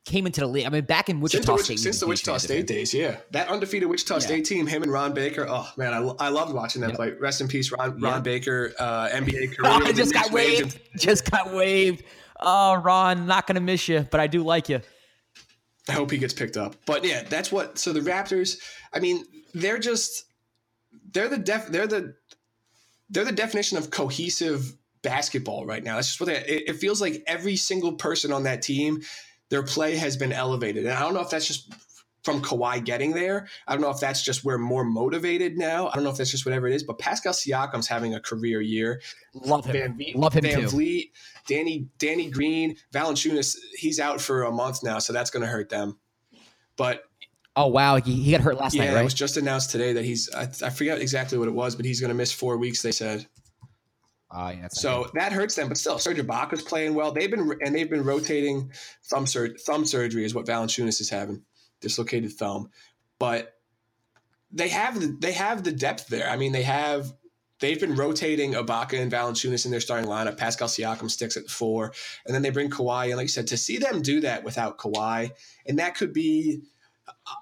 came 0.05 0.25
into 0.25 0.41
the 0.41 0.47
league. 0.47 0.65
I 0.65 0.69
mean, 0.69 0.85
back 0.85 1.09
in 1.09 1.19
Wichita 1.19 1.55
since 1.57 1.65
State. 1.65 1.79
since 1.79 1.99
the 1.99 2.07
Wichita 2.07 2.37
State 2.37 2.67
days, 2.67 2.93
yeah. 2.93 3.17
That 3.31 3.49
undefeated 3.49 3.89
Wichita 3.89 4.15
yeah. 4.15 4.19
State 4.19 4.45
team, 4.45 4.67
him 4.67 4.83
and 4.83 4.91
Ron 4.91 5.13
Baker. 5.13 5.45
Oh, 5.49 5.69
man, 5.77 5.93
I, 5.93 6.25
I 6.25 6.29
loved 6.29 6.53
watching 6.53 6.81
them 6.81 6.91
yep. 6.91 6.97
play. 6.97 7.11
Rest 7.11 7.41
in 7.41 7.47
peace, 7.47 7.71
Ron, 7.71 7.99
Ron 7.99 8.23
Baker, 8.23 8.73
uh, 8.79 9.09
NBA 9.09 9.57
career. 9.57 9.71
I 9.71 9.91
just 9.91 10.13
got 10.13 10.31
waved. 10.31 10.79
Just 10.97 11.29
got 11.29 11.53
waved. 11.53 12.03
Oh, 12.39 12.75
Ron, 12.75 13.25
not 13.25 13.47
going 13.47 13.55
to 13.55 13.61
miss 13.61 13.87
you, 13.87 14.07
but 14.11 14.19
I 14.19 14.27
do 14.27 14.43
like 14.43 14.69
you. 14.69 14.81
I 15.87 15.91
hope 15.91 16.09
he 16.09 16.17
gets 16.17 16.33
picked 16.33 16.57
up. 16.57 16.75
But 16.85 17.05
yeah, 17.05 17.23
that's 17.23 17.51
what. 17.51 17.77
So 17.77 17.93
the 17.93 17.99
Raptors, 17.99 18.57
I 18.91 18.99
mean, 18.99 19.23
they're 19.55 19.79
just 19.79 20.25
they're 21.11 21.29
the 21.29 21.37
def 21.37 21.67
they're 21.67 21.87
the 21.87 22.15
they're 23.09 23.25
the 23.25 23.31
definition 23.31 23.77
of 23.77 23.89
cohesive 23.89 24.75
basketball 25.01 25.65
right 25.65 25.83
now. 25.83 25.95
That's 25.95 26.07
just 26.07 26.19
what 26.19 26.27
they, 26.27 26.37
it, 26.37 26.69
it 26.69 26.73
feels 26.75 27.01
like. 27.01 27.23
Every 27.25 27.55
single 27.55 27.93
person 27.93 28.31
on 28.31 28.43
that 28.43 28.61
team, 28.61 29.01
their 29.49 29.63
play 29.63 29.95
has 29.95 30.17
been 30.17 30.33
elevated, 30.33 30.85
and 30.85 30.93
I 30.93 30.99
don't 30.99 31.13
know 31.13 31.21
if 31.21 31.29
that's 31.29 31.47
just 31.47 31.73
from 32.23 32.41
Kawhi 32.41 32.83
getting 32.83 33.11
there. 33.13 33.47
I 33.67 33.73
don't 33.73 33.81
know 33.81 33.91
if 33.91 33.99
that's 33.99 34.23
just 34.23 34.43
we're 34.43 34.57
more 34.57 34.83
motivated 34.83 35.57
now. 35.57 35.87
I 35.87 35.93
don't 35.93 36.03
know 36.03 36.09
if 36.09 36.17
that's 36.17 36.31
just 36.31 36.45
whatever 36.45 36.67
it 36.67 36.73
is. 36.73 36.83
But 36.83 36.97
Pascal 36.97 37.33
Siakam's 37.33 37.87
having 37.87 38.15
a 38.15 38.19
career 38.19 38.61
year. 38.61 38.99
Love 39.35 39.65
him. 39.65 39.95
Van, 39.97 40.11
Love 40.15 40.33
him 40.33 40.41
Van 40.41 40.61
too. 40.61 40.67
Vliet, 40.67 41.05
Danny 41.47 41.87
Danny 41.99 42.29
Green, 42.29 42.75
Valanciunas. 42.91 43.55
He's 43.77 43.99
out 43.99 44.19
for 44.19 44.43
a 44.43 44.51
month 44.51 44.83
now, 44.83 44.99
so 44.99 45.13
that's 45.13 45.29
going 45.29 45.43
to 45.43 45.47
hurt 45.47 45.69
them. 45.69 45.99
But 46.75 47.03
Oh 47.55 47.67
wow, 47.67 47.95
he, 47.97 48.21
he 48.21 48.31
got 48.31 48.41
hurt 48.41 48.57
last 48.57 48.75
yeah, 48.75 48.85
night, 48.85 48.93
right? 48.93 49.01
it 49.01 49.03
was 49.05 49.13
just 49.13 49.37
announced 49.37 49.71
today 49.71 49.93
that 49.93 50.03
he's 50.03 50.29
I, 50.33 50.43
I 50.43 50.69
forget 50.69 50.99
exactly 50.99 51.37
what 51.37 51.47
it 51.47 51.53
was, 51.53 51.75
but 51.75 51.85
he's 51.85 51.99
going 51.99 52.09
to 52.09 52.15
miss 52.15 52.31
four 52.31 52.57
weeks. 52.57 52.81
They 52.81 52.91
said. 52.91 53.25
Uh, 54.31 54.53
yeah, 54.57 54.67
so 54.69 55.09
that 55.13 55.31
hurts 55.31 55.55
them, 55.55 55.69
but 55.69 55.77
still, 55.77 55.97
Serge 55.97 56.17
Ibaka's 56.17 56.61
playing 56.61 56.93
well. 56.93 57.11
They've 57.11 57.31
been 57.31 57.53
and 57.61 57.73
they've 57.73 57.89
been 57.89 58.03
rotating 58.03 58.71
thumb 59.05 59.27
sur- 59.27 59.55
thumb 59.65 59.85
surgery 59.85 60.25
is 60.25 60.35
what 60.35 60.45
Valanciunas 60.45 60.99
is 60.99 61.09
having, 61.09 61.43
dislocated 61.79 62.33
thumb, 62.33 62.69
but 63.17 63.53
they 64.51 64.69
have 64.69 64.99
the, 64.99 65.15
they 65.21 65.31
have 65.31 65.63
the 65.63 65.71
depth 65.71 66.07
there. 66.07 66.29
I 66.29 66.35
mean, 66.35 66.51
they 66.51 66.63
have 66.63 67.13
they've 67.59 67.79
been 67.79 67.95
rotating 67.95 68.53
Ibaka 68.53 68.99
and 68.99 69.11
Valanciunas 69.11 69.65
in 69.65 69.71
their 69.71 69.79
starting 69.79 70.09
lineup. 70.09 70.37
Pascal 70.37 70.67
Siakam 70.67 71.09
sticks 71.09 71.37
at 71.37 71.49
four, 71.49 71.93
and 72.25 72.35
then 72.35 72.41
they 72.41 72.49
bring 72.49 72.69
Kawhi. 72.69 73.05
And 73.05 73.17
like 73.17 73.25
you 73.25 73.29
said, 73.29 73.47
to 73.47 73.57
see 73.57 73.77
them 73.77 74.01
do 74.01 74.21
that 74.21 74.43
without 74.43 74.77
Kawhi, 74.77 75.31
and 75.65 75.79
that 75.79 75.95
could 75.95 76.13
be 76.13 76.61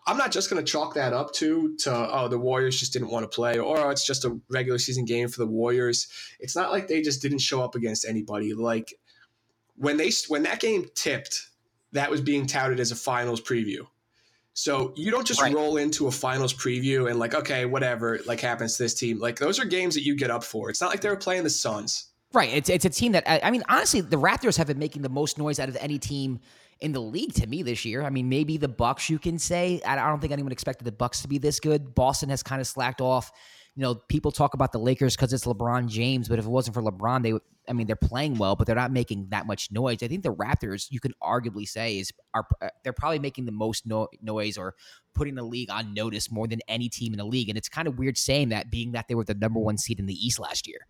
I'm 0.05 0.17
not 0.17 0.31
just 0.31 0.49
going 0.49 0.63
to 0.63 0.69
chalk 0.69 0.93
that 0.95 1.13
up 1.13 1.33
to 1.35 1.75
to 1.79 1.91
oh 1.91 2.27
the 2.27 2.39
Warriors 2.39 2.79
just 2.79 2.93
didn't 2.93 3.09
want 3.09 3.29
to 3.29 3.33
play 3.33 3.59
or 3.59 3.79
oh, 3.79 3.89
it's 3.89 4.05
just 4.05 4.25
a 4.25 4.39
regular 4.49 4.79
season 4.79 5.05
game 5.05 5.27
for 5.27 5.39
the 5.39 5.47
Warriors. 5.47 6.07
It's 6.39 6.55
not 6.55 6.71
like 6.71 6.87
they 6.87 7.01
just 7.01 7.21
didn't 7.21 7.39
show 7.39 7.61
up 7.61 7.75
against 7.75 8.05
anybody. 8.05 8.53
Like 8.53 8.93
when 9.75 9.97
they 9.97 10.11
when 10.27 10.43
that 10.43 10.59
game 10.59 10.85
tipped, 10.95 11.49
that 11.93 12.09
was 12.09 12.21
being 12.21 12.45
touted 12.45 12.79
as 12.79 12.91
a 12.91 12.95
finals 12.95 13.41
preview. 13.41 13.85
So 14.53 14.93
you 14.95 15.09
don't 15.09 15.25
just 15.25 15.41
right. 15.41 15.53
roll 15.53 15.77
into 15.77 16.07
a 16.07 16.11
finals 16.11 16.53
preview 16.53 17.09
and 17.09 17.17
like 17.17 17.33
okay 17.33 17.65
whatever 17.65 18.19
like 18.25 18.39
happens 18.39 18.77
to 18.77 18.83
this 18.83 18.93
team. 18.93 19.19
Like 19.19 19.39
those 19.39 19.59
are 19.59 19.65
games 19.65 19.95
that 19.95 20.03
you 20.03 20.15
get 20.15 20.29
up 20.29 20.43
for. 20.43 20.69
It's 20.69 20.81
not 20.81 20.89
like 20.89 21.01
they 21.01 21.09
were 21.09 21.15
playing 21.15 21.43
the 21.43 21.49
Suns. 21.49 22.09
Right. 22.33 22.53
It's 22.53 22.69
it's 22.69 22.85
a 22.85 22.89
team 22.89 23.13
that 23.13 23.23
I 23.27 23.49
mean 23.51 23.63
honestly 23.69 24.01
the 24.01 24.17
Raptors 24.17 24.57
have 24.57 24.67
been 24.67 24.79
making 24.79 25.01
the 25.01 25.09
most 25.09 25.37
noise 25.37 25.59
out 25.59 25.69
of 25.69 25.77
any 25.79 25.99
team 25.99 26.39
in 26.83 26.91
the 26.91 27.01
league 27.01 27.33
to 27.33 27.47
me 27.47 27.63
this 27.63 27.85
year. 27.85 28.03
I 28.03 28.09
mean, 28.09 28.27
maybe 28.27 28.57
the 28.57 28.67
Bucks 28.67 29.09
you 29.09 29.17
can 29.17 29.39
say. 29.39 29.81
I 29.85 29.95
don't 29.95 30.19
think 30.19 30.33
anyone 30.33 30.51
expected 30.51 30.83
the 30.83 30.91
Bucks 30.91 31.21
to 31.21 31.29
be 31.29 31.37
this 31.37 31.59
good. 31.59 31.95
Boston 31.95 32.29
has 32.29 32.43
kind 32.43 32.59
of 32.59 32.67
slacked 32.67 32.99
off. 32.99 33.31
You 33.75 33.81
know, 33.81 33.95
people 33.95 34.31
talk 34.31 34.53
about 34.53 34.73
the 34.73 34.79
Lakers 34.79 35.15
because 35.15 35.33
it's 35.33 35.45
LeBron 35.45 35.87
James, 35.87 36.27
but 36.27 36.37
if 36.37 36.45
it 36.45 36.49
wasn't 36.49 36.75
for 36.75 36.83
LeBron, 36.83 37.23
they 37.23 37.33
I 37.67 37.73
mean, 37.73 37.87
they're 37.87 37.95
playing 37.95 38.37
well, 38.37 38.57
but 38.57 38.67
they're 38.67 38.75
not 38.75 38.91
making 38.91 39.27
that 39.29 39.47
much 39.47 39.71
noise. 39.71 40.03
I 40.03 40.09
think 40.09 40.23
the 40.23 40.33
Raptors, 40.33 40.91
you 40.91 40.99
can 40.99 41.13
arguably 41.23 41.65
say, 41.67 41.97
is 41.97 42.11
are 42.33 42.45
uh, 42.61 42.67
they're 42.83 42.91
probably 42.91 43.19
making 43.19 43.45
the 43.45 43.53
most 43.53 43.85
no, 43.85 44.09
noise 44.21 44.57
or 44.57 44.75
putting 45.13 45.35
the 45.35 45.43
league 45.43 45.71
on 45.71 45.93
notice 45.93 46.29
more 46.29 46.47
than 46.47 46.59
any 46.67 46.89
team 46.89 47.13
in 47.13 47.17
the 47.17 47.25
league. 47.25 47.47
And 47.47 47.57
it's 47.57 47.69
kind 47.69 47.87
of 47.87 47.97
weird 47.97 48.17
saying 48.17 48.49
that, 48.49 48.69
being 48.69 48.91
that 48.91 49.07
they 49.07 49.15
were 49.15 49.23
the 49.23 49.33
number 49.33 49.61
one 49.61 49.77
seed 49.77 49.99
in 49.99 50.05
the 50.05 50.13
East 50.13 50.39
last 50.39 50.67
year. 50.67 50.85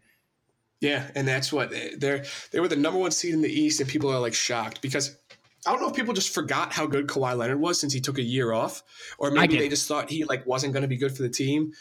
Yeah, 0.82 1.10
and 1.16 1.28
that's 1.28 1.54
what 1.54 1.72
they're 1.98 2.26
they 2.52 2.60
were 2.60 2.68
the 2.68 2.76
number 2.76 3.00
one 3.00 3.12
seed 3.12 3.34
in 3.34 3.42
the 3.42 3.50
East, 3.50 3.80
and 3.80 3.88
people 3.88 4.12
are 4.12 4.20
like 4.20 4.34
shocked 4.34 4.82
because 4.82 5.16
I 5.66 5.72
don't 5.72 5.82
know 5.82 5.90
if 5.90 5.96
people 5.96 6.14
just 6.14 6.34
forgot 6.34 6.74
how 6.74 6.86
good 6.86 7.08
Kawhi 7.08 7.38
Leonard 7.38 7.60
was 7.60 7.80
since 7.80 7.94
he 7.94 8.02
took 8.02 8.18
a 8.18 8.24
year 8.24 8.52
off, 8.52 8.84
or 9.18 9.32
maybe 9.32 9.58
they 9.58 9.70
just 9.70 9.88
thought 9.88 10.10
he 10.10 10.24
like 10.26 10.46
wasn't 10.46 10.74
going 10.74 10.82
to 10.82 10.88
be 10.88 10.98
good 10.98 11.16
for 11.16 11.24
the 11.24 11.30
team. 11.30 11.72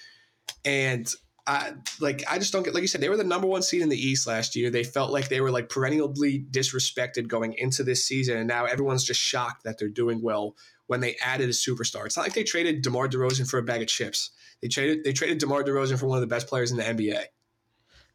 And 0.64 1.12
I, 1.47 1.73
like 2.01 2.23
I 2.31 2.38
just 2.38 2.53
don't 2.53 2.62
get 2.62 2.75
like 2.75 2.83
you 2.83 2.88
said 2.88 3.01
they 3.01 3.09
were 3.09 3.16
the 3.16 3.25
number 3.25 3.49
one 3.49 3.62
seed 3.62 3.83
in 3.83 3.88
the 3.88 3.97
East 3.97 4.27
last 4.27 4.55
year. 4.55 4.71
They 4.71 4.85
felt 4.85 5.11
like 5.11 5.29
they 5.29 5.40
were 5.40 5.51
like 5.51 5.68
perennially 5.68 6.45
disrespected 6.51 7.27
going 7.27 7.55
into 7.55 7.83
this 7.83 8.07
season, 8.07 8.37
and 8.37 8.47
now 8.47 8.64
everyone's 8.64 9.05
just 9.05 9.21
shocked 9.21 9.64
that 9.64 9.79
they're 9.79 9.88
doing 9.88 10.23
well 10.23 10.55
when 10.87 11.01
they 11.01 11.16
added 11.25 11.49
a 11.49 11.53
superstar. 11.53 12.07
It's 12.07 12.16
not 12.16 12.25
like 12.25 12.35
they 12.35 12.45
traded 12.45 12.83
DeMar 12.83 13.09
DeRozan 13.09 13.51
for 13.51 13.59
a 13.59 13.62
bag 13.62 13.83
of 13.83 13.88
chips. 13.88 14.31
They 14.61 14.68
traded 14.68 15.03
they 15.03 15.12
traded 15.12 15.38
DeMar 15.38 15.64
DeRozan 15.64 15.99
for 15.99 16.07
one 16.07 16.18
of 16.18 16.21
the 16.21 16.29
best 16.29 16.47
players 16.47 16.71
in 16.71 16.77
the 16.77 16.85
NBA. 16.85 17.25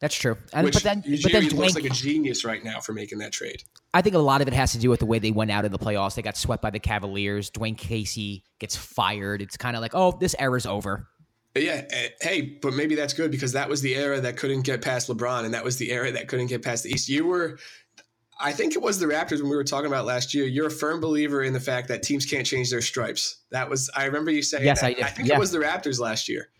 That's 0.00 0.14
true. 0.14 0.36
And, 0.52 0.64
Which 0.64 0.74
but 0.74 0.82
then, 0.84 1.02
Ujiri 1.02 1.22
but 1.24 1.32
then 1.32 1.48
looks 1.48 1.74
like 1.74 1.84
a 1.84 1.90
genius 1.90 2.44
right 2.44 2.62
now 2.62 2.78
for 2.80 2.92
making 2.92 3.18
that 3.18 3.32
trade. 3.32 3.64
I 3.92 4.00
think 4.02 4.14
a 4.14 4.20
lot 4.20 4.40
of 4.40 4.46
it 4.48 4.54
has 4.54 4.72
to 4.72 4.78
do 4.78 4.90
with 4.90 5.00
the 5.00 5.06
way 5.06 5.18
they 5.18 5.32
went 5.32 5.50
out 5.50 5.64
in 5.64 5.72
the 5.72 5.78
playoffs. 5.78 6.14
They 6.14 6.22
got 6.22 6.36
swept 6.36 6.62
by 6.62 6.70
the 6.70 6.78
Cavaliers. 6.78 7.50
Dwane 7.50 7.76
Casey 7.76 8.44
gets 8.60 8.76
fired. 8.76 9.42
It's 9.42 9.56
kind 9.56 9.74
of 9.74 9.82
like, 9.82 9.92
oh, 9.94 10.16
this 10.20 10.36
era's 10.38 10.66
over. 10.66 11.08
Yeah, 11.56 11.84
eh, 11.90 12.08
hey, 12.20 12.42
but 12.62 12.74
maybe 12.74 12.94
that's 12.94 13.12
good 13.14 13.32
because 13.32 13.52
that 13.52 13.68
was 13.68 13.82
the 13.82 13.96
era 13.96 14.20
that 14.20 14.36
couldn't 14.36 14.62
get 14.62 14.82
past 14.82 15.08
LeBron, 15.08 15.44
and 15.44 15.54
that 15.54 15.64
was 15.64 15.76
the 15.78 15.90
era 15.90 16.12
that 16.12 16.28
couldn't 16.28 16.46
get 16.46 16.62
past 16.62 16.84
the 16.84 16.90
East. 16.90 17.08
You 17.08 17.26
were, 17.26 17.58
I 18.38 18.52
think 18.52 18.76
it 18.76 18.82
was 18.82 19.00
the 19.00 19.06
Raptors 19.06 19.40
when 19.40 19.50
we 19.50 19.56
were 19.56 19.64
talking 19.64 19.88
about 19.88 20.04
last 20.04 20.32
year. 20.34 20.46
You're 20.46 20.68
a 20.68 20.70
firm 20.70 21.00
believer 21.00 21.42
in 21.42 21.52
the 21.52 21.58
fact 21.60 21.88
that 21.88 22.04
teams 22.04 22.24
can't 22.24 22.46
change 22.46 22.70
their 22.70 22.82
stripes. 22.82 23.40
That 23.50 23.68
was 23.68 23.90
I 23.96 24.04
remember 24.04 24.30
you 24.30 24.42
saying. 24.42 24.64
Yes, 24.64 24.82
that. 24.82 24.86
I 24.88 24.92
did. 24.92 25.04
I 25.04 25.08
think 25.08 25.28
Yeah. 25.28 25.34
it 25.36 25.40
was 25.40 25.50
the 25.50 25.58
Raptors 25.58 25.98
last 25.98 26.28
year, 26.28 26.50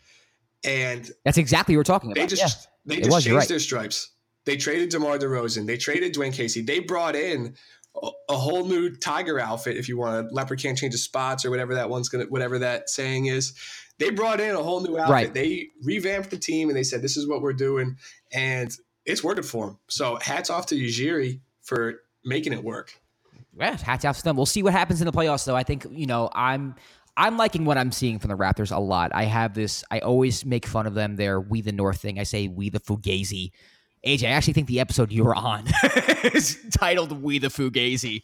and 0.64 1.09
That's 1.24 1.38
exactly 1.38 1.77
what 1.77 1.81
we're 1.81 1.85
talking 1.85 2.11
about. 2.11 2.20
they 2.20 2.27
just 2.27 2.42
yeah. 2.42 2.70
They 2.88 2.96
It 2.96 3.05
just 3.05 3.11
was, 3.11 3.24
changed 3.24 3.37
right. 3.37 3.48
their 3.48 3.59
stripes. 3.59 4.11
They 4.44 4.57
traded 4.57 4.88
DeMar 4.88 5.18
DeRozan. 5.18 5.66
They 5.66 5.77
traded 5.77 6.14
Dwane 6.14 6.33
Casey. 6.33 6.62
They 6.62 6.79
brought 6.79 7.14
in 7.14 7.55
a, 8.03 8.09
a 8.31 8.37
whole 8.37 8.64
new 8.64 8.94
tiger 8.96 9.38
outfit, 9.38 9.77
if 9.77 9.88
you 9.88 9.98
want. 9.98 10.33
Leopard 10.33 10.61
can't 10.61 10.79
change 10.79 10.92
the 10.92 10.98
spots 10.98 11.44
or 11.44 11.51
whatever 11.51 11.74
that 11.74 11.90
one's 11.90 12.09
gonna, 12.09 12.24
whatever 12.24 12.59
that 12.61 12.88
saying 12.88 13.27
is. 13.27 13.53
They 13.98 14.11
brought 14.11 14.40
in 14.40 14.55
a 14.55 14.62
whole 14.62 14.81
new 14.81 14.96
outfit. 14.96 15.12
Right. 15.12 15.35
They 15.35 15.68
revamped 15.83 16.31
the 16.31 16.38
team 16.38 16.68
and 16.68 16.77
they 16.77 16.83
said, 16.83 17.03
"This 17.03 17.16
is 17.16 17.27
what 17.27 17.42
we're 17.42 17.53
doing," 17.53 17.96
and 18.33 18.74
it's 19.05 19.22
working 19.22 19.42
for 19.42 19.66
them. 19.66 19.79
So 19.88 20.16
hats 20.16 20.51
off 20.51 20.66
to 20.66 20.77
Ujiri 20.77 21.40
for 21.62 22.01
making 22.24 22.53
it 22.53 22.62
work. 22.64 22.94
Yeah, 23.59 23.77
hats 23.77 24.05
off 24.05 24.18
to 24.18 24.24
them. 24.24 24.37
We'll 24.37 24.46
see 24.46 24.62
what 24.62 24.72
happens 24.72 25.01
in 25.01 25.07
the 25.07 25.12
playoffs, 25.12 25.44
though. 25.44 25.57
I 25.57 25.64
think 25.64 25.87
you 25.90 26.07
know 26.07 26.31
I'm 26.33 26.77
I'm 27.18 27.37
liking 27.37 27.64
what 27.64 27.76
I'm 27.76 27.90
seeing 27.90 28.20
from 28.20 28.28
the 28.31 28.37
Raptors 28.37 28.74
a 28.74 28.78
lot. 28.78 29.11
I 29.12 29.24
have 29.24 29.52
this. 29.52 29.85
I 29.90 29.98
always 29.98 30.46
make 30.46 30.64
fun 30.64 30.87
of 30.87 30.94
them. 30.94 31.16
Their 31.16 31.40
"We 31.40 31.61
the 31.61 31.72
North" 31.72 32.00
thing. 32.00 32.18
I 32.18 32.22
say 32.22 32.46
"We 32.46 32.70
the 32.70 32.78
Fugazi." 32.81 33.50
AJ, 34.07 34.28
I 34.28 34.31
actually 34.31 34.52
think 34.52 34.68
the 34.68 34.78
episode 34.78 35.11
you 35.11 35.24
were 35.24 35.35
on 35.35 35.64
is 36.33 36.57
titled 36.72 37.20
"We 37.20 37.40
the 37.40 37.48
Fugazi." 37.48 38.22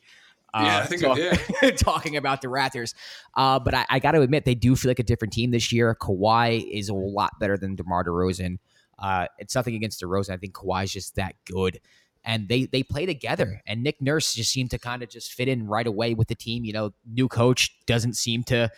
Yeah, 0.54 0.78
I 0.78 0.86
think 0.86 1.02
yeah. 1.02 1.70
talking 1.76 2.16
about 2.16 2.40
the 2.40 2.46
Raptors. 2.46 2.94
Uh, 3.34 3.58
but 3.58 3.74
I, 3.74 3.86
I 3.90 3.98
got 3.98 4.12
to 4.12 4.20
admit, 4.20 4.44
they 4.44 4.54
do 4.54 4.76
feel 4.76 4.88
like 4.88 5.00
a 5.00 5.04
different 5.04 5.34
team 5.34 5.50
this 5.50 5.72
year. 5.72 5.96
Kawhi 6.00 6.64
is 6.70 6.88
a 6.88 6.94
lot 6.94 7.32
better 7.40 7.58
than 7.58 7.74
DeMar 7.74 8.04
DeRozan. 8.04 8.58
Uh, 8.96 9.26
it's 9.38 9.56
nothing 9.56 9.74
against 9.74 10.00
DeRozan. 10.00 10.30
I 10.30 10.36
think 10.36 10.54
Kawhi's 10.54 10.92
just 10.92 11.16
that 11.16 11.34
good. 11.44 11.80
And 12.24 12.48
they 12.48 12.66
they 12.66 12.82
play 12.82 13.06
together. 13.06 13.60
And 13.66 13.82
Nick 13.82 14.00
Nurse 14.00 14.34
just 14.34 14.50
seemed 14.50 14.70
to 14.70 14.78
kind 14.78 15.02
of 15.02 15.10
just 15.10 15.32
fit 15.32 15.48
in 15.48 15.66
right 15.66 15.86
away 15.86 16.14
with 16.14 16.28
the 16.28 16.34
team. 16.34 16.64
You 16.64 16.72
know, 16.72 16.94
new 17.06 17.28
coach 17.28 17.76
doesn't 17.86 18.14
seem 18.14 18.44
to, 18.44 18.70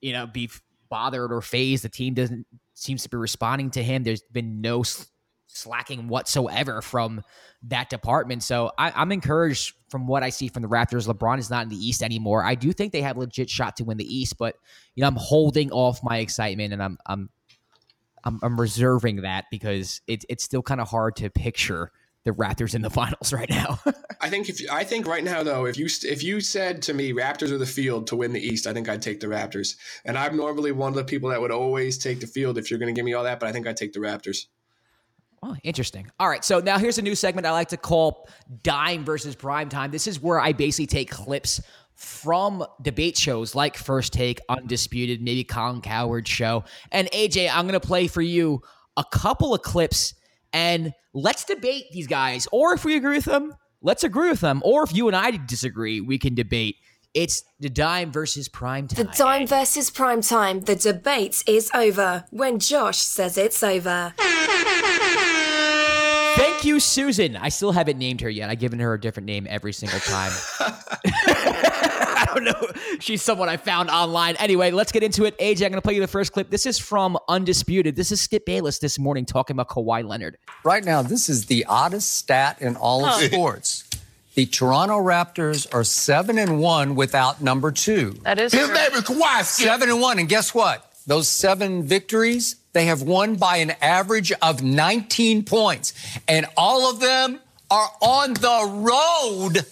you 0.00 0.12
know, 0.12 0.26
be 0.26 0.50
bothered 0.88 1.32
or 1.32 1.40
phased. 1.40 1.84
The 1.84 1.88
team 1.88 2.14
doesn't 2.14 2.46
seems 2.74 3.02
to 3.02 3.08
be 3.08 3.16
responding 3.16 3.70
to 3.72 3.82
him. 3.82 4.04
There's 4.04 4.22
been 4.22 4.60
no 4.60 4.84
slacking 5.46 6.08
whatsoever 6.08 6.80
from 6.80 7.22
that 7.64 7.90
department. 7.90 8.42
So 8.42 8.72
I, 8.78 8.92
I'm 8.94 9.12
encouraged 9.12 9.74
from 9.88 10.06
what 10.06 10.22
I 10.22 10.30
see 10.30 10.48
from 10.48 10.62
the 10.62 10.68
Raptors. 10.68 11.08
LeBron 11.08 11.38
is 11.38 11.50
not 11.50 11.64
in 11.64 11.68
the 11.68 11.76
East 11.76 12.02
anymore. 12.02 12.44
I 12.44 12.54
do 12.54 12.72
think 12.72 12.92
they 12.92 13.02
have 13.02 13.16
a 13.16 13.20
legit 13.20 13.50
shot 13.50 13.76
to 13.76 13.84
win 13.84 13.98
the 13.98 14.16
East, 14.16 14.38
but 14.38 14.56
you 14.94 15.02
know 15.02 15.08
I'm 15.08 15.16
holding 15.16 15.70
off 15.72 16.00
my 16.02 16.18
excitement 16.18 16.72
and 16.72 16.82
I'm 16.82 16.98
I'm 17.06 17.30
I'm, 18.24 18.38
I'm 18.42 18.60
reserving 18.60 19.22
that 19.22 19.46
because 19.50 20.00
it's 20.06 20.24
it's 20.28 20.44
still 20.44 20.62
kind 20.62 20.80
of 20.80 20.88
hard 20.88 21.16
to 21.16 21.30
picture 21.30 21.90
the 22.24 22.32
Raptors 22.32 22.74
in 22.74 22.82
the 22.82 22.90
finals 23.00 23.32
right 23.32 23.48
now. 23.48 23.80
I 24.20 24.28
think 24.28 24.48
if 24.48 24.60
I 24.70 24.84
think 24.84 25.06
right 25.06 25.24
now 25.24 25.42
though, 25.42 25.66
if 25.66 25.78
you 25.78 25.86
if 26.04 26.22
you 26.22 26.40
said 26.40 26.82
to 26.82 26.94
me 26.94 27.12
Raptors 27.12 27.50
are 27.50 27.58
the 27.58 27.66
field 27.66 28.06
to 28.08 28.16
win 28.16 28.32
the 28.32 28.40
East, 28.40 28.66
I 28.66 28.72
think 28.72 28.88
I'd 28.88 29.02
take 29.02 29.20
the 29.20 29.26
Raptors. 29.26 29.76
And 30.04 30.18
I'm 30.18 30.36
normally 30.36 30.72
one 30.72 30.92
of 30.92 30.96
the 30.96 31.04
people 31.04 31.30
that 31.30 31.40
would 31.40 31.50
always 31.50 31.98
take 31.98 32.20
the 32.20 32.26
field 32.26 32.58
if 32.58 32.70
you're 32.70 32.78
going 32.78 32.94
to 32.94 32.98
give 32.98 33.04
me 33.04 33.14
all 33.14 33.24
that, 33.24 33.40
but 33.40 33.48
I 33.48 33.52
think 33.52 33.66
I'd 33.66 33.76
take 33.76 33.92
the 33.92 34.00
Raptors. 34.00 34.46
Oh, 35.42 35.56
interesting. 35.62 36.10
All 36.20 36.28
right, 36.28 36.44
so 36.44 36.60
now 36.60 36.78
here's 36.78 36.98
a 36.98 37.02
new 37.02 37.14
segment 37.14 37.46
I 37.46 37.52
like 37.52 37.68
to 37.68 37.78
call 37.78 38.28
Dime 38.62 39.06
versus 39.06 39.34
Prime 39.34 39.70
Time. 39.70 39.90
This 39.90 40.06
is 40.06 40.20
where 40.20 40.38
I 40.38 40.52
basically 40.52 40.86
take 40.86 41.10
clips 41.10 41.62
from 41.94 42.64
debate 42.82 43.16
shows 43.16 43.54
like 43.54 43.76
First 43.76 44.12
Take, 44.12 44.40
Undisputed, 44.50 45.22
maybe 45.22 45.44
Colin 45.44 45.80
Cowherd 45.80 46.28
show. 46.28 46.64
And 46.92 47.10
AJ, 47.12 47.50
I'm 47.50 47.66
going 47.66 47.78
to 47.78 47.86
play 47.86 48.06
for 48.06 48.22
you 48.22 48.60
a 48.98 49.04
couple 49.12 49.54
of 49.54 49.62
clips 49.62 50.14
and 50.52 50.92
let's 51.14 51.44
debate 51.44 51.84
these 51.92 52.06
guys. 52.06 52.46
Or 52.52 52.72
if 52.72 52.84
we 52.84 52.96
agree 52.96 53.16
with 53.16 53.24
them, 53.24 53.54
let's 53.82 54.04
agree 54.04 54.30
with 54.30 54.40
them. 54.40 54.62
Or 54.64 54.82
if 54.82 54.94
you 54.94 55.08
and 55.08 55.16
I 55.16 55.32
disagree, 55.32 56.00
we 56.00 56.18
can 56.18 56.34
debate. 56.34 56.76
It's 57.12 57.42
the 57.58 57.68
Dime 57.68 58.12
versus 58.12 58.48
Prime 58.48 58.86
time. 58.86 59.06
The 59.06 59.12
Dime 59.12 59.46
versus 59.46 59.90
Prime 59.90 60.22
Time. 60.22 60.60
The 60.60 60.76
debate 60.76 61.42
is 61.46 61.68
over 61.74 62.24
when 62.30 62.60
Josh 62.60 62.98
says 62.98 63.36
it's 63.36 63.62
over. 63.62 64.14
Thank 66.36 66.64
you, 66.64 66.78
Susan. 66.78 67.36
I 67.36 67.48
still 67.48 67.72
haven't 67.72 67.98
named 67.98 68.20
her 68.20 68.30
yet. 68.30 68.48
I've 68.48 68.60
given 68.60 68.78
her 68.78 68.94
a 68.94 69.00
different 69.00 69.26
name 69.26 69.46
every 69.50 69.72
single 69.72 69.98
time. 69.98 70.32
I 72.30 72.34
don't 72.34 72.44
know. 72.44 72.68
She's 73.00 73.22
someone 73.22 73.48
I 73.48 73.56
found 73.56 73.90
online. 73.90 74.36
Anyway, 74.36 74.70
let's 74.70 74.92
get 74.92 75.02
into 75.02 75.24
it. 75.24 75.36
AJ, 75.38 75.64
I'm 75.64 75.70
going 75.70 75.72
to 75.74 75.82
play 75.82 75.94
you 75.94 76.00
the 76.00 76.06
first 76.06 76.32
clip. 76.32 76.50
This 76.50 76.64
is 76.66 76.78
from 76.78 77.18
Undisputed. 77.28 77.96
This 77.96 78.12
is 78.12 78.20
Skip 78.20 78.46
Bayless 78.46 78.78
this 78.78 78.98
morning 78.98 79.24
talking 79.26 79.54
about 79.54 79.68
Kawhi 79.68 80.06
Leonard. 80.06 80.38
Right 80.64 80.84
now, 80.84 81.02
this 81.02 81.28
is 81.28 81.46
the 81.46 81.64
oddest 81.68 82.14
stat 82.14 82.58
in 82.60 82.76
all 82.76 83.04
of 83.04 83.20
sports. 83.20 83.84
The 84.34 84.46
Toronto 84.46 84.98
Raptors 84.98 85.66
are 85.74 85.82
seven 85.82 86.38
and 86.38 86.60
one 86.60 86.94
without 86.94 87.42
number 87.42 87.72
two. 87.72 88.12
That 88.22 88.38
is 88.38 88.52
His 88.52 88.66
true. 88.66 88.74
name 88.74 88.92
is 88.92 89.02
Kawhi. 89.02 89.42
Skip. 89.44 89.66
Seven 89.66 89.90
and 89.90 90.00
one, 90.00 90.18
and 90.20 90.28
guess 90.28 90.54
what? 90.54 90.86
Those 91.06 91.28
seven 91.28 91.82
victories, 91.82 92.56
they 92.72 92.84
have 92.84 93.02
won 93.02 93.34
by 93.34 93.56
an 93.56 93.72
average 93.82 94.30
of 94.40 94.62
19 94.62 95.44
points, 95.44 95.94
and 96.28 96.46
all 96.56 96.88
of 96.88 97.00
them 97.00 97.40
are 97.70 97.88
on 98.00 98.34
the 98.34 98.70
road. 98.72 99.64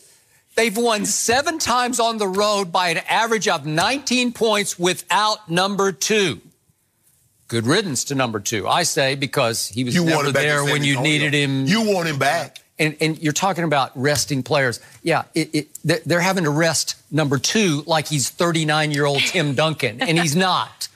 They've 0.59 0.77
won 0.77 1.07
seven 1.07 1.61
times 1.61 2.01
on 2.01 2.19
the 2.19 2.27
road 2.27 2.73
by 2.73 2.89
an 2.89 2.97
average 3.09 3.47
of 3.47 3.65
19 3.65 4.33
points 4.33 4.77
without 4.77 5.49
number 5.49 5.93
two. 5.93 6.41
Good 7.47 7.65
riddance 7.65 8.03
to 8.07 8.17
number 8.17 8.41
two, 8.41 8.67
I 8.67 8.83
say, 8.83 9.15
because 9.15 9.69
he 9.69 9.85
was 9.85 9.95
You 9.95 10.05
never 10.05 10.27
him 10.27 10.33
back 10.33 10.43
in 10.43 10.49
there 10.49 10.65
when 10.65 10.83
you 10.83 11.01
needed 11.01 11.33
him. 11.33 11.67
You 11.67 11.83
want 11.95 12.09
him 12.09 12.19
back. 12.19 12.59
And, 12.77 12.97
and 13.01 13.17
you're 13.23 13.33
talking 13.33 13.63
about 13.63 13.93
resting 13.95 14.43
players. 14.43 14.81
Yeah, 15.05 15.23
it, 15.33 15.55
it, 15.55 15.69
they're- 15.85 16.01
they're 16.05 16.21
having 16.21 16.43
to 16.43 16.51
rest 16.51 16.97
number 17.13 17.39
two 17.39 17.85
like 17.87 18.09
he's 18.09 18.29
39 18.29 18.91
year 18.91 19.05
old 19.05 19.21
Tim 19.21 19.55
Duncan, 19.55 20.03
and 20.03 20.19
he's 20.19 20.35
not. 20.35 20.89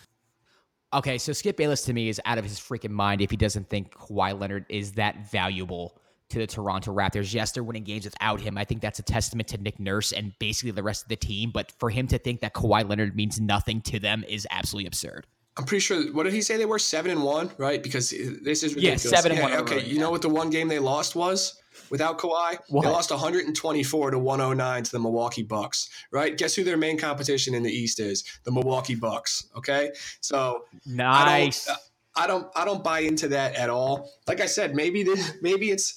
Okay, 0.92 1.18
so 1.18 1.33
Skip 1.33 1.57
Bayless 1.57 1.83
to 1.83 1.92
me 1.92 2.09
is 2.09 2.20
out 2.25 2.37
of 2.38 2.42
his 2.44 2.59
freaking 2.59 2.90
mind 2.90 3.20
if 3.20 3.31
he 3.31 3.37
doesn't 3.37 3.68
think 3.68 3.94
Kawhi 3.94 4.37
Leonard 4.37 4.66
is 4.68 4.92
that 4.94 5.31
valuable 5.31 5.94
to 6.32 6.38
the 6.38 6.46
Toronto 6.46 6.92
Raptors. 6.92 7.32
Yes, 7.32 7.52
they're 7.52 7.62
winning 7.64 7.84
games 7.84 8.04
without 8.04 8.40
him. 8.40 8.58
I 8.58 8.64
think 8.64 8.80
that's 8.82 8.98
a 8.98 9.02
testament 9.02 9.48
to 9.48 9.58
Nick 9.58 9.78
Nurse 9.78 10.12
and 10.12 10.32
basically 10.38 10.72
the 10.72 10.82
rest 10.82 11.04
of 11.04 11.08
the 11.08 11.16
team. 11.16 11.50
But 11.52 11.72
for 11.78 11.90
him 11.90 12.06
to 12.08 12.18
think 12.18 12.40
that 12.40 12.54
Kawhi 12.54 12.88
Leonard 12.88 13.14
means 13.16 13.40
nothing 13.40 13.80
to 13.82 13.98
them 13.98 14.24
is 14.28 14.46
absolutely 14.50 14.86
absurd. 14.88 15.26
I'm 15.56 15.64
pretty 15.64 15.80
sure. 15.80 16.02
What 16.14 16.22
did 16.22 16.32
he 16.32 16.40
say? 16.40 16.56
They 16.56 16.64
were 16.64 16.78
seven 16.78 17.10
and 17.10 17.22
one, 17.22 17.50
right? 17.58 17.82
Because 17.82 18.08
this 18.10 18.62
is 18.62 18.74
Yeah, 18.74 18.92
ridiculous. 18.92 19.02
seven 19.02 19.32
and 19.32 19.42
one 19.42 19.52
Okay, 19.52 19.84
you 19.84 19.98
know 19.98 20.10
what 20.10 20.22
the 20.22 20.30
one 20.30 20.48
game 20.48 20.66
they 20.68 20.78
lost 20.78 21.14
was 21.14 21.60
without 21.90 22.18
Kawhi? 22.18 22.56
What? 22.70 22.82
They 22.84 22.88
lost 22.88 23.10
124 23.10 24.12
to 24.12 24.18
109 24.18 24.82
to 24.84 24.92
the 24.92 24.98
Milwaukee 24.98 25.42
Bucks. 25.42 25.90
Right? 26.10 26.38
Guess 26.38 26.54
who 26.54 26.64
their 26.64 26.78
main 26.78 26.98
competition 26.98 27.54
in 27.54 27.62
the 27.62 27.70
East 27.70 28.00
is? 28.00 28.24
The 28.44 28.50
Milwaukee 28.50 28.94
Bucks. 28.94 29.46
Okay, 29.54 29.90
so 30.20 30.64
Nice. 30.86 31.68
I 31.68 31.72
don't, 31.72 31.80
I 32.14 32.26
don't, 32.26 32.46
I 32.56 32.64
don't 32.64 32.82
buy 32.82 33.00
into 33.00 33.28
that 33.28 33.54
at 33.54 33.68
all. 33.68 34.10
Like 34.26 34.40
I 34.40 34.46
said, 34.46 34.74
maybe 34.74 35.02
the, 35.02 35.34
maybe 35.42 35.70
it's. 35.70 35.94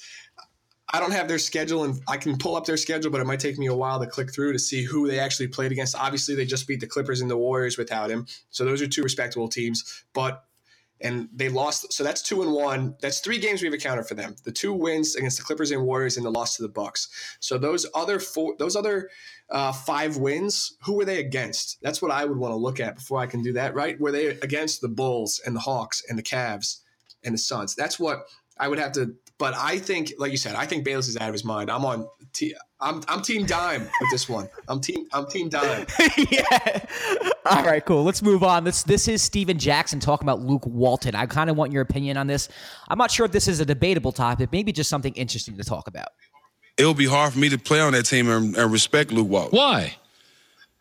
I 0.95 1.01
don't 1.01 1.11
have 1.11 1.27
their 1.27 1.39
schedule, 1.39 1.83
and 1.83 2.01
I 2.07 2.15
can 2.15 2.37
pull 2.37 2.55
up 2.55 2.63
their 2.63 2.77
schedule, 2.77 3.11
but 3.11 3.19
it 3.19 3.25
might 3.25 3.41
take 3.41 3.57
me 3.57 3.65
a 3.65 3.75
while 3.75 3.99
to 3.99 4.07
click 4.07 4.33
through 4.33 4.53
to 4.53 4.59
see 4.59 4.81
who 4.81 5.09
they 5.09 5.19
actually 5.19 5.49
played 5.49 5.73
against. 5.73 5.93
Obviously, 5.93 6.35
they 6.35 6.45
just 6.45 6.69
beat 6.69 6.79
the 6.79 6.87
Clippers 6.87 7.19
and 7.19 7.29
the 7.29 7.35
Warriors 7.35 7.77
without 7.77 8.09
him, 8.09 8.25
so 8.49 8.63
those 8.63 8.81
are 8.81 8.87
two 8.87 9.03
respectable 9.03 9.49
teams. 9.49 10.05
But 10.13 10.45
and 11.01 11.27
they 11.35 11.49
lost, 11.49 11.91
so 11.91 12.05
that's 12.05 12.21
two 12.21 12.41
and 12.43 12.53
one. 12.53 12.95
That's 13.01 13.19
three 13.19 13.39
games 13.39 13.61
we've 13.61 13.73
accounted 13.73 14.07
for 14.07 14.13
them. 14.13 14.37
The 14.45 14.53
two 14.53 14.71
wins 14.71 15.17
against 15.17 15.37
the 15.37 15.43
Clippers 15.43 15.71
and 15.71 15.83
Warriors, 15.83 16.15
and 16.15 16.25
the 16.25 16.31
loss 16.31 16.55
to 16.55 16.61
the 16.61 16.69
Bucks. 16.69 17.09
So 17.41 17.57
those 17.57 17.85
other 17.93 18.17
four, 18.17 18.55
those 18.57 18.77
other 18.77 19.09
uh, 19.49 19.73
five 19.73 20.15
wins, 20.15 20.77
who 20.85 20.93
were 20.93 21.03
they 21.03 21.19
against? 21.19 21.77
That's 21.81 22.01
what 22.01 22.11
I 22.11 22.23
would 22.23 22.37
want 22.37 22.53
to 22.53 22.55
look 22.57 22.79
at 22.79 22.95
before 22.95 23.19
I 23.19 23.25
can 23.25 23.43
do 23.43 23.51
that. 23.51 23.75
Right? 23.75 23.99
Were 23.99 24.13
they 24.13 24.27
against 24.27 24.79
the 24.79 24.87
Bulls 24.87 25.41
and 25.45 25.57
the 25.57 25.59
Hawks 25.59 26.03
and 26.07 26.17
the 26.17 26.23
Cavs 26.23 26.77
and 27.21 27.33
the 27.33 27.39
Suns? 27.39 27.75
That's 27.75 27.99
what 27.99 28.27
I 28.57 28.69
would 28.69 28.79
have 28.79 28.93
to 28.93 29.13
But 29.37 29.53
I 29.55 29.79
think, 29.79 30.13
like 30.17 30.31
you 30.31 30.37
said, 30.37 30.55
I 30.55 30.65
think 30.65 30.85
Bayless 30.85 31.09
is 31.09 31.17
out 31.17 31.27
of 31.27 31.33
his 31.33 31.43
mind. 31.43 31.69
I'm 31.69 31.83
on. 31.83 32.07
T- 32.31 32.55
I'm 32.79 33.01
I'm 33.07 33.21
team 33.21 33.45
dime 33.45 33.81
with 33.81 34.11
this 34.11 34.29
one. 34.29 34.49
I'm 34.67 34.79
team 34.79 35.07
I'm 35.11 35.25
team 35.27 35.49
dime. 35.49 35.85
yeah. 36.29 36.85
All 37.45 37.63
right, 37.63 37.83
cool. 37.85 38.03
Let's 38.03 38.21
move 38.21 38.43
on. 38.43 38.63
This 38.63 38.83
this 38.83 39.07
is 39.07 39.21
Stephen 39.21 39.57
Jackson 39.57 39.99
talking 39.99 40.25
about 40.25 40.41
Luke 40.41 40.65
Walton. 40.65 41.15
I 41.15 41.25
kind 41.25 41.49
of 41.49 41.57
want 41.57 41.71
your 41.71 41.81
opinion 41.81 42.15
on 42.15 42.27
this. 42.27 42.47
I'm 42.87 42.97
not 42.97 43.11
sure 43.11 43.25
if 43.25 43.31
this 43.31 43.47
is 43.47 43.59
a 43.59 43.65
debatable 43.65 44.11
topic. 44.11 44.51
Maybe 44.51 44.71
just 44.71 44.89
something 44.89 45.13
interesting 45.15 45.57
to 45.57 45.63
talk 45.63 45.87
about. 45.87 46.09
It 46.77 46.85
would 46.85 46.97
be 46.97 47.07
hard 47.07 47.33
for 47.33 47.39
me 47.39 47.49
to 47.49 47.57
play 47.57 47.79
on 47.79 47.93
that 47.93 48.03
team 48.03 48.29
and, 48.29 48.55
and 48.55 48.71
respect 48.71 49.11
Luke 49.11 49.29
Walton. 49.29 49.57
Why? 49.57 49.95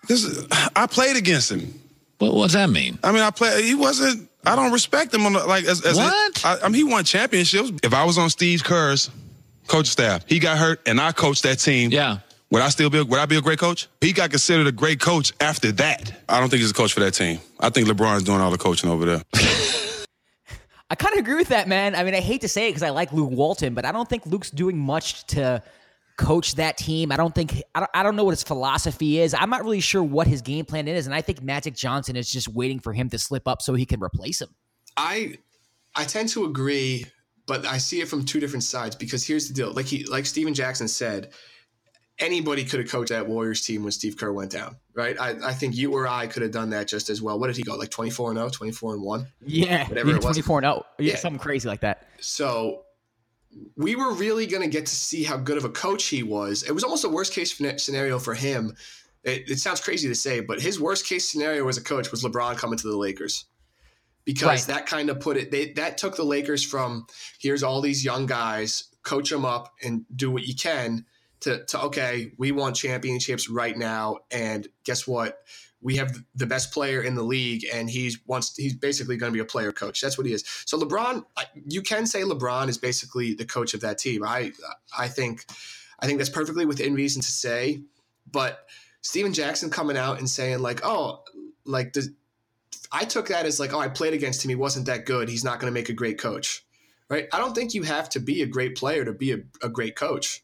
Because 0.00 0.46
I 0.76 0.86
played 0.86 1.16
against 1.16 1.50
him. 1.50 1.80
What 2.18 2.34
what's 2.34 2.54
that 2.54 2.70
mean? 2.70 2.98
I 3.02 3.10
mean, 3.10 3.22
I 3.22 3.30
played. 3.30 3.64
He 3.64 3.74
wasn't. 3.74 4.28
I 4.46 4.56
don't 4.56 4.72
respect 4.72 5.14
him 5.14 5.26
on 5.26 5.32
the, 5.32 5.44
like 5.46 5.64
as, 5.64 5.84
as 5.84 5.96
What? 5.96 6.44
A, 6.44 6.48
I, 6.48 6.58
I 6.62 6.68
mean, 6.68 6.74
he 6.74 6.84
won 6.84 7.04
championships. 7.04 7.72
If 7.82 7.94
I 7.94 8.04
was 8.04 8.18
on 8.18 8.30
Steve 8.30 8.62
Kerr's 8.64 9.10
coach 9.66 9.86
staff, 9.86 10.24
he 10.28 10.38
got 10.38 10.58
hurt, 10.58 10.80
and 10.86 11.00
I 11.00 11.12
coached 11.12 11.42
that 11.44 11.58
team. 11.58 11.90
Yeah. 11.90 12.18
Would 12.50 12.62
I 12.62 12.68
still 12.68 12.90
be? 12.90 13.02
Would 13.02 13.18
I 13.18 13.26
be 13.26 13.36
a 13.36 13.40
great 13.40 13.58
coach? 13.58 13.88
He 14.00 14.12
got 14.12 14.30
considered 14.30 14.66
a 14.66 14.72
great 14.72 15.00
coach 15.00 15.32
after 15.40 15.72
that. 15.72 16.22
I 16.28 16.38
don't 16.38 16.50
think 16.50 16.60
he's 16.60 16.70
a 16.70 16.74
coach 16.74 16.92
for 16.92 17.00
that 17.00 17.12
team. 17.12 17.40
I 17.58 17.70
think 17.70 17.88
LeBron's 17.88 18.22
doing 18.22 18.40
all 18.40 18.50
the 18.50 18.58
coaching 18.58 18.90
over 18.90 19.04
there. 19.04 19.22
I 20.90 20.94
kind 20.94 21.14
of 21.14 21.20
agree 21.20 21.34
with 21.36 21.48
that, 21.48 21.66
man. 21.66 21.94
I 21.94 22.04
mean, 22.04 22.14
I 22.14 22.20
hate 22.20 22.42
to 22.42 22.48
say 22.48 22.68
it 22.68 22.70
because 22.70 22.82
I 22.82 22.90
like 22.90 23.12
Luke 23.12 23.30
Walton, 23.30 23.74
but 23.74 23.84
I 23.84 23.90
don't 23.90 24.08
think 24.08 24.26
Luke's 24.26 24.50
doing 24.50 24.78
much 24.78 25.24
to 25.28 25.62
coach 26.16 26.54
that 26.56 26.76
team. 26.76 27.10
I 27.12 27.16
don't 27.16 27.34
think 27.34 27.62
I 27.74 27.80
don't, 27.80 27.90
I 27.94 28.02
don't 28.02 28.16
know 28.16 28.24
what 28.24 28.30
his 28.32 28.42
philosophy 28.42 29.18
is. 29.20 29.34
I'm 29.34 29.50
not 29.50 29.62
really 29.64 29.80
sure 29.80 30.02
what 30.02 30.26
his 30.26 30.42
game 30.42 30.64
plan 30.64 30.88
is, 30.88 31.06
and 31.06 31.14
I 31.14 31.20
think 31.20 31.42
Magic 31.42 31.74
Johnson 31.74 32.16
is 32.16 32.30
just 32.30 32.48
waiting 32.48 32.78
for 32.80 32.92
him 32.92 33.08
to 33.10 33.18
slip 33.18 33.48
up 33.48 33.62
so 33.62 33.74
he 33.74 33.86
can 33.86 34.00
replace 34.02 34.40
him. 34.40 34.48
I 34.96 35.38
I 35.96 36.04
tend 36.04 36.28
to 36.30 36.44
agree, 36.44 37.06
but 37.46 37.66
I 37.66 37.78
see 37.78 38.00
it 38.00 38.08
from 38.08 38.24
two 38.24 38.40
different 38.40 38.64
sides 38.64 38.94
because 38.96 39.26
here's 39.26 39.48
the 39.48 39.54
deal. 39.54 39.72
Like 39.72 39.86
he 39.86 40.04
like 40.04 40.26
Stephen 40.26 40.54
Jackson 40.54 40.88
said, 40.88 41.32
anybody 42.18 42.64
could 42.64 42.80
have 42.80 42.88
coached 42.90 43.10
that 43.10 43.26
Warriors 43.26 43.62
team 43.62 43.82
when 43.82 43.92
Steve 43.92 44.16
Kerr 44.16 44.32
went 44.32 44.52
down, 44.52 44.76
right? 44.94 45.18
I, 45.20 45.30
I 45.48 45.52
think 45.52 45.76
you 45.76 45.92
or 45.94 46.06
I 46.06 46.26
could 46.28 46.42
have 46.42 46.52
done 46.52 46.70
that 46.70 46.86
just 46.88 47.10
as 47.10 47.20
well. 47.20 47.38
What 47.40 47.48
did 47.48 47.56
he 47.56 47.62
go? 47.64 47.74
Like 47.76 47.90
24 47.90 48.30
and 48.30 48.38
0, 48.38 48.48
24 48.50 48.94
and 48.94 49.02
1? 49.02 49.26
Yeah, 49.46 49.88
Whatever 49.88 50.10
it 50.10 50.16
was. 50.16 50.24
24 50.24 50.58
and 50.58 50.64
0. 50.66 50.86
Yeah, 50.98 51.12
Yeah. 51.12 51.18
something 51.18 51.40
crazy 51.40 51.68
like 51.68 51.80
that. 51.80 52.06
So 52.20 52.82
we 53.76 53.96
were 53.96 54.12
really 54.12 54.46
going 54.46 54.62
to 54.62 54.68
get 54.68 54.86
to 54.86 54.94
see 54.94 55.24
how 55.24 55.36
good 55.36 55.56
of 55.56 55.64
a 55.64 55.70
coach 55.70 56.04
he 56.06 56.22
was. 56.22 56.62
It 56.62 56.72
was 56.72 56.84
almost 56.84 57.04
a 57.04 57.08
worst 57.08 57.32
case 57.32 57.56
scenario 57.76 58.18
for 58.18 58.34
him. 58.34 58.74
It, 59.22 59.50
it 59.50 59.58
sounds 59.58 59.80
crazy 59.80 60.08
to 60.08 60.14
say, 60.14 60.40
but 60.40 60.60
his 60.60 60.80
worst 60.80 61.06
case 61.06 61.28
scenario 61.28 61.66
as 61.68 61.76
a 61.76 61.82
coach 61.82 62.10
was 62.10 62.22
LeBron 62.22 62.56
coming 62.56 62.78
to 62.78 62.88
the 62.88 62.96
Lakers. 62.96 63.46
Because 64.24 64.68
Right. 64.68 64.76
that 64.76 64.86
kind 64.86 65.10
of 65.10 65.20
put 65.20 65.36
it, 65.36 65.50
they, 65.50 65.72
that 65.72 65.98
took 65.98 66.16
the 66.16 66.24
Lakers 66.24 66.64
from 66.64 67.06
here's 67.38 67.62
all 67.62 67.80
these 67.82 68.04
young 68.04 68.26
guys, 68.26 68.84
coach 69.02 69.30
them 69.30 69.44
up 69.44 69.74
and 69.82 70.04
do 70.14 70.30
what 70.30 70.44
you 70.44 70.54
can 70.54 71.04
to, 71.40 71.64
to 71.66 71.82
okay, 71.82 72.32
we 72.38 72.52
want 72.52 72.76
championships 72.76 73.50
right 73.50 73.76
now. 73.76 74.18
And 74.30 74.66
guess 74.84 75.06
what? 75.06 75.38
We 75.84 75.96
have 75.96 76.16
the 76.34 76.46
best 76.46 76.72
player 76.72 77.02
in 77.02 77.14
the 77.14 77.22
league, 77.22 77.64
and 77.72 77.88
he's 77.88 78.18
wants 78.26 78.56
he's 78.56 78.74
basically 78.74 79.18
going 79.18 79.30
to 79.30 79.36
be 79.36 79.42
a 79.42 79.44
player 79.44 79.70
coach. 79.70 80.00
That's 80.00 80.16
what 80.18 80.26
he 80.26 80.32
is. 80.32 80.42
So 80.64 80.78
LeBron, 80.78 81.24
you 81.68 81.82
can 81.82 82.06
say 82.06 82.22
LeBron 82.22 82.68
is 82.68 82.78
basically 82.78 83.34
the 83.34 83.44
coach 83.44 83.74
of 83.74 83.82
that 83.82 83.98
team. 83.98 84.24
I 84.24 84.52
I 84.98 85.08
think 85.08 85.44
I 86.00 86.06
think 86.06 86.18
that's 86.18 86.30
perfectly 86.30 86.64
within 86.64 86.94
reason 86.94 87.20
to 87.22 87.30
say, 87.30 87.82
but 88.30 88.66
Stephen 89.02 89.34
Jackson 89.34 89.70
coming 89.70 89.96
out 89.96 90.18
and 90.18 90.28
saying 90.28 90.60
like, 90.60 90.80
oh, 90.84 91.22
like 91.66 91.92
the, 91.92 92.14
I 92.90 93.04
took 93.04 93.28
that 93.28 93.44
as 93.44 93.60
like, 93.60 93.72
oh, 93.72 93.78
I 93.78 93.88
played 93.88 94.14
against 94.14 94.44
him. 94.44 94.50
He 94.50 94.54
wasn't 94.54 94.86
that 94.86 95.04
good. 95.04 95.28
He's 95.28 95.44
not 95.44 95.60
going 95.60 95.70
to 95.70 95.74
make 95.74 95.88
a 95.88 95.94
great 95.94 96.18
coach, 96.18 96.64
right? 97.10 97.26
I 97.32 97.38
don't 97.38 97.54
think 97.54 97.74
you 97.74 97.82
have 97.82 98.08
to 98.10 98.20
be 98.20 98.42
a 98.42 98.46
great 98.46 98.76
player 98.76 99.04
to 99.04 99.12
be 99.12 99.32
a, 99.32 99.38
a 99.62 99.68
great 99.68 99.96
coach. 99.96 100.43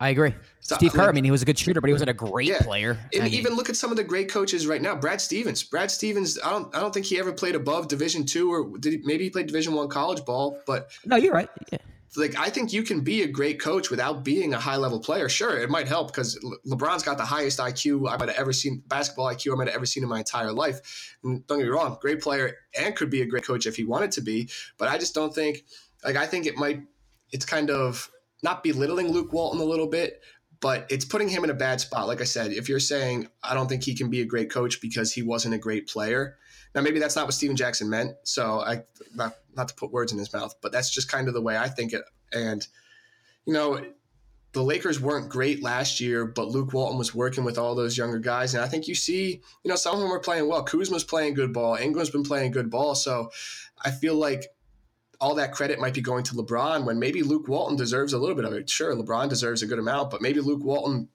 I 0.00 0.10
agree. 0.10 0.32
So, 0.60 0.76
Steve 0.76 0.92
Kerr, 0.92 1.08
I 1.08 1.12
mean, 1.12 1.24
he 1.24 1.30
was 1.32 1.42
a 1.42 1.44
good 1.44 1.58
shooter, 1.58 1.80
but 1.80 1.88
he 1.88 1.92
wasn't 1.92 2.10
a 2.10 2.14
great 2.14 2.46
Yeah. 2.46 2.60
player. 2.60 2.96
And 3.12 3.22
I 3.22 3.24
mean, 3.24 3.34
even 3.34 3.54
look 3.54 3.68
at 3.68 3.74
some 3.76 3.90
of 3.90 3.96
the 3.96 4.04
great 4.04 4.28
coaches 4.30 4.66
right 4.66 4.80
now. 4.80 4.94
Brad 4.94 5.20
Stevens. 5.20 5.62
Brad 5.64 5.90
Stevens. 5.90 6.38
I 6.38 6.50
don't. 6.50 6.72
I 6.74 6.80
don't 6.80 6.94
think 6.94 7.06
he 7.06 7.18
ever 7.18 7.32
played 7.32 7.56
above 7.56 7.88
Division 7.88 8.24
two 8.24 8.52
or 8.52 8.78
did 8.78 8.92
he, 8.92 8.98
maybe 9.04 9.24
he 9.24 9.30
played 9.30 9.46
Division 9.48 9.74
one 9.74 9.88
college 9.88 10.24
ball. 10.24 10.60
But 10.66 10.90
no, 11.04 11.16
you're 11.16 11.32
right. 11.34 11.48
Yeah. 11.72 11.78
like, 12.16 12.36
I 12.38 12.48
think 12.48 12.72
you 12.72 12.82
can 12.82 13.00
be 13.02 13.22
a 13.22 13.28
great 13.28 13.60
coach 13.60 13.90
without 13.90 14.24
being 14.24 14.54
a 14.54 14.58
high 14.58 14.76
level 14.76 14.98
player. 15.00 15.28
Sure, 15.28 15.58
it 15.58 15.68
might 15.70 15.86
help 15.88 16.08
because 16.08 16.38
Le- 16.42 16.58
LeBron's 16.76 17.02
got 17.02 17.16
the 17.18 17.24
highest 17.24 17.58
IQ 17.58 18.08
I 18.10 18.16
might 18.16 18.28
have 18.28 18.38
ever 18.38 18.52
seen, 18.52 18.82
basketball 18.86 19.26
IQ 19.26 19.52
I 19.52 19.56
might 19.56 19.66
have 19.68 19.76
ever 19.76 19.86
seen 19.86 20.02
in 20.04 20.08
my 20.08 20.18
entire 20.18 20.52
life. 20.52 21.16
And 21.22 21.46
don't 21.46 21.58
get 21.58 21.64
me 21.64 21.70
wrong, 21.70 21.96
great 22.00 22.20
player 22.20 22.56
and 22.78 22.94
could 22.96 23.10
be 23.10 23.22
a 23.22 23.26
great 23.26 23.44
coach 23.44 23.66
if 23.66 23.76
he 23.76 23.84
wanted 23.84 24.12
to 24.12 24.20
be. 24.20 24.48
But 24.78 24.88
I 24.88 24.98
just 24.98 25.14
don't 25.14 25.34
think. 25.34 25.64
Like, 26.04 26.16
I 26.16 26.26
think 26.26 26.46
it 26.46 26.56
might. 26.56 26.82
It's 27.30 27.44
kind 27.44 27.70
of 27.70 28.10
not 28.42 28.62
belittling 28.62 29.08
Luke 29.08 29.32
Walton 29.32 29.60
a 29.60 29.64
little 29.64 29.86
bit, 29.86 30.22
but 30.60 30.86
it's 30.90 31.04
putting 31.04 31.28
him 31.28 31.44
in 31.44 31.50
a 31.50 31.54
bad 31.54 31.80
spot. 31.80 32.06
Like 32.06 32.20
I 32.20 32.24
said, 32.24 32.52
if 32.52 32.68
you're 32.68 32.80
saying 32.80 33.28
I 33.42 33.54
don't 33.54 33.68
think 33.68 33.84
he 33.84 33.94
can 33.94 34.10
be 34.10 34.20
a 34.20 34.26
great 34.26 34.50
coach 34.50 34.80
because 34.80 35.12
he 35.12 35.22
wasn't 35.22 35.54
a 35.54 35.58
great 35.58 35.88
player, 35.88 36.36
now 36.74 36.80
maybe 36.80 36.98
that's 36.98 37.16
not 37.16 37.26
what 37.26 37.34
Stephen 37.34 37.56
Jackson 37.56 37.88
meant. 37.88 38.16
So 38.24 38.60
I 38.60 38.82
not 39.14 39.36
not 39.56 39.68
to 39.68 39.74
put 39.74 39.92
words 39.92 40.12
in 40.12 40.18
his 40.18 40.32
mouth, 40.32 40.54
but 40.60 40.72
that's 40.72 40.90
just 40.90 41.10
kind 41.10 41.28
of 41.28 41.34
the 41.34 41.40
way 41.40 41.56
I 41.56 41.68
think 41.68 41.92
it. 41.92 42.02
And 42.32 42.66
you 43.46 43.52
know, 43.54 43.80
the 44.52 44.62
Lakers 44.62 45.00
weren't 45.00 45.28
great 45.28 45.62
last 45.62 46.00
year, 46.00 46.24
but 46.24 46.48
Luke 46.48 46.72
Walton 46.72 46.98
was 46.98 47.14
working 47.14 47.44
with 47.44 47.58
all 47.58 47.74
those 47.74 47.96
younger 47.96 48.18
guys, 48.18 48.54
and 48.54 48.62
I 48.62 48.68
think 48.68 48.88
you 48.88 48.94
see, 48.94 49.42
you 49.62 49.68
know, 49.68 49.76
some 49.76 49.94
of 49.94 50.00
them 50.00 50.10
were 50.10 50.20
playing 50.20 50.48
well. 50.48 50.64
Kuzma's 50.64 51.04
playing 51.04 51.34
good 51.34 51.52
ball. 51.52 51.76
Ingram's 51.76 52.10
been 52.10 52.24
playing 52.24 52.52
good 52.52 52.70
ball. 52.70 52.94
So 52.94 53.30
I 53.84 53.90
feel 53.90 54.14
like 54.14 54.44
all 55.20 55.34
that 55.34 55.52
credit 55.52 55.80
might 55.80 55.94
be 55.94 56.00
going 56.00 56.22
to 56.24 56.34
LeBron 56.34 56.84
when 56.84 56.98
maybe 56.98 57.22
Luke 57.22 57.48
Walton 57.48 57.76
deserves 57.76 58.12
a 58.12 58.18
little 58.18 58.36
bit 58.36 58.44
of 58.44 58.52
it. 58.52 58.70
Sure, 58.70 58.94
LeBron 58.94 59.28
deserves 59.28 59.62
a 59.62 59.66
good 59.66 59.78
amount, 59.78 60.10
but 60.10 60.22
maybe 60.22 60.40
Luke 60.40 60.62
Walton 60.62 61.08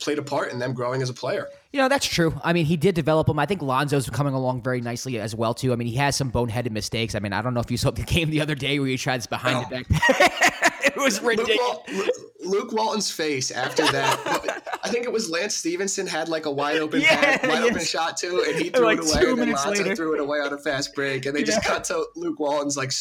played 0.00 0.18
a 0.18 0.22
part 0.22 0.50
in 0.52 0.58
them 0.58 0.72
growing 0.72 1.00
as 1.02 1.10
a 1.10 1.14
player. 1.14 1.48
You 1.72 1.80
know, 1.80 1.88
that's 1.88 2.06
true. 2.06 2.34
I 2.42 2.52
mean, 2.52 2.66
he 2.66 2.76
did 2.76 2.94
develop 2.94 3.28
him. 3.28 3.38
I 3.38 3.46
think 3.46 3.62
Lonzo's 3.62 4.08
coming 4.10 4.34
along 4.34 4.62
very 4.62 4.80
nicely 4.80 5.18
as 5.18 5.34
well, 5.34 5.54
too. 5.54 5.72
I 5.72 5.76
mean, 5.76 5.88
he 5.88 5.96
has 5.96 6.16
some 6.16 6.30
boneheaded 6.30 6.70
mistakes. 6.70 7.14
I 7.14 7.20
mean, 7.20 7.32
I 7.32 7.40
don't 7.42 7.54
know 7.54 7.60
if 7.60 7.70
you 7.70 7.76
saw 7.76 7.90
the 7.90 8.02
game 8.06 8.30
the 8.30 8.40
other 8.40 8.54
day 8.54 8.78
where 8.78 8.88
he 8.88 8.96
tried 8.96 9.18
this 9.18 9.26
behind 9.26 9.66
the 9.66 9.70
back. 9.70 9.86
it 10.84 10.96
was 10.96 11.22
Luke, 11.22 11.38
ridiculous. 11.38 11.78
Wal- 11.88 12.50
Luke 12.50 12.72
Walton's 12.72 13.10
face 13.10 13.50
after 13.50 13.84
that. 13.92 14.62
I 14.84 14.88
think 14.88 15.04
it 15.04 15.12
was 15.12 15.30
Lance 15.30 15.54
Stephenson 15.54 16.06
had 16.06 16.28
like 16.28 16.46
a 16.46 16.50
wide 16.50 16.78
open 16.78 17.00
Yeah, 17.02 17.38
pass, 17.38 17.48
wide 17.48 17.62
open 17.62 17.84
shot 17.84 18.16
too, 18.16 18.44
and 18.48 18.58
he 18.60 18.70
threw 18.70 18.84
Like 18.84 18.98
it 18.98 19.04
away. 19.04 19.22
two 19.22 19.30
and 19.30 19.38
then 19.42 19.52
Lonzo 19.52 19.70
later. 19.82 19.94
threw 19.96 20.14
it 20.14 20.20
away 20.20 20.38
on 20.40 20.52
a 20.52 20.58
fast 20.58 20.94
break, 20.94 21.26
and 21.26 21.36
they 21.36 21.42
just 21.42 21.62
cut 21.64 21.84
to 21.84 22.04
Luke 22.16 22.40
Walton's 22.40 22.76
like 22.76 22.92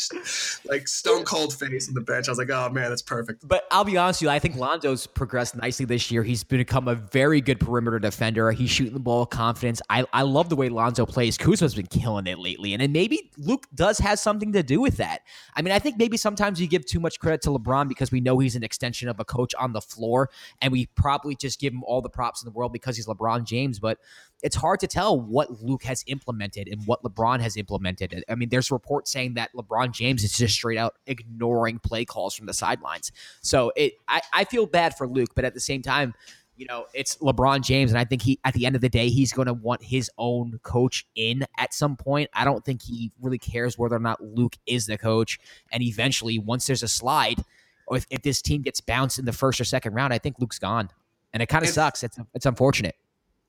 like 0.65 0.87
stone 0.87 1.23
cold 1.23 1.53
face 1.53 1.87
on 1.87 1.93
the 1.93 2.01
bench. 2.01 2.27
I 2.27 2.31
was 2.31 2.37
like, 2.37 2.49
oh 2.49 2.69
man, 2.69 2.89
that's 2.89 3.01
perfect. 3.01 3.47
But 3.47 3.65
I'll 3.71 3.83
be 3.83 3.97
honest 3.97 4.21
with 4.21 4.27
you, 4.27 4.29
I 4.29 4.39
think 4.39 4.55
Lonzo's 4.57 5.07
progressed 5.07 5.55
nicely 5.55 5.85
this 5.85 6.11
year. 6.11 6.23
He's 6.23 6.43
become 6.43 6.87
a 6.87 6.95
very 6.95 7.41
good 7.41 7.59
perimeter 7.59 7.99
defender. 7.99 8.51
He's 8.51 8.69
shooting 8.69 8.93
the 8.93 8.99
ball 8.99 9.21
with 9.21 9.29
confidence. 9.31 9.81
I, 9.89 10.05
I 10.13 10.21
love 10.21 10.49
the 10.49 10.55
way 10.55 10.69
Lonzo 10.69 11.05
plays. 11.05 11.37
Kuzma's 11.37 11.75
been 11.75 11.87
killing 11.87 12.27
it 12.27 12.39
lately. 12.39 12.73
And 12.73 12.81
then 12.81 12.91
maybe 12.91 13.31
Luke 13.37 13.67
does 13.73 13.97
have 13.99 14.19
something 14.19 14.53
to 14.53 14.63
do 14.63 14.81
with 14.81 14.97
that. 14.97 15.21
I 15.55 15.61
mean, 15.61 15.71
I 15.73 15.79
think 15.79 15.97
maybe 15.97 16.17
sometimes 16.17 16.61
you 16.61 16.67
give 16.67 16.85
too 16.85 16.99
much 16.99 17.19
credit 17.19 17.41
to 17.43 17.49
LeBron 17.49 17.87
because 17.87 18.11
we 18.11 18.21
know 18.21 18.39
he's 18.39 18.55
an 18.55 18.63
extension 18.63 19.09
of 19.09 19.19
a 19.19 19.25
coach 19.25 19.53
on 19.55 19.73
the 19.73 19.81
floor. 19.81 20.29
And 20.61 20.71
we 20.71 20.85
probably 20.95 21.35
just 21.35 21.59
give 21.59 21.70
him 21.73 21.83
all 21.83 22.01
the 22.01 22.09
props 22.09 22.41
in 22.41 22.45
the 22.45 22.51
world 22.51 22.73
because 22.73 22.95
he's 22.95 23.07
LeBron 23.07 23.43
James. 23.45 23.79
But 23.79 23.97
it's 24.43 24.55
hard 24.55 24.79
to 24.81 24.87
tell 24.87 25.19
what 25.19 25.61
Luke 25.61 25.83
has 25.83 26.03
implemented 26.07 26.67
and 26.67 26.85
what 26.85 27.03
LeBron 27.03 27.41
has 27.41 27.57
implemented. 27.57 28.23
I 28.27 28.35
mean, 28.35 28.49
there's 28.49 28.71
reports 28.71 29.11
saying 29.11 29.35
that 29.35 29.51
LeBron 29.53 29.91
James 29.91 30.23
is 30.23 30.37
just 30.37 30.55
straight 30.55 30.77
out 30.77 30.95
ignoring 31.05 31.79
play 31.79 32.05
calls 32.05 32.35
from 32.35 32.47
the 32.47 32.53
sidelines. 32.53 33.11
So 33.41 33.71
it, 33.75 33.93
I, 34.07 34.21
I 34.33 34.43
feel 34.45 34.65
bad 34.65 34.97
for 34.97 35.07
Luke, 35.07 35.31
but 35.35 35.45
at 35.45 35.53
the 35.53 35.59
same 35.59 35.81
time, 35.81 36.13
you 36.61 36.67
know, 36.67 36.85
it's 36.93 37.17
LeBron 37.17 37.61
James, 37.61 37.89
and 37.89 37.97
I 37.97 38.05
think 38.05 38.21
he, 38.21 38.39
at 38.43 38.53
the 38.53 38.67
end 38.67 38.75
of 38.75 38.81
the 38.81 38.89
day, 38.89 39.09
he's 39.09 39.33
going 39.33 39.47
to 39.47 39.53
want 39.53 39.83
his 39.83 40.11
own 40.19 40.59
coach 40.61 41.07
in 41.15 41.43
at 41.57 41.73
some 41.73 41.95
point. 41.95 42.29
I 42.35 42.45
don't 42.45 42.63
think 42.63 42.83
he 42.83 43.11
really 43.19 43.39
cares 43.39 43.79
whether 43.79 43.95
or 43.95 43.99
not 43.99 44.23
Luke 44.23 44.55
is 44.67 44.85
the 44.85 44.97
coach. 44.97 45.39
And 45.71 45.81
eventually, 45.81 46.37
once 46.37 46.67
there's 46.67 46.83
a 46.83 46.87
slide, 46.87 47.43
or 47.87 47.97
if, 47.97 48.05
if 48.11 48.21
this 48.21 48.43
team 48.43 48.61
gets 48.61 48.79
bounced 48.79 49.17
in 49.17 49.25
the 49.25 49.33
first 49.33 49.59
or 49.59 49.63
second 49.63 49.95
round, 49.95 50.13
I 50.13 50.19
think 50.19 50.35
Luke's 50.37 50.59
gone, 50.59 50.89
and 51.33 51.41
it 51.41 51.47
kind 51.47 51.63
of 51.63 51.71
sucks. 51.71 52.03
It's 52.03 52.17
it's 52.33 52.45
unfortunate. 52.45 52.95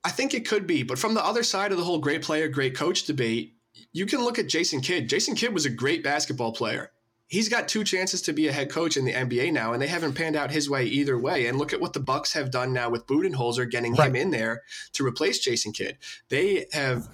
I 0.05 0.11
think 0.11 0.35
it 0.35 0.49
could 0.49 0.67
be, 0.67 0.83
but 0.83 0.99
from 0.99 1.15
the 1.15 1.25
other 1.25 1.43
side 1.43 1.71
of 1.71 1.79
the 1.79 1.85
whole 1.85 1.99
great 1.99 2.23
player, 2.23 2.49
great 2.49 2.75
coach 2.75 3.05
debate, 3.05 3.55
you 3.93 4.07
can 4.07 4.25
look 4.25 4.39
at 4.39 4.49
Jason 4.49 4.81
Kidd. 4.81 5.09
Jason 5.09 5.35
Kidd 5.35 5.55
was 5.55 5.65
a 5.65 5.71
great 5.71 6.03
basketball 6.03 6.53
player. 6.53 6.91
He's 7.29 7.49
got 7.49 7.69
two 7.69 7.83
chances 7.83 8.21
to 8.23 8.33
be 8.33 8.49
a 8.49 8.53
head 8.53 8.71
coach 8.71 8.97
in 8.97 9.07
the 9.07 9.13
NBA 9.13 9.53
now, 9.53 9.73
and 9.73 9.81
they 9.81 9.87
haven't 9.87 10.15
panned 10.15 10.37
out 10.37 10.51
his 10.51 10.69
way 10.69 10.85
either 10.85 11.17
way. 11.17 11.47
And 11.47 11.57
look 11.57 11.73
at 11.73 11.81
what 11.81 11.95
the 11.95 12.01
Bucks 12.01 12.33
have 12.35 12.51
done 12.51 12.75
now 12.75 12.91
with 12.91 13.07
Budenholzer 13.07 13.71
getting 13.71 13.95
him 13.95 14.15
in 14.17 14.31
there 14.31 14.63
to 14.93 15.07
replace 15.07 15.39
Jason 15.39 15.73
Kidd. 15.73 15.97
They 16.29 16.67
have 16.73 17.09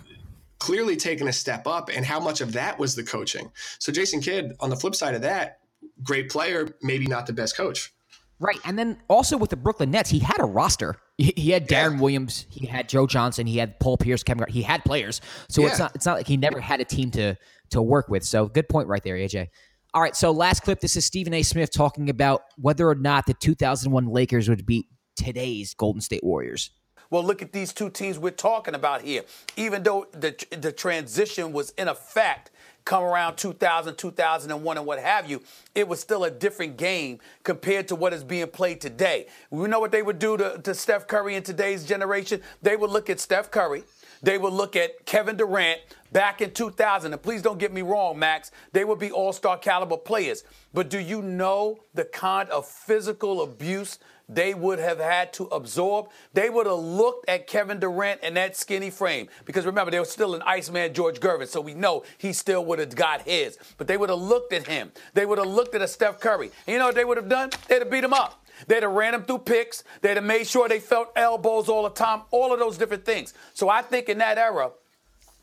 clearly 0.58 0.96
taken 0.96 1.28
a 1.28 1.32
step 1.32 1.66
up, 1.66 1.88
and 1.94 2.04
how 2.04 2.18
much 2.18 2.40
of 2.40 2.52
that 2.54 2.78
was 2.78 2.96
the 2.96 3.04
coaching? 3.04 3.52
So 3.78 3.92
Jason 3.92 4.20
Kidd, 4.20 4.54
on 4.58 4.70
the 4.70 4.76
flip 4.76 4.96
side 4.96 5.14
of 5.14 5.22
that, 5.22 5.60
great 6.02 6.30
player, 6.30 6.68
maybe 6.82 7.06
not 7.06 7.26
the 7.26 7.32
best 7.32 7.56
coach. 7.56 7.92
Right. 8.40 8.58
And 8.64 8.78
then 8.78 8.98
also 9.08 9.36
with 9.36 9.50
the 9.50 9.56
Brooklyn 9.56 9.90
Nets, 9.90 10.10
he 10.10 10.20
had 10.20 10.38
a 10.38 10.44
roster. 10.44 10.96
He, 11.16 11.32
he 11.36 11.50
had 11.50 11.68
Deron 11.68 11.94
Yeah. 11.94 12.00
Williams, 12.00 12.46
he 12.50 12.66
had 12.66 12.88
Joe 12.88 13.06
Johnson, 13.06 13.46
he 13.46 13.58
had 13.58 13.80
Paul 13.80 13.96
Pierce, 13.96 14.22
Kevin 14.22 14.38
Garnett. 14.38 14.54
He 14.54 14.62
had 14.62 14.84
players. 14.84 15.20
So 15.48 15.66
it's 15.66 15.78
not 15.78 15.94
it's 15.96 16.06
not 16.06 16.16
like 16.16 16.28
he 16.28 16.36
never 16.36 16.60
had 16.60 16.80
a 16.80 16.84
team 16.84 17.10
to 17.12 17.34
to 17.70 17.82
work 17.82 18.08
with. 18.08 18.24
So 18.24 18.46
good 18.46 18.68
point 18.68 18.88
right 18.88 19.02
there, 19.02 19.16
AJ. 19.16 19.48
All 19.94 20.02
right, 20.02 20.14
so 20.14 20.30
last 20.30 20.62
clip. 20.62 20.80
This 20.80 20.96
is 20.96 21.06
Stephen 21.06 21.32
A. 21.34 21.42
Smith 21.42 21.72
talking 21.72 22.10
about 22.10 22.42
whether 22.56 22.86
or 22.88 22.94
not 22.94 23.26
the 23.26 23.34
2001 23.34 24.06
Lakers 24.06 24.48
would 24.48 24.66
beat 24.66 24.86
today's 25.16 25.74
Golden 25.74 26.00
State 26.02 26.22
Warriors. 26.22 26.70
Well, 27.10 27.24
look 27.24 27.40
at 27.40 27.52
these 27.52 27.72
two 27.72 27.88
teams 27.88 28.18
we're 28.18 28.30
talking 28.32 28.74
about 28.74 29.00
here. 29.00 29.22
Even 29.56 29.82
though 29.82 30.06
the, 30.12 30.36
the 30.50 30.72
transition 30.72 31.52
was 31.52 31.70
in 31.70 31.88
effect, 31.88 32.50
come 32.88 33.04
around 33.04 33.36
2000, 33.36 33.96
2001, 33.96 34.78
and 34.78 34.86
what 34.86 34.98
have 34.98 35.28
you, 35.28 35.42
it 35.74 35.86
was 35.86 36.00
still 36.00 36.24
a 36.24 36.30
different 36.30 36.78
game 36.78 37.18
compared 37.44 37.86
to 37.86 37.94
what 37.94 38.14
is 38.14 38.24
being 38.24 38.46
played 38.46 38.80
today. 38.80 39.26
We 39.50 39.68
know 39.68 39.78
what 39.78 39.92
they 39.92 40.00
would 40.00 40.18
do 40.18 40.38
to, 40.38 40.58
to 40.62 40.74
Steph 40.74 41.06
Curry 41.06 41.34
in 41.34 41.42
today's 41.42 41.84
generation. 41.84 42.40
They 42.62 42.76
would 42.76 42.88
look 42.88 43.10
at 43.10 43.20
Steph 43.20 43.50
Curry. 43.50 43.84
They 44.22 44.38
would 44.38 44.54
look 44.54 44.74
at 44.74 45.04
Kevin 45.04 45.36
Durant 45.36 45.80
back 46.12 46.40
in 46.40 46.52
2000. 46.52 47.12
And 47.12 47.22
please 47.22 47.42
don't 47.42 47.58
get 47.58 47.74
me 47.74 47.82
wrong, 47.82 48.18
Max. 48.18 48.52
They 48.72 48.86
would 48.86 48.98
be 48.98 49.10
all 49.10 49.34
star 49.34 49.58
caliber 49.58 49.98
players. 49.98 50.44
But 50.72 50.88
do 50.88 50.98
you 50.98 51.20
know 51.20 51.80
the 51.92 52.06
kind 52.06 52.48
of 52.48 52.66
physical 52.66 53.42
abuse 53.42 53.98
they 54.28 54.54
would 54.54 54.78
have 54.78 54.98
had 54.98 55.32
to 55.34 55.44
absorb. 55.44 56.08
They 56.34 56.50
would 56.50 56.66
have 56.66 56.78
looked 56.78 57.28
at 57.28 57.46
Kevin 57.46 57.80
Durant 57.80 58.20
and 58.22 58.36
that 58.36 58.56
skinny 58.56 58.90
frame. 58.90 59.28
Because 59.44 59.64
remember, 59.64 59.90
there 59.90 60.00
was 60.00 60.10
still 60.10 60.34
an 60.34 60.42
Iceman 60.42 60.92
George 60.92 61.20
Gervin, 61.20 61.48
so 61.48 61.60
we 61.60 61.74
know 61.74 62.04
he 62.18 62.32
still 62.32 62.64
would 62.66 62.78
have 62.78 62.94
got 62.94 63.22
his. 63.22 63.58
But 63.78 63.86
they 63.86 63.96
would 63.96 64.10
have 64.10 64.18
looked 64.18 64.52
at 64.52 64.66
him. 64.66 64.92
They 65.14 65.24
would 65.24 65.38
have 65.38 65.48
looked 65.48 65.74
at 65.74 65.82
a 65.82 65.88
Steph 65.88 66.20
Curry. 66.20 66.50
And 66.66 66.74
you 66.74 66.78
know 66.78 66.86
what 66.86 66.94
they 66.94 67.04
would 67.04 67.16
have 67.16 67.28
done? 67.28 67.50
They'd 67.68 67.80
have 67.80 67.90
beat 67.90 68.04
him 68.04 68.12
up. 68.12 68.44
They'd 68.66 68.82
have 68.82 68.92
ran 68.92 69.14
him 69.14 69.22
through 69.22 69.38
picks. 69.38 69.84
They'd 70.02 70.16
have 70.16 70.24
made 70.24 70.46
sure 70.46 70.68
they 70.68 70.80
felt 70.80 71.12
elbows 71.16 71.68
all 71.68 71.84
the 71.84 71.90
time, 71.90 72.22
all 72.30 72.52
of 72.52 72.58
those 72.58 72.76
different 72.76 73.04
things. 73.04 73.32
So 73.54 73.68
I 73.68 73.82
think 73.82 74.08
in 74.08 74.18
that 74.18 74.36
era, 74.36 74.72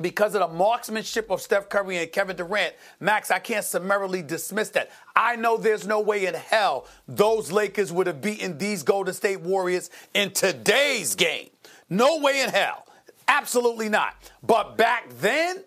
because 0.02 0.36
of 0.36 0.42
the 0.42 0.58
marksmanship 0.58 1.30
of 1.32 1.42
Steph 1.42 1.70
Curry 1.70 1.98
and 1.98 2.12
Kevin 2.12 2.36
Durant, 2.36 2.74
Max, 3.00 3.32
I 3.32 3.40
can't 3.40 3.64
summarily 3.64 4.22
dismiss 4.22 4.70
that. 4.72 4.92
I 5.16 5.36
know 5.36 5.58
there's 5.58 5.88
no 5.88 6.02
way 6.02 6.26
in 6.26 6.34
hell 6.34 6.88
those 7.08 7.52
Lakers 7.52 7.92
would 7.92 8.08
have 8.08 8.22
beaten 8.22 8.58
these 8.58 8.84
Golden 8.84 9.14
State 9.14 9.42
Warriors 9.42 9.90
in 10.14 10.32
today's 10.32 11.16
game. 11.16 11.50
No 11.90 12.20
way 12.20 12.42
in 12.42 12.50
hell. 12.50 12.86
Absolutely 13.28 13.90
not. 13.90 14.16
But 14.44 14.78
back 14.78 15.10
then, 15.20 15.64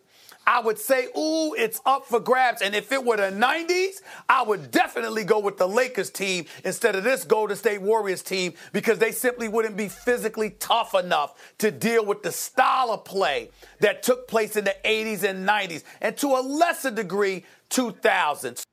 I 0.48 0.60
would 0.60 0.78
say, 0.78 1.08
ooh, 1.14 1.52
it's 1.52 1.78
up 1.84 2.06
for 2.06 2.20
grabs. 2.20 2.62
And 2.62 2.74
if 2.74 2.90
it 2.90 3.04
were 3.04 3.18
the 3.18 3.24
90s, 3.24 4.00
I 4.30 4.42
would 4.42 4.70
definitely 4.70 5.22
go 5.22 5.38
with 5.38 5.58
the 5.58 5.68
Lakers 5.68 6.08
team 6.08 6.46
instead 6.64 6.96
of 6.96 7.04
this 7.04 7.22
Golden 7.22 7.54
State 7.54 7.82
Warriors 7.82 8.22
team 8.22 8.54
because 8.72 8.98
they 8.98 9.12
simply 9.12 9.48
wouldn't 9.48 9.76
be 9.76 9.88
physically 9.88 10.56
tough 10.58 10.94
enough 10.94 11.34
to 11.58 11.70
deal 11.70 12.02
with 12.06 12.22
the 12.22 12.32
style 12.32 12.90
of 12.92 13.04
play 13.04 13.50
that 13.80 14.02
took 14.02 14.26
place 14.26 14.56
in 14.56 14.64
the 14.64 14.74
80s 14.86 15.22
and 15.22 15.46
90s, 15.46 15.84
and 16.00 16.16
to 16.16 16.28
a 16.28 16.40
lesser 16.40 16.90
degree, 16.90 17.44
2000s. 17.68 18.67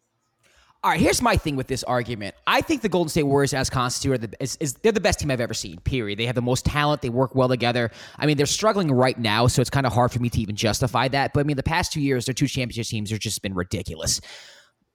All 0.85 0.91
right, 0.91 0.99
here's 0.99 1.19
my 1.19 1.35
thing 1.35 1.55
with 1.55 1.65
this 1.65 1.83
argument. 1.83 2.35
I 2.45 2.61
think 2.61 2.83
the 2.83 2.89
Golden 2.89 3.09
State 3.09 3.23
Warriors, 3.23 3.55
as 3.55 3.71
constituted, 3.71 4.21
the, 4.21 4.43
is, 4.43 4.55
is, 4.59 4.75
they're 4.75 4.91
the 4.91 5.01
best 5.01 5.19
team 5.19 5.31
I've 5.31 5.41
ever 5.41 5.55
seen. 5.55 5.79
Period. 5.79 6.19
They 6.19 6.27
have 6.27 6.35
the 6.35 6.43
most 6.43 6.63
talent. 6.63 7.01
They 7.01 7.09
work 7.09 7.33
well 7.33 7.47
together. 7.47 7.89
I 8.19 8.27
mean, 8.27 8.37
they're 8.37 8.45
struggling 8.45 8.91
right 8.91 9.17
now, 9.17 9.47
so 9.47 9.61
it's 9.61 9.71
kind 9.71 9.87
of 9.87 9.93
hard 9.93 10.11
for 10.11 10.19
me 10.19 10.29
to 10.29 10.39
even 10.39 10.55
justify 10.55 11.07
that. 11.07 11.33
But 11.33 11.39
I 11.39 11.43
mean, 11.43 11.57
the 11.57 11.63
past 11.63 11.91
two 11.91 12.01
years, 12.01 12.25
their 12.25 12.35
two 12.35 12.45
championship 12.45 12.85
teams 12.85 13.09
have 13.09 13.17
just 13.17 13.41
been 13.41 13.55
ridiculous. 13.55 14.21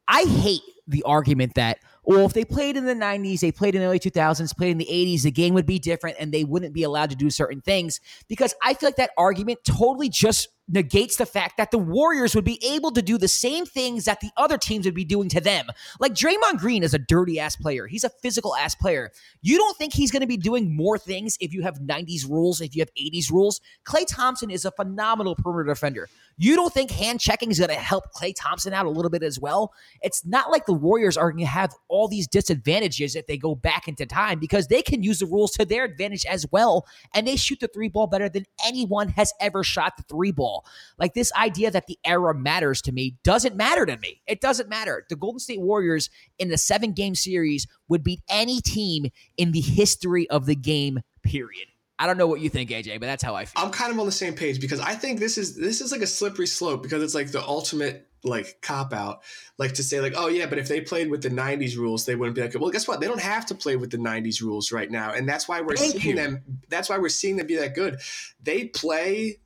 I 0.07 0.23
hate 0.23 0.61
the 0.87 1.03
argument 1.03 1.55
that 1.57 1.79
well, 2.05 2.25
if 2.25 2.35
they 2.35 2.45
played 2.45 2.77
in 2.77 2.87
the 2.87 2.95
90s, 2.95 3.41
they 3.41 3.53
played 3.53 3.75
in 3.75 3.83
the 3.83 3.87
early 3.87 3.99
2000s, 3.99 4.57
played 4.57 4.71
in 4.71 4.79
the 4.79 4.89
80s, 4.91 5.23
the 5.23 5.31
game 5.31 5.55
would 5.55 5.67
be 5.67 5.79
different 5.79 6.17
and 6.19 6.33
they 6.33 6.45
wouldn't 6.45 6.73
be 6.73 6.83
allowed 6.83 7.11
to 7.11 7.17
do 7.17 7.31
certain 7.31 7.61
things 7.61 8.01
because 8.29 8.55
I 8.63 8.75
feel 8.75 8.89
like 8.89 8.97
that 8.97 9.11
argument 9.19 9.61
totally 9.65 10.09
just 10.09 10.49
negates 10.71 11.17
the 11.17 11.27
fact 11.27 11.57
that 11.57 11.71
the 11.71 11.79
Warriors 11.79 12.35
would 12.35 12.45
be 12.45 12.63
able 12.65 12.93
to 12.93 13.03
do 13.03 13.19
the 13.19 13.29
same 13.29 13.67
things 13.67 14.05
that 14.05 14.21
the 14.21 14.31
other 14.37 14.57
teams 14.57 14.85
would 14.85 14.95
be 14.95 15.05
doing 15.05 15.29
to 15.31 15.41
them. 15.41 15.67
Like 15.99 16.15
Draymond 16.15 16.59
Green 16.59 16.83
is 16.83 16.95
a 16.95 16.99
dirty 16.99 17.41
ass 17.41 17.57
player. 17.57 17.87
He's 17.87 18.05
a 18.05 18.11
physical 18.11 18.55
ass 18.55 18.75
player. 18.75 19.11
You 19.43 19.59
don't 19.59 19.77
think 19.77 19.93
he's 19.93 20.11
going 20.11 20.21
to 20.21 20.27
be 20.27 20.37
doing 20.37 20.75
more 20.75 20.99
things 20.99 21.37
if 21.41 21.53
you 21.53 21.63
have 21.63 21.81
90s 21.81 22.29
rules, 22.29 22.61
if 22.61 22.75
you 22.75 22.83
have 22.83 22.95
80s 22.95 23.31
rules? 23.31 23.61
Klay 23.85 24.05
Thompson 24.07 24.51
is 24.51 24.65
a 24.65 24.71
phenomenal 24.71 25.35
perimeter 25.35 25.75
defender. 25.75 26.09
You 26.39 26.57
don't 26.57 26.73
think 26.73 26.91
hand 26.91 27.21
checking 27.21 27.51
is 27.51 27.59
going 27.59 27.69
to 27.69 27.75
help 27.75 28.13
Klay 28.15 28.33
Thompson 28.35 28.73
out 28.73 28.87
a 28.87 28.91
little 28.91 29.11
bit 29.11 29.23
as 29.23 29.39
well? 29.39 29.75
It's 30.01 30.25
not 30.25 30.51
like 30.51 30.65
the 30.65 30.73
Warriors 30.73 31.19
are 31.19 31.31
going 31.31 31.45
to 31.45 31.51
have 31.51 31.75
all 31.89 32.09
these 32.09 32.27
disadvantages 32.27 33.15
if 33.15 33.27
they 33.27 33.37
go 33.37 33.55
back 33.55 33.89
into 33.89 34.07
time 34.07 34.39
because 34.39 34.69
they 34.69 34.81
can 34.81 35.03
use 35.03 35.19
the 35.19 35.27
rules 35.27 35.51
to 35.53 35.67
their 35.67 35.85
advantage 35.85 36.25
as 36.25 36.47
well. 36.51 36.87
And 37.13 37.27
they 37.27 37.37
shoot 37.37 37.61
the 37.61 37.69
three 37.69 37.89
ball 37.89 38.07
better 38.07 38.29
than 38.29 38.47
anyone 38.65 39.09
has 39.11 39.35
ever 39.41 39.63
shot 39.63 39.99
the 39.99 40.03
three 40.05 40.33
ball. 40.33 40.60
Like 40.99 41.15
this 41.15 41.33
idea 41.35 41.71
that 41.71 41.87
the 41.87 41.99
era 42.05 42.35
matters 42.35 42.83
to 42.83 42.93
me 42.93 43.17
doesn't 43.23 43.57
matter 43.57 43.87
to 43.87 43.97
me. 43.97 44.23
It 44.27 44.41
doesn't 44.41 44.69
matter. 44.69 45.07
The 45.09 45.17
Golden 45.17 45.39
State 45.39 45.61
Warriors 45.61 46.11
in 46.39 46.49
the 46.49 46.59
seven 46.59 46.93
game 46.93 47.15
series 47.15 47.67
would 47.89 48.03
beat 48.03 48.21
any 48.29 48.61
team 48.61 49.07
in 49.37 49.53
the 49.53 49.61
history 49.61 50.29
of 50.31 50.47
the 50.47 50.57
game, 50.57 51.01
period. 51.23 51.69
I 51.99 52.07
don't 52.07 52.17
know 52.17 52.27
what 52.27 52.41
you 52.41 52.49
think, 52.49 52.71
AJ, 52.71 52.99
but 52.99 53.07
that's 53.07 53.23
how 53.23 53.35
I 53.35 53.45
feel. 53.45 53.63
I'm 53.63 53.71
kind 53.71 53.93
of 53.93 53.99
on 53.99 54.07
the 54.07 54.13
same 54.13 54.35
page 54.35 54.59
because 54.59 54.81
I 54.81 54.95
think 54.95 55.21
this 55.21 55.37
is 55.37 55.55
this 55.55 55.83
is 55.83 55.93
like 55.93 56.01
a 56.01 56.07
slippery 56.07 56.47
slope 56.47 56.83
because 56.83 57.03
it's 57.03 57.15
like 57.15 57.31
the 57.31 57.43
ultimate 57.43 58.09
like 58.25 58.59
cop 58.61 58.93
out 58.93 59.23
like 59.59 59.73
to 59.73 59.83
say 59.83 60.01
like 60.01 60.13
oh 60.17 60.29
yeah 60.29 60.47
but 60.47 60.59
if 60.59 60.69
they 60.69 60.81
played 60.81 61.11
with 61.11 61.23
the 61.23 61.31
90s 61.31 61.77
rules 61.77 62.05
they 62.05 62.15
wouldn't 62.15 62.37
be 62.37 62.43
like 62.43 62.55
well 62.61 62.71
guess 62.71 62.87
what 62.87 63.01
they 63.01 63.07
don't 63.07 63.21
have 63.21 63.47
to 63.47 63.55
play 63.55 63.77
with 63.77 63.91
the 63.91 63.97
90s 63.97 64.43
rules 64.43 64.73
right 64.73 64.91
now 64.91 65.13
and 65.13 65.29
that's 65.29 65.49
why 65.49 65.61
we're 65.61 65.77
Thank 65.77 65.93
seeing 65.93 66.17
you. 66.17 66.23
them 66.23 66.43
that's 66.69 66.91
why 66.91 66.99
we're 66.99 67.09
seeing 67.09 67.37
them 67.37 67.47
be 67.47 67.57
that 67.57 67.75
good 67.75 68.01
they 68.43 68.67
play 68.67 69.39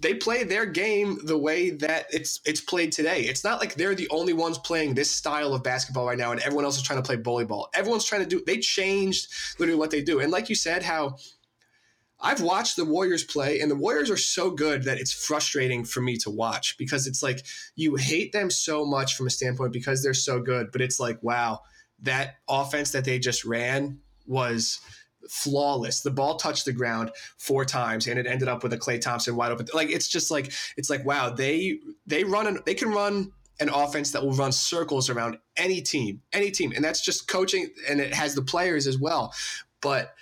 they 0.00 0.14
play 0.14 0.44
their 0.44 0.64
game 0.64 1.18
the 1.24 1.36
way 1.36 1.70
that 1.70 2.06
it's 2.12 2.40
it's 2.44 2.60
played 2.60 2.92
today. 2.92 3.22
It's 3.22 3.42
not 3.42 3.60
like 3.60 3.74
they're 3.74 3.94
the 3.94 4.08
only 4.10 4.32
ones 4.32 4.58
playing 4.58 4.94
this 4.94 5.10
style 5.10 5.54
of 5.54 5.62
basketball 5.62 6.06
right 6.06 6.18
now, 6.18 6.30
and 6.30 6.40
everyone 6.40 6.64
else 6.64 6.76
is 6.76 6.82
trying 6.82 7.02
to 7.02 7.06
play 7.06 7.16
volleyball. 7.16 7.66
Everyone's 7.74 8.04
trying 8.04 8.22
to 8.22 8.28
do. 8.28 8.42
They 8.44 8.58
changed 8.58 9.28
literally 9.58 9.78
what 9.78 9.90
they 9.90 10.02
do, 10.02 10.20
and 10.20 10.30
like 10.30 10.48
you 10.48 10.54
said, 10.54 10.82
how 10.82 11.16
I've 12.20 12.40
watched 12.40 12.76
the 12.76 12.84
Warriors 12.84 13.24
play, 13.24 13.60
and 13.60 13.70
the 13.70 13.76
Warriors 13.76 14.10
are 14.10 14.16
so 14.16 14.50
good 14.50 14.84
that 14.84 14.98
it's 14.98 15.12
frustrating 15.12 15.84
for 15.84 16.00
me 16.00 16.16
to 16.18 16.30
watch 16.30 16.76
because 16.78 17.06
it's 17.06 17.22
like 17.22 17.44
you 17.74 17.96
hate 17.96 18.32
them 18.32 18.50
so 18.50 18.84
much 18.84 19.16
from 19.16 19.26
a 19.26 19.30
standpoint 19.30 19.72
because 19.72 20.02
they're 20.02 20.14
so 20.14 20.40
good, 20.40 20.70
but 20.70 20.80
it's 20.80 21.00
like 21.00 21.20
wow, 21.22 21.60
that 22.02 22.36
offense 22.48 22.92
that 22.92 23.04
they 23.04 23.18
just 23.18 23.44
ran 23.44 23.98
was 24.26 24.80
flawless. 25.28 26.00
The 26.00 26.10
ball 26.10 26.36
touched 26.36 26.64
the 26.64 26.72
ground 26.72 27.10
four 27.36 27.64
times, 27.64 28.06
and 28.06 28.18
it 28.18 28.26
ended 28.26 28.48
up 28.48 28.62
with 28.62 28.72
a 28.72 28.78
Klay 28.78 29.00
Thompson 29.00 29.36
wide 29.36 29.52
open. 29.52 29.66
Like 29.74 29.90
it's 29.90 30.08
just 30.08 30.30
like 30.30 30.52
it's 30.76 30.90
like 30.90 31.04
wow, 31.04 31.30
they 31.30 31.78
they 32.06 32.24
run 32.24 32.46
an, 32.46 32.58
they 32.66 32.74
can 32.74 32.90
run 32.90 33.32
an 33.60 33.68
offense 33.70 34.12
that 34.12 34.22
will 34.22 34.32
run 34.32 34.52
circles 34.52 35.10
around 35.10 35.38
any 35.56 35.80
team, 35.80 36.22
any 36.32 36.50
team, 36.50 36.72
and 36.74 36.84
that's 36.84 37.00
just 37.00 37.28
coaching, 37.28 37.68
and 37.88 38.00
it 38.00 38.14
has 38.14 38.34
the 38.34 38.42
players 38.42 38.86
as 38.86 38.98
well. 38.98 39.34
But 39.80 40.14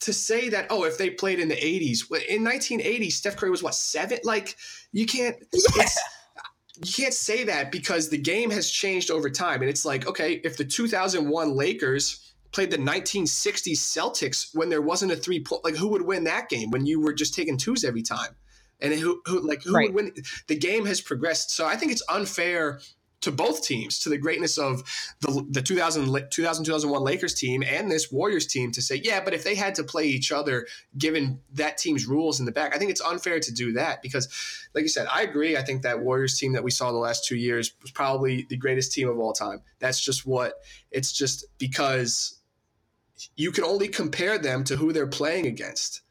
to 0.00 0.12
say 0.12 0.48
that 0.48 0.66
oh, 0.70 0.84
if 0.84 0.98
they 0.98 1.10
played 1.10 1.40
in 1.40 1.48
the 1.48 1.56
'80s, 1.56 2.10
in 2.28 2.44
1980, 2.44 3.10
Steph 3.10 3.36
Curry 3.36 3.50
was 3.50 3.62
what 3.62 3.74
seven? 3.74 4.18
Like 4.24 4.56
you 4.92 5.06
can't. 5.06 5.36
Yeah. 5.52 5.84
you 6.84 6.92
can't 6.92 7.14
say 7.14 7.44
that 7.44 7.72
because 7.72 8.10
the 8.10 8.18
game 8.18 8.50
has 8.50 8.70
changed 8.70 9.10
over 9.10 9.30
time, 9.30 9.60
and 9.60 9.70
it's 9.70 9.84
like 9.84 10.06
okay, 10.06 10.40
if 10.44 10.56
the 10.56 10.64
2001 10.64 11.56
Lakers 11.56 12.34
played 12.56 12.70
the 12.70 12.78
1960s 12.78 13.76
Celtics 13.76 14.48
when 14.54 14.70
there 14.70 14.80
wasn't 14.80 15.12
a 15.12 15.16
three 15.16 15.40
point. 15.40 15.62
Like, 15.62 15.76
who 15.76 15.88
would 15.88 16.00
win 16.00 16.24
that 16.24 16.48
game 16.48 16.70
when 16.70 16.86
you 16.86 16.98
were 16.98 17.12
just 17.12 17.34
taking 17.34 17.58
twos 17.58 17.84
every 17.84 18.00
time? 18.00 18.34
And 18.80 18.94
who, 18.94 19.20
who 19.26 19.46
like, 19.46 19.62
who 19.62 19.74
right. 19.74 19.92
would 19.92 20.14
win? 20.14 20.24
The 20.46 20.56
game 20.56 20.86
has 20.86 21.02
progressed. 21.02 21.50
So 21.50 21.66
I 21.66 21.76
think 21.76 21.92
it's 21.92 22.02
unfair 22.08 22.80
to 23.20 23.30
both 23.30 23.62
teams, 23.62 23.98
to 23.98 24.08
the 24.08 24.16
greatness 24.16 24.56
of 24.56 24.82
the, 25.20 25.46
the 25.50 25.60
2000, 25.60 26.30
2000, 26.30 26.64
2001 26.64 27.02
Lakers 27.02 27.34
team 27.34 27.62
and 27.62 27.90
this 27.90 28.10
Warriors 28.10 28.46
team 28.46 28.72
to 28.72 28.80
say, 28.80 29.02
yeah, 29.04 29.20
but 29.22 29.34
if 29.34 29.44
they 29.44 29.54
had 29.54 29.74
to 29.74 29.84
play 29.84 30.04
each 30.04 30.32
other, 30.32 30.66
given 30.96 31.40
that 31.52 31.76
team's 31.76 32.06
rules 32.06 32.40
in 32.40 32.46
the 32.46 32.52
back, 32.52 32.74
I 32.74 32.78
think 32.78 32.90
it's 32.90 33.02
unfair 33.02 33.38
to 33.38 33.52
do 33.52 33.72
that 33.74 34.00
because, 34.00 34.28
like 34.74 34.82
you 34.82 34.88
said, 34.88 35.08
I 35.12 35.22
agree. 35.22 35.58
I 35.58 35.62
think 35.62 35.82
that 35.82 36.00
Warriors 36.00 36.38
team 36.38 36.54
that 36.54 36.64
we 36.64 36.70
saw 36.70 36.90
the 36.90 36.98
last 36.98 37.26
two 37.26 37.36
years 37.36 37.72
was 37.82 37.90
probably 37.90 38.46
the 38.48 38.56
greatest 38.56 38.92
team 38.92 39.10
of 39.10 39.18
all 39.18 39.34
time. 39.34 39.60
That's 39.78 40.02
just 40.02 40.24
what 40.24 40.54
it's 40.90 41.12
just 41.12 41.44
because 41.58 42.35
you 43.36 43.52
can 43.52 43.64
only 43.64 43.88
compare 43.88 44.38
them 44.38 44.64
to 44.64 44.76
who 44.76 44.92
they're 44.92 45.06
playing 45.06 45.46
against 45.46 46.02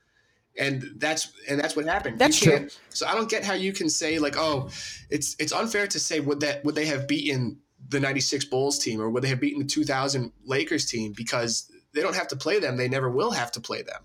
and 0.58 0.84
that's 0.98 1.32
and 1.50 1.60
that's 1.60 1.76
what 1.76 1.86
happened. 1.86 2.20
That's 2.20 2.40
true. 2.40 2.68
So 2.90 3.08
I 3.08 3.14
don't 3.14 3.30
get 3.30 3.44
how 3.44 3.54
you 3.54 3.74
can 3.74 3.90
say 3.90 4.20
like, 4.20 4.36
oh, 4.38 4.70
it's 5.10 5.36
it's 5.40 5.52
unfair 5.52 5.88
to 5.88 6.00
say 6.00 6.20
would 6.20 6.40
that 6.42 6.64
would 6.64 6.76
they 6.76 6.86
have 6.86 7.08
beaten 7.08 7.60
the 7.90 8.00
'96 8.00 8.46
Bulls 8.46 8.80
team 8.80 9.02
or 9.02 9.10
would 9.10 9.24
they 9.24 9.28
have 9.30 9.40
beaten 9.40 9.60
the 9.60 9.68
2000 9.68 10.32
Lakers 10.46 10.86
team 10.86 11.14
because 11.16 11.70
they 11.94 12.02
don't 12.02 12.16
have 12.16 12.28
to 12.30 12.36
play 12.36 12.60
them. 12.60 12.78
They 12.78 12.88
never 12.88 13.10
will 13.10 13.32
have 13.32 13.52
to 13.54 13.60
play 13.62 13.82
them, 13.82 14.04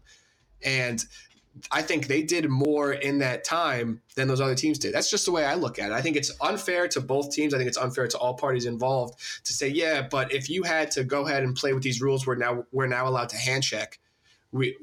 and 0.64 1.04
I 1.70 1.82
think 1.82 2.06
they 2.06 2.22
did 2.22 2.48
more 2.48 2.92
in 2.92 3.18
that 3.18 3.44
time 3.44 4.02
than 4.14 4.28
those 4.28 4.40
other 4.40 4.54
teams 4.54 4.78
did. 4.78 4.94
That's 4.94 5.10
just 5.10 5.26
the 5.26 5.32
way 5.32 5.44
I 5.44 5.54
look 5.54 5.78
at 5.78 5.90
it. 5.90 5.94
I 5.94 6.00
think 6.00 6.16
it's 6.16 6.32
unfair 6.40 6.88
to 6.88 7.00
both 7.00 7.32
teams. 7.32 7.52
I 7.54 7.58
think 7.58 7.68
it's 7.68 7.76
unfair 7.76 8.06
to 8.08 8.18
all 8.18 8.34
parties 8.34 8.66
involved 8.66 9.18
to 9.44 9.52
say, 9.52 9.68
yeah, 9.68 10.06
but 10.08 10.32
if 10.32 10.48
you 10.48 10.62
had 10.62 10.90
to 10.92 11.04
go 11.04 11.26
ahead 11.26 11.42
and 11.42 11.56
play 11.56 11.72
with 11.72 11.82
these 11.82 12.00
rules, 12.00 12.26
we're 12.26 12.36
now 12.36 12.64
we're 12.72 12.86
now 12.86 13.08
allowed 13.08 13.30
to 13.30 13.36
hand 13.36 13.62
check. 13.62 13.98
We 14.52 14.76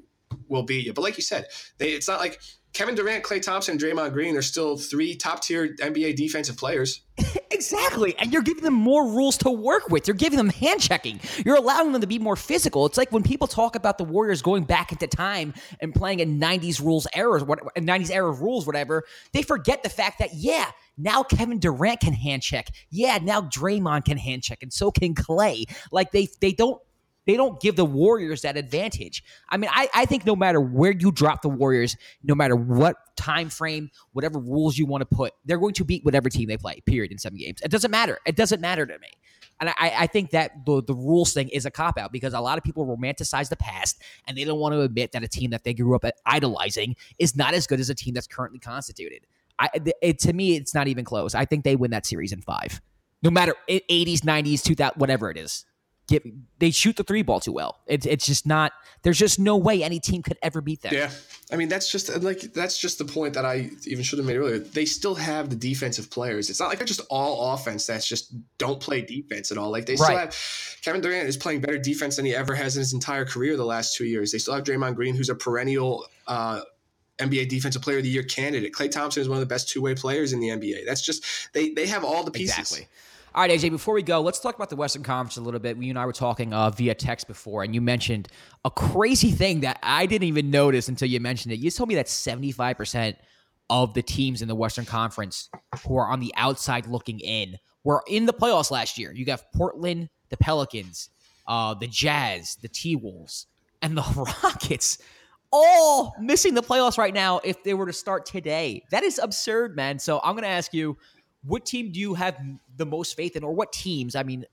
will 0.47 0.63
beat 0.63 0.85
you. 0.85 0.93
But 0.93 1.01
like 1.01 1.17
you 1.17 1.23
said, 1.23 1.47
they, 1.77 1.89
it's 1.89 2.07
not 2.07 2.19
like 2.19 2.39
Kevin 2.73 2.95
Durant, 2.95 3.23
Klay 3.23 3.41
Thompson, 3.41 3.77
Draymond 3.77 4.13
Green 4.13 4.35
are 4.35 4.41
still 4.41 4.77
three 4.77 5.15
top 5.15 5.41
tier 5.41 5.75
NBA 5.81 6.15
defensive 6.15 6.57
players. 6.57 7.01
exactly. 7.51 8.15
And 8.19 8.31
you're 8.31 8.43
giving 8.43 8.63
them 8.63 8.75
more 8.75 9.07
rules 9.07 9.37
to 9.39 9.49
work 9.49 9.89
with. 9.89 10.07
You're 10.07 10.15
giving 10.15 10.37
them 10.37 10.49
hand 10.49 10.79
checking. 10.79 11.19
You're 11.43 11.55
allowing 11.55 11.91
them 11.91 12.01
to 12.01 12.07
be 12.07 12.19
more 12.19 12.35
physical. 12.35 12.85
It's 12.85 12.97
like 12.97 13.11
when 13.11 13.23
people 13.23 13.47
talk 13.47 13.75
about 13.75 13.97
the 13.97 14.03
Warriors 14.03 14.43
going 14.43 14.65
back 14.65 14.91
into 14.91 15.07
time 15.07 15.55
and 15.79 15.93
playing 15.93 16.19
in 16.19 16.39
90s 16.39 16.79
rules 16.79 17.07
errors, 17.13 17.43
what 17.43 17.59
uh, 17.63 17.79
90s 17.79 18.11
era 18.11 18.31
rules, 18.31 18.67
whatever, 18.67 19.03
they 19.33 19.41
forget 19.41 19.81
the 19.81 19.89
fact 19.89 20.19
that, 20.19 20.35
yeah, 20.35 20.69
now 20.97 21.23
Kevin 21.23 21.59
Durant 21.59 22.01
can 22.01 22.13
hand 22.13 22.43
check. 22.43 22.67
Yeah, 22.89 23.17
now 23.21 23.41
Draymond 23.41 24.05
can 24.05 24.17
hand 24.17 24.43
check, 24.43 24.59
and 24.61 24.73
so 24.73 24.91
can 24.91 25.13
Klay. 25.13 25.65
Like 25.91 26.11
they 26.11 26.27
they 26.41 26.51
don't 26.51 26.81
they 27.27 27.35
don't 27.35 27.59
give 27.59 27.75
the 27.75 27.85
Warriors 27.85 28.41
that 28.41 28.57
advantage. 28.57 29.23
I 29.49 29.57
mean, 29.57 29.69
I, 29.71 29.89
I 29.93 30.05
think 30.05 30.25
no 30.25 30.35
matter 30.35 30.59
where 30.59 30.91
you 30.91 31.11
drop 31.11 31.41
the 31.41 31.49
Warriors, 31.49 31.95
no 32.23 32.33
matter 32.33 32.55
what 32.55 32.95
time 33.17 33.49
frame, 33.49 33.91
whatever 34.13 34.39
rules 34.39 34.77
you 34.77 34.85
want 34.85 35.01
to 35.01 35.15
put, 35.15 35.33
they're 35.45 35.59
going 35.59 35.73
to 35.73 35.83
beat 35.83 36.05
whatever 36.05 36.29
team 36.29 36.47
they 36.47 36.57
play, 36.57 36.81
period, 36.85 37.11
in 37.11 37.17
seven 37.19 37.37
games. 37.37 37.59
It 37.61 37.69
doesn't 37.69 37.91
matter. 37.91 38.17
It 38.25 38.37
doesn't 38.37 38.61
matter 38.61 38.85
to 38.85 38.97
me. 38.97 39.09
And 39.59 39.69
I, 39.71 39.93
I 39.99 40.07
think 40.07 40.31
that 40.31 40.65
the, 40.65 40.81
the 40.81 40.93
rules 40.93 41.33
thing 41.33 41.49
is 41.49 41.65
a 41.65 41.71
cop 41.71 41.97
out 41.97 42.11
because 42.13 42.33
a 42.33 42.39
lot 42.39 42.57
of 42.57 42.63
people 42.63 42.85
romanticize 42.85 43.49
the 43.49 43.57
past 43.57 44.01
and 44.25 44.37
they 44.37 44.45
don't 44.45 44.59
want 44.59 44.73
to 44.73 44.81
admit 44.81 45.11
that 45.11 45.23
a 45.23 45.27
team 45.27 45.49
that 45.49 45.63
they 45.63 45.73
grew 45.73 45.95
up 45.95 46.05
idolizing 46.25 46.95
is 47.19 47.35
not 47.35 47.53
as 47.53 47.67
good 47.67 47.79
as 47.79 47.89
a 47.89 47.95
team 47.95 48.13
that's 48.13 48.27
currently 48.27 48.59
constituted. 48.59 49.25
I, 49.59 49.69
it, 50.01 50.19
to 50.19 50.33
me, 50.33 50.55
it's 50.55 50.73
not 50.73 50.87
even 50.87 51.03
close. 51.03 51.35
I 51.35 51.43
think 51.43 51.65
they 51.65 51.75
win 51.75 51.91
that 51.91 52.05
series 52.05 52.31
in 52.31 52.41
five, 52.41 52.79
no 53.23 53.31
matter 53.31 53.55
80s, 53.67 54.19
90s, 54.19 54.61
2000, 54.61 54.93
whatever 54.97 55.31
it 55.31 55.37
is 55.37 55.65
get 56.07 56.23
they 56.59 56.71
shoot 56.71 56.95
the 56.95 57.03
three 57.03 57.21
ball 57.21 57.39
too 57.39 57.51
well. 57.51 57.79
It's 57.85 58.05
it's 58.05 58.25
just 58.25 58.45
not. 58.45 58.71
There's 59.03 59.17
just 59.17 59.39
no 59.39 59.57
way 59.57 59.83
any 59.83 59.99
team 59.99 60.23
could 60.23 60.37
ever 60.41 60.61
beat 60.61 60.81
them. 60.81 60.93
Yeah, 60.93 61.11
I 61.51 61.55
mean 61.55 61.67
that's 61.67 61.91
just 61.91 62.21
like 62.23 62.41
that's 62.53 62.77
just 62.77 62.97
the 62.97 63.05
point 63.05 63.33
that 63.35 63.45
I 63.45 63.69
even 63.85 64.03
should 64.03 64.19
have 64.19 64.25
made 64.25 64.37
earlier. 64.37 64.59
They 64.59 64.85
still 64.85 65.15
have 65.15 65.49
the 65.49 65.55
defensive 65.55 66.09
players. 66.09 66.49
It's 66.49 66.59
not 66.59 66.69
like 66.69 66.79
they're 66.79 66.87
just 66.87 67.01
all 67.09 67.53
offense. 67.53 67.85
That's 67.85 68.07
just 68.07 68.33
don't 68.57 68.79
play 68.79 69.01
defense 69.01 69.51
at 69.51 69.57
all. 69.57 69.69
Like 69.69 69.85
they 69.85 69.95
still 69.95 70.17
have 70.17 70.35
Kevin 70.81 71.01
Durant 71.01 71.27
is 71.27 71.37
playing 71.37 71.61
better 71.61 71.77
defense 71.77 72.15
than 72.15 72.25
he 72.25 72.33
ever 72.33 72.55
has 72.55 72.75
in 72.75 72.81
his 72.81 72.93
entire 72.93 73.25
career 73.25 73.57
the 73.57 73.65
last 73.65 73.95
two 73.95 74.05
years. 74.05 74.31
They 74.31 74.39
still 74.39 74.55
have 74.55 74.63
Draymond 74.63 74.95
Green, 74.95 75.15
who's 75.15 75.29
a 75.29 75.35
perennial. 75.35 76.05
Uh, 76.25 76.61
NBA 77.19 77.49
Defensive 77.49 77.81
Player 77.81 77.97
of 77.97 78.03
the 78.03 78.09
Year 78.09 78.21
candidate. 78.21 78.73
Klay 78.73 78.91
Thompson 78.91 79.21
is 79.21 79.27
one 79.27 79.37
of 79.37 79.39
the 79.39 79.47
best 79.47 79.69
two 79.69 79.81
way 79.81 79.95
players 79.95 80.33
in 80.33 80.39
the 80.39 80.49
NBA. 80.49 80.85
That's 80.85 81.01
just 81.01 81.25
they 81.51 81.71
they 81.71 81.87
have 81.87 82.03
all 82.03 82.23
the 82.23 82.29
pieces. 82.29 82.59
Exactly. 82.59 82.87
All 83.35 83.41
right, 83.43 83.51
AJ, 83.51 83.69
before 83.71 83.93
we 83.93 84.03
go, 84.03 84.21
let's 84.21 84.39
talk 84.39 84.55
about 84.55 84.69
the 84.69 84.75
Western 84.75 85.03
Conference 85.03 85.37
a 85.37 85.41
little 85.41 85.59
bit. 85.59 85.77
You 85.77 85.89
and 85.89 85.99
I 85.99 86.05
were 86.05 86.13
talking 86.13 86.53
uh, 86.53 86.69
via 86.71 86.95
text 86.95 87.27
before, 87.27 87.61
and 87.63 87.75
you 87.75 87.81
mentioned 87.81 88.29
a 88.65 88.71
crazy 88.71 89.31
thing 89.31 89.59
that 89.59 89.77
I 89.83 90.05
didn't 90.05 90.27
even 90.27 90.49
notice 90.49 90.87
until 90.87 91.07
you 91.07 91.19
mentioned 91.19 91.53
it. 91.53 91.59
You 91.59 91.69
told 91.69 91.89
me 91.89 91.95
that 91.95 92.07
75% 92.07 93.15
of 93.69 93.93
the 93.93 94.01
teams 94.01 94.41
in 94.41 94.47
the 94.47 94.55
Western 94.55 94.85
Conference 94.85 95.49
who 95.85 95.97
are 95.97 96.07
on 96.07 96.19
the 96.19 96.33
outside 96.35 96.87
looking 96.87 97.19
in 97.19 97.57
were 97.83 98.01
in 98.07 98.25
the 98.25 98.33
playoffs 98.33 98.71
last 98.71 98.97
year. 98.97 99.11
You 99.13 99.25
got 99.25 99.43
Portland, 99.53 100.09
the 100.29 100.37
Pelicans, 100.37 101.09
uh, 101.47 101.73
the 101.73 101.87
Jazz, 101.87 102.57
the 102.61 102.69
T 102.69 102.95
Wolves, 102.95 103.45
and 103.81 103.95
the 103.95 104.01
Rockets 104.43 104.97
all 105.51 106.13
missing 106.19 106.53
the 106.53 106.61
playoffs 106.61 106.97
right 106.97 107.13
now 107.13 107.39
if 107.43 107.63
they 107.63 107.73
were 107.73 107.85
to 107.85 107.93
start 107.93 108.25
today. 108.25 108.83
That 108.91 109.03
is 109.03 109.19
absurd, 109.19 109.75
man. 109.75 109.99
So 109.99 110.19
I'm 110.23 110.33
going 110.33 110.43
to 110.43 110.49
ask 110.49 110.73
you 110.73 110.97
what 111.43 111.65
team 111.65 111.91
do 111.91 111.99
you 111.99 112.13
have 112.13 112.37
the 112.75 112.85
most 112.85 113.15
faith 113.15 113.35
in, 113.35 113.43
or 113.43 113.53
what 113.53 113.71
teams? 113.71 114.15
I 114.15 114.23
mean, 114.23 114.45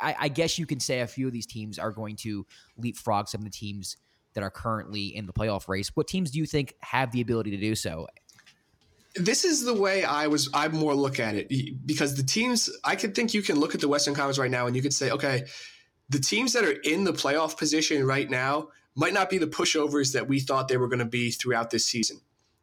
I, 0.00 0.16
I, 0.18 0.28
guess 0.28 0.58
you 0.58 0.66
can 0.66 0.80
say 0.80 1.00
a 1.00 1.06
few 1.06 1.26
of 1.26 1.32
these 1.32 1.46
teams 1.46 1.78
are 1.78 1.90
going 1.90 2.16
to 2.16 2.46
leapfrog 2.78 3.28
some 3.28 3.42
of 3.42 3.44
the 3.44 3.50
teams 3.50 3.96
that 4.34 4.42
are 4.42 4.50
currently 4.50 5.14
in 5.14 5.26
the 5.26 5.32
playoff 5.32 5.68
race. 5.68 5.90
What 5.94 6.08
teams 6.08 6.30
do 6.30 6.38
you 6.38 6.46
think 6.46 6.74
have 6.80 7.12
the 7.12 7.20
ability 7.20 7.50
to 7.50 7.56
do 7.56 7.74
so? 7.74 8.06
This 9.16 9.44
is 9.44 9.64
the 9.64 9.74
way 9.74 10.04
I 10.04 10.28
was. 10.28 10.48
I 10.54 10.68
more 10.68 10.94
look 10.94 11.18
at 11.18 11.34
it 11.34 11.48
because 11.84 12.16
the 12.16 12.22
teams. 12.22 12.70
I 12.84 12.96
could 12.96 13.14
think 13.14 13.34
you 13.34 13.42
can 13.42 13.58
look 13.58 13.74
at 13.74 13.80
the 13.80 13.88
Western 13.88 14.14
Conference 14.14 14.38
right 14.38 14.50
now 14.50 14.66
and 14.66 14.76
you 14.76 14.82
could 14.82 14.94
say, 14.94 15.10
okay, 15.10 15.44
the 16.08 16.20
teams 16.20 16.52
that 16.52 16.64
are 16.64 16.72
in 16.72 17.04
the 17.04 17.12
playoff 17.12 17.56
position 17.56 18.06
right 18.06 18.30
now 18.30 18.68
might 18.94 19.12
not 19.12 19.30
be 19.30 19.38
the 19.38 19.46
pushovers 19.46 20.12
that 20.12 20.28
we 20.28 20.40
thought 20.40 20.68
they 20.68 20.76
were 20.76 20.88
going 20.88 21.00
to 21.00 21.04
be 21.04 21.30
throughout 21.30 21.70
this 21.70 21.86
season. 21.86 22.20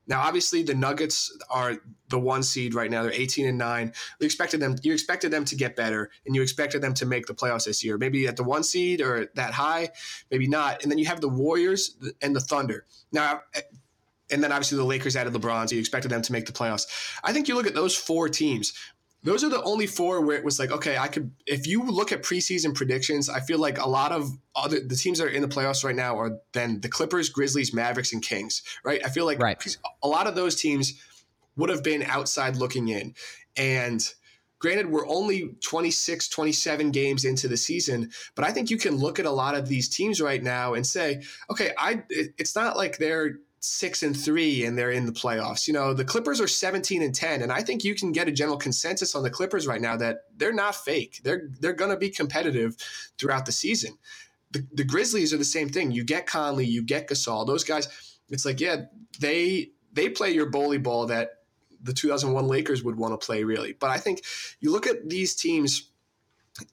Now, 0.08 0.22
obviously, 0.22 0.64
the 0.64 0.74
Nuggets 0.74 1.38
are 1.49 1.76
the 2.10 2.20
one 2.20 2.43
seed 2.43 2.74
right 2.74 2.89
now. 2.89 3.03
They're 3.03 3.12
18 3.12 3.47
and 3.47 3.58
nine. 3.58 3.93
We 4.20 4.26
expected 4.26 4.60
them. 4.60 4.76
You 4.82 4.93
expected 4.93 5.32
them 5.32 5.45
to 5.45 5.55
get 5.55 5.76
better, 5.76 6.10
and 6.26 6.36
you 6.36 6.41
expected 6.41 6.82
them 6.82 6.93
to 6.95 7.05
make 7.05 7.26
the 7.26 7.34
playoffs 7.34 7.66
this 7.66 7.84
year. 7.84 7.97
Maybe 7.97 8.28
at 8.28 8.38
the 8.38 8.43
one 8.43 8.64
seed 8.64 9.01
or 9.01 9.30
that 9.36 9.53
high, 9.53 9.89
maybe 10.32 10.47
not. 10.47 10.82
And 10.84 10.91
then 10.91 10.97
you 10.97 11.05
have 11.05 11.22
the 11.22 11.30
Warriors 11.30 11.97
and 12.22 12.36
the 12.36 12.39
Thunder. 12.39 12.86
Now, 13.12 13.41
and 14.30 14.43
then 14.43 14.51
obviously 14.51 14.78
the 14.78 14.84
Lakers 14.84 15.16
added 15.16 15.34
LeBron, 15.34 15.70
so 15.70 15.76
you 15.76 15.80
expected 15.80 16.12
them 16.12 16.22
to 16.22 16.32
make 16.32 16.45
the 16.45 16.51
playoffs. 16.51 16.86
I 17.24 17.34
think 17.34 17.47
you 17.47 17.55
look 17.55 17.68
at 17.68 17.76
those 17.76 17.95
four 17.95 18.30
teams. 18.30 18.74
Those 19.28 19.43
are 19.43 19.49
the 19.49 19.61
only 19.63 19.88
four 19.88 20.21
where 20.21 20.38
it 20.38 20.45
was 20.45 20.57
like, 20.57 20.71
okay, 20.71 20.97
I 20.97 21.09
could. 21.09 21.30
If 21.45 21.67
you 21.67 21.84
look 21.84 22.13
at 22.13 22.23
preseason 22.23 22.73
predictions, 22.73 23.28
I 23.28 23.41
feel 23.41 23.59
like 23.59 23.78
a 23.78 23.86
lot 23.86 24.13
of 24.13 24.32
other 24.55 24.80
the 24.80 24.95
teams 24.95 25.17
that 25.17 25.25
are 25.25 25.30
in 25.30 25.41
the 25.41 25.49
playoffs 25.49 25.84
right 25.84 25.93
now 25.93 26.17
are 26.17 26.39
then 26.53 26.80
the 26.80 26.88
Clippers, 26.88 27.28
Grizzlies, 27.28 27.73
Mavericks, 27.73 28.13
and 28.13 28.23
Kings. 28.23 28.63
Right? 28.86 29.01
I 29.05 29.09
feel 29.09 29.25
like 29.25 29.39
right. 29.39 29.78
a 30.01 30.07
lot 30.07 30.28
of 30.28 30.36
those 30.36 30.55
teams 30.55 30.93
would 31.57 31.69
have 31.69 31.84
been 31.84 32.03
outside 32.03 32.55
looking 32.55 32.88
in, 32.88 33.15
and 33.57 34.01
granted 34.59 34.89
we're 34.89 35.07
only 35.07 35.55
26 35.61 36.30
27 36.30 36.89
games 36.89 37.25
into 37.25 37.47
the 37.47 37.55
season 37.55 38.09
but 38.34 38.43
i 38.43 38.51
think 38.51 38.71
you 38.71 38.78
can 38.78 38.95
look 38.95 39.19
at 39.19 39.28
a 39.28 39.32
lot 39.32 39.53
of 39.53 39.67
these 39.67 39.88
teams 39.88 40.19
right 40.19 40.41
now 40.41 40.73
and 40.73 40.88
say 40.88 41.21
okay 41.51 41.73
i 41.78 42.01
it's 42.09 42.55
not 42.55 42.75
like 42.75 42.97
they're 42.97 43.36
six 43.60 44.03
and 44.03 44.16
three 44.16 44.66
and 44.66 44.78
they're 44.78 44.91
in 44.91 45.05
the 45.05 45.12
playoffs. 45.12 45.68
You 45.68 45.74
know, 45.74 45.93
the 45.93 46.05
Clippers 46.05 46.39
are 46.39 46.47
17 46.47 47.01
and 47.01 47.14
10. 47.14 47.41
And 47.41 47.51
I 47.51 47.62
think 47.62 47.84
you 47.84 47.95
can 47.95 48.12
get 48.12 48.28
a 48.28 48.32
general 48.32 48.58
consensus 48.58 49.16
on 49.16 49.24
the 49.24 49.30
Clippers 49.30 49.68
right 49.68 49.82
now 49.82 49.97
that 49.97 50.20
they're 50.36 50.53
not 50.53 50.76
fake. 50.76 51.22
They're 51.24 51.49
they're 51.60 51.74
gonna 51.74 51.97
be 51.97 52.10
competitive 52.10 52.76
throughout 53.18 53.45
the 53.45 53.51
season. 53.51 53.97
The, 54.51 54.66
the 54.74 54.84
Grizzlies 54.86 55.34
are 55.34 55.38
the 55.38 55.45
same 55.45 55.70
thing. 55.70 55.91
You 55.91 56.03
get 56.03 56.26
Conley, 56.26 56.66
you 56.66 56.82
get 56.82 57.10
Gasol, 57.10 57.45
those 57.45 57.66
guys, 57.66 57.89
it's 58.30 58.45
like, 58.45 58.60
yeah, 58.60 58.86
they 59.20 59.72
they 59.93 60.10
play 60.10 60.32
your 60.32 60.47
bully 60.47 60.78
ball 60.78 61.08
that 61.08 61.30
the 61.82 61.93
2001 61.93 62.47
Lakers 62.47 62.84
would 62.84 62.95
want 62.95 63.20
to 63.20 63.26
play 63.26 63.43
really. 63.43 63.74
But 63.74 63.89
I 63.89 63.97
think 63.97 64.24
you 64.60 64.72
look 64.72 64.88
at 64.88 65.10
these 65.10 65.36
teams 65.36 65.89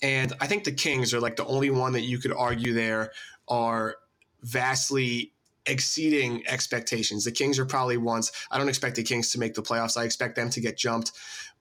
and 0.03 0.33
I 0.41 0.47
think 0.47 0.65
the 0.65 0.73
Kings 0.73 1.13
are 1.13 1.21
like 1.21 1.37
the 1.37 1.47
only 1.47 1.71
one 1.71 1.93
that 1.93 2.03
you 2.03 2.19
could 2.19 2.33
argue 2.33 2.73
there 2.73 3.13
are 3.49 3.97
vastly 4.43 5.34
exceeding 5.67 6.43
expectations. 6.47 7.25
The 7.25 7.33
Kings 7.33 7.59
are 7.59 7.67
probably 7.67 7.97
ones. 7.97 8.33
I 8.51 8.59
don't 8.59 8.69
expect 8.69 8.97
the 8.97 9.03
Kings 9.03 9.31
to 9.33 9.39
make 9.39 9.55
the 9.55 9.63
playoffs. 9.63 9.97
I 9.97 10.05
expect 10.05 10.37
them 10.37 10.51
to 10.51 10.61
get 10.61 10.77
jumped. 10.77 11.13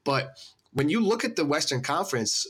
But 0.03 0.37
when 0.73 0.89
you 0.89 0.99
look 0.99 1.23
at 1.23 1.35
the 1.35 1.45
Western 1.45 1.81
Conference, 1.81 2.47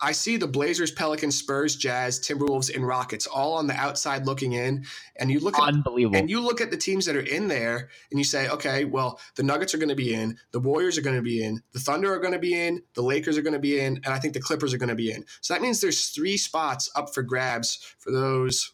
I 0.00 0.12
see 0.12 0.36
the 0.36 0.46
Blazers, 0.46 0.92
Pelicans, 0.92 1.36
Spurs, 1.36 1.74
Jazz, 1.74 2.20
Timberwolves, 2.20 2.72
and 2.72 2.86
Rockets 2.86 3.26
all 3.26 3.54
on 3.54 3.66
the 3.66 3.74
outside 3.74 4.26
looking 4.26 4.52
in. 4.52 4.84
And 5.16 5.28
you 5.28 5.40
look 5.40 5.58
at. 5.58 5.60
And 6.20 6.30
you 6.30 6.40
look 6.40 6.60
at 6.60 6.70
the 6.70 6.76
teams 6.76 7.04
that 7.06 7.16
are 7.16 7.20
in 7.20 7.48
there, 7.48 7.88
and 8.10 8.18
you 8.18 8.24
say, 8.24 8.48
okay, 8.48 8.84
well, 8.84 9.18
the 9.34 9.42
Nuggets 9.42 9.74
are 9.74 9.78
going 9.78 9.88
to 9.88 9.96
be 9.96 10.14
in, 10.14 10.36
the 10.52 10.60
Warriors 10.60 10.98
are 10.98 11.02
going 11.02 11.16
to 11.16 11.22
be 11.22 11.42
in, 11.42 11.60
the 11.72 11.80
Thunder 11.80 12.12
are 12.14 12.20
going 12.20 12.32
to 12.32 12.38
be 12.38 12.54
in, 12.54 12.80
the 12.94 13.02
Lakers 13.02 13.36
are 13.36 13.42
going 13.42 13.54
to 13.54 13.58
be 13.58 13.80
in, 13.80 13.96
and 14.04 14.14
I 14.14 14.20
think 14.20 14.34
the 14.34 14.40
Clippers 14.40 14.72
are 14.72 14.78
going 14.78 14.88
to 14.88 14.94
be 14.94 15.10
in. 15.10 15.24
So 15.40 15.54
that 15.54 15.62
means 15.62 15.80
there's 15.80 16.10
three 16.10 16.36
spots 16.36 16.88
up 16.94 17.12
for 17.12 17.24
grabs 17.24 17.78
for 17.98 18.12
those 18.12 18.72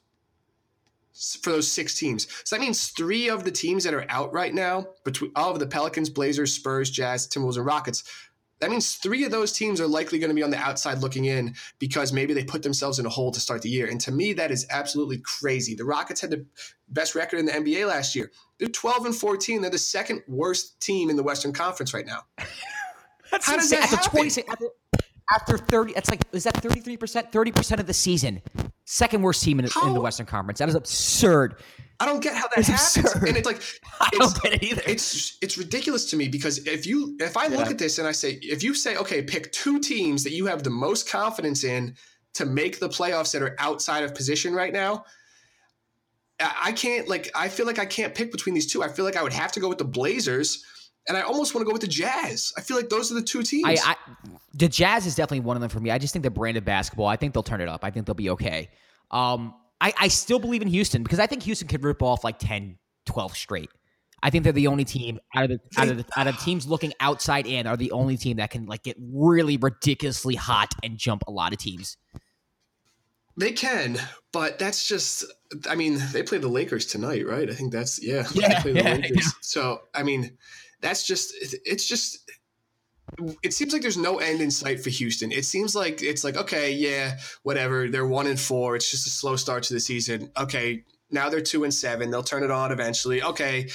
for 1.14 1.50
those 1.50 1.70
six 1.70 1.96
teams. 1.98 2.26
So 2.44 2.56
that 2.56 2.62
means 2.62 2.88
three 2.88 3.28
of 3.28 3.44
the 3.44 3.50
teams 3.50 3.84
that 3.84 3.94
are 3.94 4.06
out 4.08 4.32
right 4.32 4.52
now, 4.52 4.86
between 5.04 5.30
all 5.36 5.52
of 5.52 5.58
the 5.58 5.66
Pelicans, 5.66 6.10
Blazers, 6.10 6.52
Spurs, 6.52 6.90
Jazz, 6.90 7.28
Timberwolves, 7.28 7.56
and 7.56 7.66
Rockets. 7.66 8.04
That 8.60 8.70
means 8.70 8.94
three 8.94 9.24
of 9.24 9.30
those 9.30 9.52
teams 9.52 9.80
are 9.80 9.86
likely 9.86 10.18
going 10.18 10.30
to 10.30 10.34
be 10.34 10.42
on 10.42 10.50
the 10.50 10.58
outside 10.58 10.98
looking 10.98 11.26
in 11.26 11.54
because 11.78 12.12
maybe 12.12 12.34
they 12.34 12.44
put 12.44 12.62
themselves 12.62 12.98
in 12.98 13.04
a 13.04 13.10
hole 13.10 13.30
to 13.32 13.40
start 13.40 13.62
the 13.62 13.68
year. 13.68 13.86
And 13.86 14.00
to 14.02 14.12
me, 14.12 14.32
that 14.34 14.50
is 14.50 14.66
absolutely 14.70 15.18
crazy. 15.18 15.74
The 15.74 15.84
Rockets 15.84 16.20
had 16.20 16.30
the 16.30 16.46
best 16.88 17.14
record 17.14 17.40
in 17.40 17.46
the 17.46 17.52
NBA 17.52 17.86
last 17.86 18.14
year. 18.14 18.30
They're 18.58 18.68
12 18.68 19.06
and 19.06 19.14
14. 19.14 19.60
They're 19.60 19.70
the 19.70 19.78
second 19.78 20.22
worst 20.28 20.80
team 20.80 21.10
in 21.10 21.16
the 21.16 21.22
Western 21.22 21.52
Conference 21.52 21.92
right 21.92 22.06
now. 22.06 22.20
That's 23.30 23.46
How 23.46 23.56
does 23.56 23.70
that 23.70 23.84
happen? 23.84 24.10
20, 24.10 24.44
after 25.32 25.58
30 25.58 25.94
it's 25.96 26.10
like 26.10 26.20
is 26.32 26.44
that 26.44 26.54
33% 26.62 27.32
30% 27.32 27.80
of 27.80 27.86
the 27.86 27.94
season 27.94 28.42
second 28.84 29.22
worst 29.22 29.42
team 29.42 29.58
in, 29.58 29.66
in, 29.84 29.94
the 29.94 30.00
western 30.00 30.26
conference 30.26 30.58
that 30.58 30.68
is 30.68 30.74
absurd 30.74 31.56
i 32.00 32.06
don't 32.06 32.22
get 32.22 32.34
how 32.34 32.46
that 32.48 32.58
it's 32.58 32.68
happens 32.68 33.14
absurd. 33.14 33.28
and 33.28 33.36
it's 33.36 33.46
like 33.46 33.60
i 34.00 34.08
don't 34.12 34.42
get 34.42 34.54
it 34.54 34.62
either 34.62 34.82
it's 34.86 35.38
it's 35.40 35.56
ridiculous 35.56 36.10
to 36.10 36.16
me 36.16 36.28
because 36.28 36.58
if 36.66 36.86
you 36.86 37.16
if 37.20 37.36
i 37.36 37.46
look 37.46 37.66
yeah. 37.66 37.70
at 37.70 37.78
this 37.78 37.98
and 37.98 38.06
i 38.06 38.12
say 38.12 38.38
if 38.42 38.62
you 38.62 38.74
say 38.74 38.96
okay 38.96 39.22
pick 39.22 39.50
two 39.52 39.80
teams 39.80 40.22
that 40.22 40.32
you 40.32 40.46
have 40.46 40.62
the 40.62 40.70
most 40.70 41.08
confidence 41.08 41.64
in 41.64 41.94
to 42.34 42.44
make 42.44 42.78
the 42.78 42.88
playoffs 42.88 43.32
that 43.32 43.42
are 43.42 43.56
outside 43.58 44.04
of 44.04 44.14
position 44.14 44.54
right 44.54 44.72
now 44.72 45.04
I 46.40 46.72
can't 46.72 47.08
like 47.08 47.30
I 47.34 47.48
feel 47.48 47.64
like 47.64 47.78
I 47.78 47.86
can't 47.86 48.12
pick 48.12 48.32
between 48.32 48.54
these 48.54 48.66
two. 48.66 48.82
I 48.82 48.88
feel 48.88 49.04
like 49.04 49.16
I 49.16 49.22
would 49.22 49.32
have 49.32 49.52
to 49.52 49.60
go 49.60 49.68
with 49.68 49.78
the 49.78 49.84
Blazers 49.84 50.64
and 51.08 51.16
I 51.16 51.22
almost 51.22 51.54
want 51.54 51.64
to 51.64 51.66
go 51.66 51.72
with 51.72 51.82
the 51.82 51.88
Jazz. 51.88 52.52
I 52.56 52.60
feel 52.60 52.76
like 52.76 52.88
those 52.88 53.10
are 53.10 53.14
the 53.14 53.22
two 53.22 53.42
teams. 53.42 53.64
I, 53.66 53.92
I, 53.92 53.96
the 54.54 54.68
Jazz 54.68 55.06
is 55.06 55.14
definitely 55.14 55.40
one 55.40 55.56
of 55.56 55.60
them 55.60 55.70
for 55.70 55.80
me. 55.80 55.90
I 55.90 55.98
just 55.98 56.12
think 56.12 56.22
the 56.22 56.30
brand 56.30 56.56
of 56.56 56.64
basketball. 56.64 57.06
I 57.06 57.16
think 57.16 57.34
they'll 57.34 57.42
turn 57.42 57.60
it 57.60 57.68
up. 57.68 57.84
I 57.84 57.90
think 57.90 58.06
they'll 58.06 58.14
be 58.14 58.30
okay. 58.30 58.70
Um, 59.10 59.54
I, 59.80 59.92
I 59.98 60.08
still 60.08 60.38
believe 60.38 60.62
in 60.62 60.68
Houston 60.68 61.02
because 61.02 61.18
I 61.18 61.26
think 61.26 61.42
Houston 61.42 61.68
could 61.68 61.84
rip 61.84 62.02
off 62.02 62.24
like 62.24 62.38
10, 62.38 62.78
12 63.06 63.36
straight. 63.36 63.70
I 64.22 64.30
think 64.30 64.44
they're 64.44 64.54
the 64.54 64.68
only 64.68 64.84
team 64.84 65.20
out 65.34 65.44
of 65.44 65.50
the 65.50 65.60
out 65.76 65.88
of 65.88 65.98
the, 65.98 66.06
out 66.16 66.26
of 66.26 66.38
teams 66.38 66.66
looking 66.66 66.94
outside 66.98 67.46
in 67.46 67.66
are 67.66 67.76
the 67.76 67.92
only 67.92 68.16
team 68.16 68.38
that 68.38 68.50
can 68.50 68.64
like 68.64 68.82
get 68.82 68.96
really 68.98 69.58
ridiculously 69.58 70.34
hot 70.34 70.72
and 70.82 70.96
jump 70.96 71.24
a 71.28 71.30
lot 71.30 71.52
of 71.52 71.58
teams. 71.58 71.98
They 73.36 73.52
can, 73.52 73.98
but 74.32 74.58
that's 74.58 74.88
just. 74.88 75.24
I 75.68 75.74
mean, 75.74 76.00
they 76.12 76.22
play 76.22 76.38
the 76.38 76.48
Lakers 76.48 76.86
tonight, 76.86 77.26
right? 77.26 77.50
I 77.50 77.52
think 77.52 77.72
that's 77.72 78.02
yeah. 78.02 78.26
Yeah, 78.32 78.48
they 78.48 78.54
play 78.62 78.72
the 78.72 78.78
yeah, 78.84 78.94
Lakers. 78.94 79.10
yeah. 79.16 79.30
So 79.42 79.82
I 79.94 80.02
mean, 80.04 80.38
that's 80.84 81.06
just. 81.06 81.34
It's 81.64 81.88
just. 81.88 82.30
It 83.42 83.54
seems 83.54 83.72
like 83.72 83.80
there's 83.80 83.96
no 83.96 84.18
end 84.18 84.40
in 84.40 84.50
sight 84.50 84.82
for 84.82 84.90
Houston. 84.90 85.32
It 85.32 85.44
seems 85.44 85.74
like 85.74 86.02
it's 86.02 86.24
like 86.24 86.36
okay, 86.36 86.72
yeah, 86.72 87.16
whatever. 87.42 87.88
They're 87.88 88.06
one 88.06 88.26
and 88.26 88.38
four. 88.38 88.76
It's 88.76 88.90
just 88.90 89.06
a 89.06 89.10
slow 89.10 89.36
start 89.36 89.62
to 89.64 89.74
the 89.74 89.80
season. 89.80 90.30
Okay, 90.36 90.84
now 91.10 91.30
they're 91.30 91.40
two 91.40 91.64
and 91.64 91.72
seven. 91.72 92.10
They'll 92.10 92.22
turn 92.22 92.42
it 92.42 92.50
on 92.50 92.70
eventually. 92.70 93.22
Okay, 93.22 93.70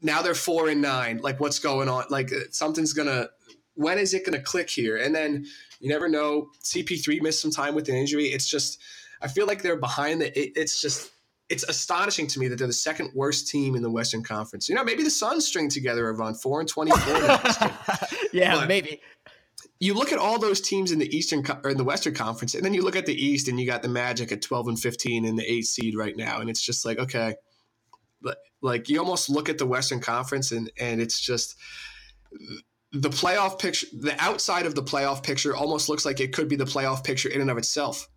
now 0.00 0.22
they're 0.22 0.34
four 0.34 0.68
and 0.70 0.80
nine. 0.80 1.18
Like 1.18 1.40
what's 1.40 1.58
going 1.58 1.90
on? 1.90 2.04
Like 2.08 2.32
uh, 2.32 2.48
something's 2.50 2.94
gonna. 2.94 3.28
When 3.74 3.98
is 3.98 4.14
it 4.14 4.24
gonna 4.24 4.40
click 4.40 4.70
here? 4.70 4.96
And 4.96 5.14
then 5.14 5.44
you 5.78 5.90
never 5.90 6.08
know. 6.08 6.48
CP3 6.62 7.20
missed 7.20 7.42
some 7.42 7.50
time 7.50 7.74
with 7.74 7.88
an 7.90 7.96
injury. 7.96 8.26
It's 8.26 8.48
just. 8.48 8.80
I 9.20 9.28
feel 9.28 9.46
like 9.46 9.60
they're 9.60 9.76
behind. 9.76 10.22
The, 10.22 10.38
it, 10.38 10.52
it's 10.56 10.80
just. 10.80 11.10
It's 11.50 11.64
astonishing 11.64 12.26
to 12.28 12.38
me 12.38 12.48
that 12.48 12.56
they're 12.56 12.66
the 12.66 12.72
second 12.72 13.10
worst 13.14 13.48
team 13.48 13.74
in 13.74 13.82
the 13.82 13.90
Western 13.90 14.22
Conference. 14.22 14.68
You 14.68 14.74
know, 14.76 14.84
maybe 14.84 15.02
the 15.02 15.10
Suns 15.10 15.46
string 15.46 15.68
together 15.68 16.08
around 16.08 16.40
four 16.40 16.60
and 16.60 16.68
twenty-four. 16.68 17.18
yeah, 18.32 18.54
But- 18.54 18.68
maybe. 18.68 19.00
you 19.80 19.94
look 19.94 20.12
at 20.12 20.18
all 20.18 20.38
those 20.38 20.60
teams 20.60 20.92
in 20.92 20.98
the 21.00 21.14
Eastern 21.14 21.44
or 21.64 21.70
in 21.70 21.76
the 21.76 21.84
Western 21.84 22.14
Conference, 22.14 22.54
and 22.54 22.64
then 22.64 22.72
you 22.72 22.82
look 22.82 22.96
at 22.96 23.04
the 23.06 23.14
East, 23.14 23.48
and 23.48 23.58
you 23.60 23.66
got 23.66 23.82
the 23.82 23.88
Magic 23.88 24.30
at 24.32 24.42
twelve 24.42 24.68
and 24.68 24.78
fifteen 24.78 25.24
in 25.24 25.36
the 25.36 25.44
eight 25.50 25.66
seed 25.66 25.96
right 25.96 26.16
now, 26.16 26.40
and 26.40 26.48
it's 26.48 26.62
just 26.64 26.84
like 26.84 26.98
okay, 26.98 27.34
but 28.22 28.38
like 28.62 28.88
you 28.88 28.98
almost 29.00 29.28
look 29.28 29.48
at 29.48 29.58
the 29.58 29.66
Western 29.66 30.00
Conference, 30.00 30.52
and 30.52 30.70
and 30.78 31.00
it's 31.00 31.18
just 31.20 31.56
the 32.92 33.08
playoff 33.10 33.58
picture. 33.58 33.86
The 33.98 34.14
outside 34.22 34.66
of 34.66 34.74
the 34.74 34.82
playoff 34.82 35.22
picture 35.22 35.56
almost 35.56 35.88
looks 35.88 36.04
like 36.04 36.20
it 36.20 36.32
could 36.32 36.48
be 36.48 36.56
the 36.56 36.64
playoff 36.64 37.02
picture 37.02 37.28
in 37.28 37.40
and 37.40 37.50
of 37.50 37.58
itself. 37.58 38.08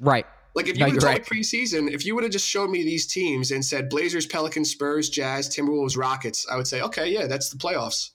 Right. 0.00 0.26
Like 0.54 0.68
if 0.68 0.76
you 0.76 0.86
No, 0.86 0.92
would 0.92 1.02
have 1.02 1.04
right. 1.04 1.24
preseason, 1.24 1.90
if 1.92 2.06
you 2.06 2.14
would 2.14 2.22
have 2.24 2.32
just 2.32 2.48
showed 2.48 2.70
me 2.70 2.82
these 2.84 3.06
teams 3.06 3.50
and 3.50 3.64
said 3.64 3.88
Blazers, 3.88 4.26
Pelicans, 4.26 4.70
Spurs, 4.70 5.08
Jazz, 5.10 5.48
Timberwolves, 5.48 5.96
Rockets, 5.96 6.46
I 6.50 6.56
would 6.56 6.66
say, 6.66 6.80
okay, 6.82 7.10
yeah, 7.12 7.26
that's 7.26 7.50
the 7.50 7.56
playoffs. 7.56 8.10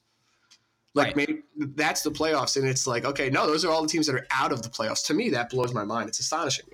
Like 0.95 1.07
Right. 1.07 1.15
maybe 1.17 1.41
that's 1.75 2.01
the 2.01 2.11
playoffs, 2.11 2.57
and 2.57 2.67
it's 2.67 2.87
like, 2.87 3.05
okay, 3.05 3.29
no, 3.29 3.45
those 3.45 3.63
are 3.63 3.71
all 3.71 3.81
the 3.81 3.87
teams 3.87 4.07
that 4.07 4.15
are 4.15 4.25
out 4.31 4.51
of 4.51 4.63
the 4.63 4.69
playoffs. 4.69 5.05
To 5.07 5.13
me, 5.13 5.29
that 5.29 5.49
blows 5.49 5.73
my 5.73 5.83
mind. 5.83 6.09
It's 6.09 6.19
astonishing. 6.19 6.65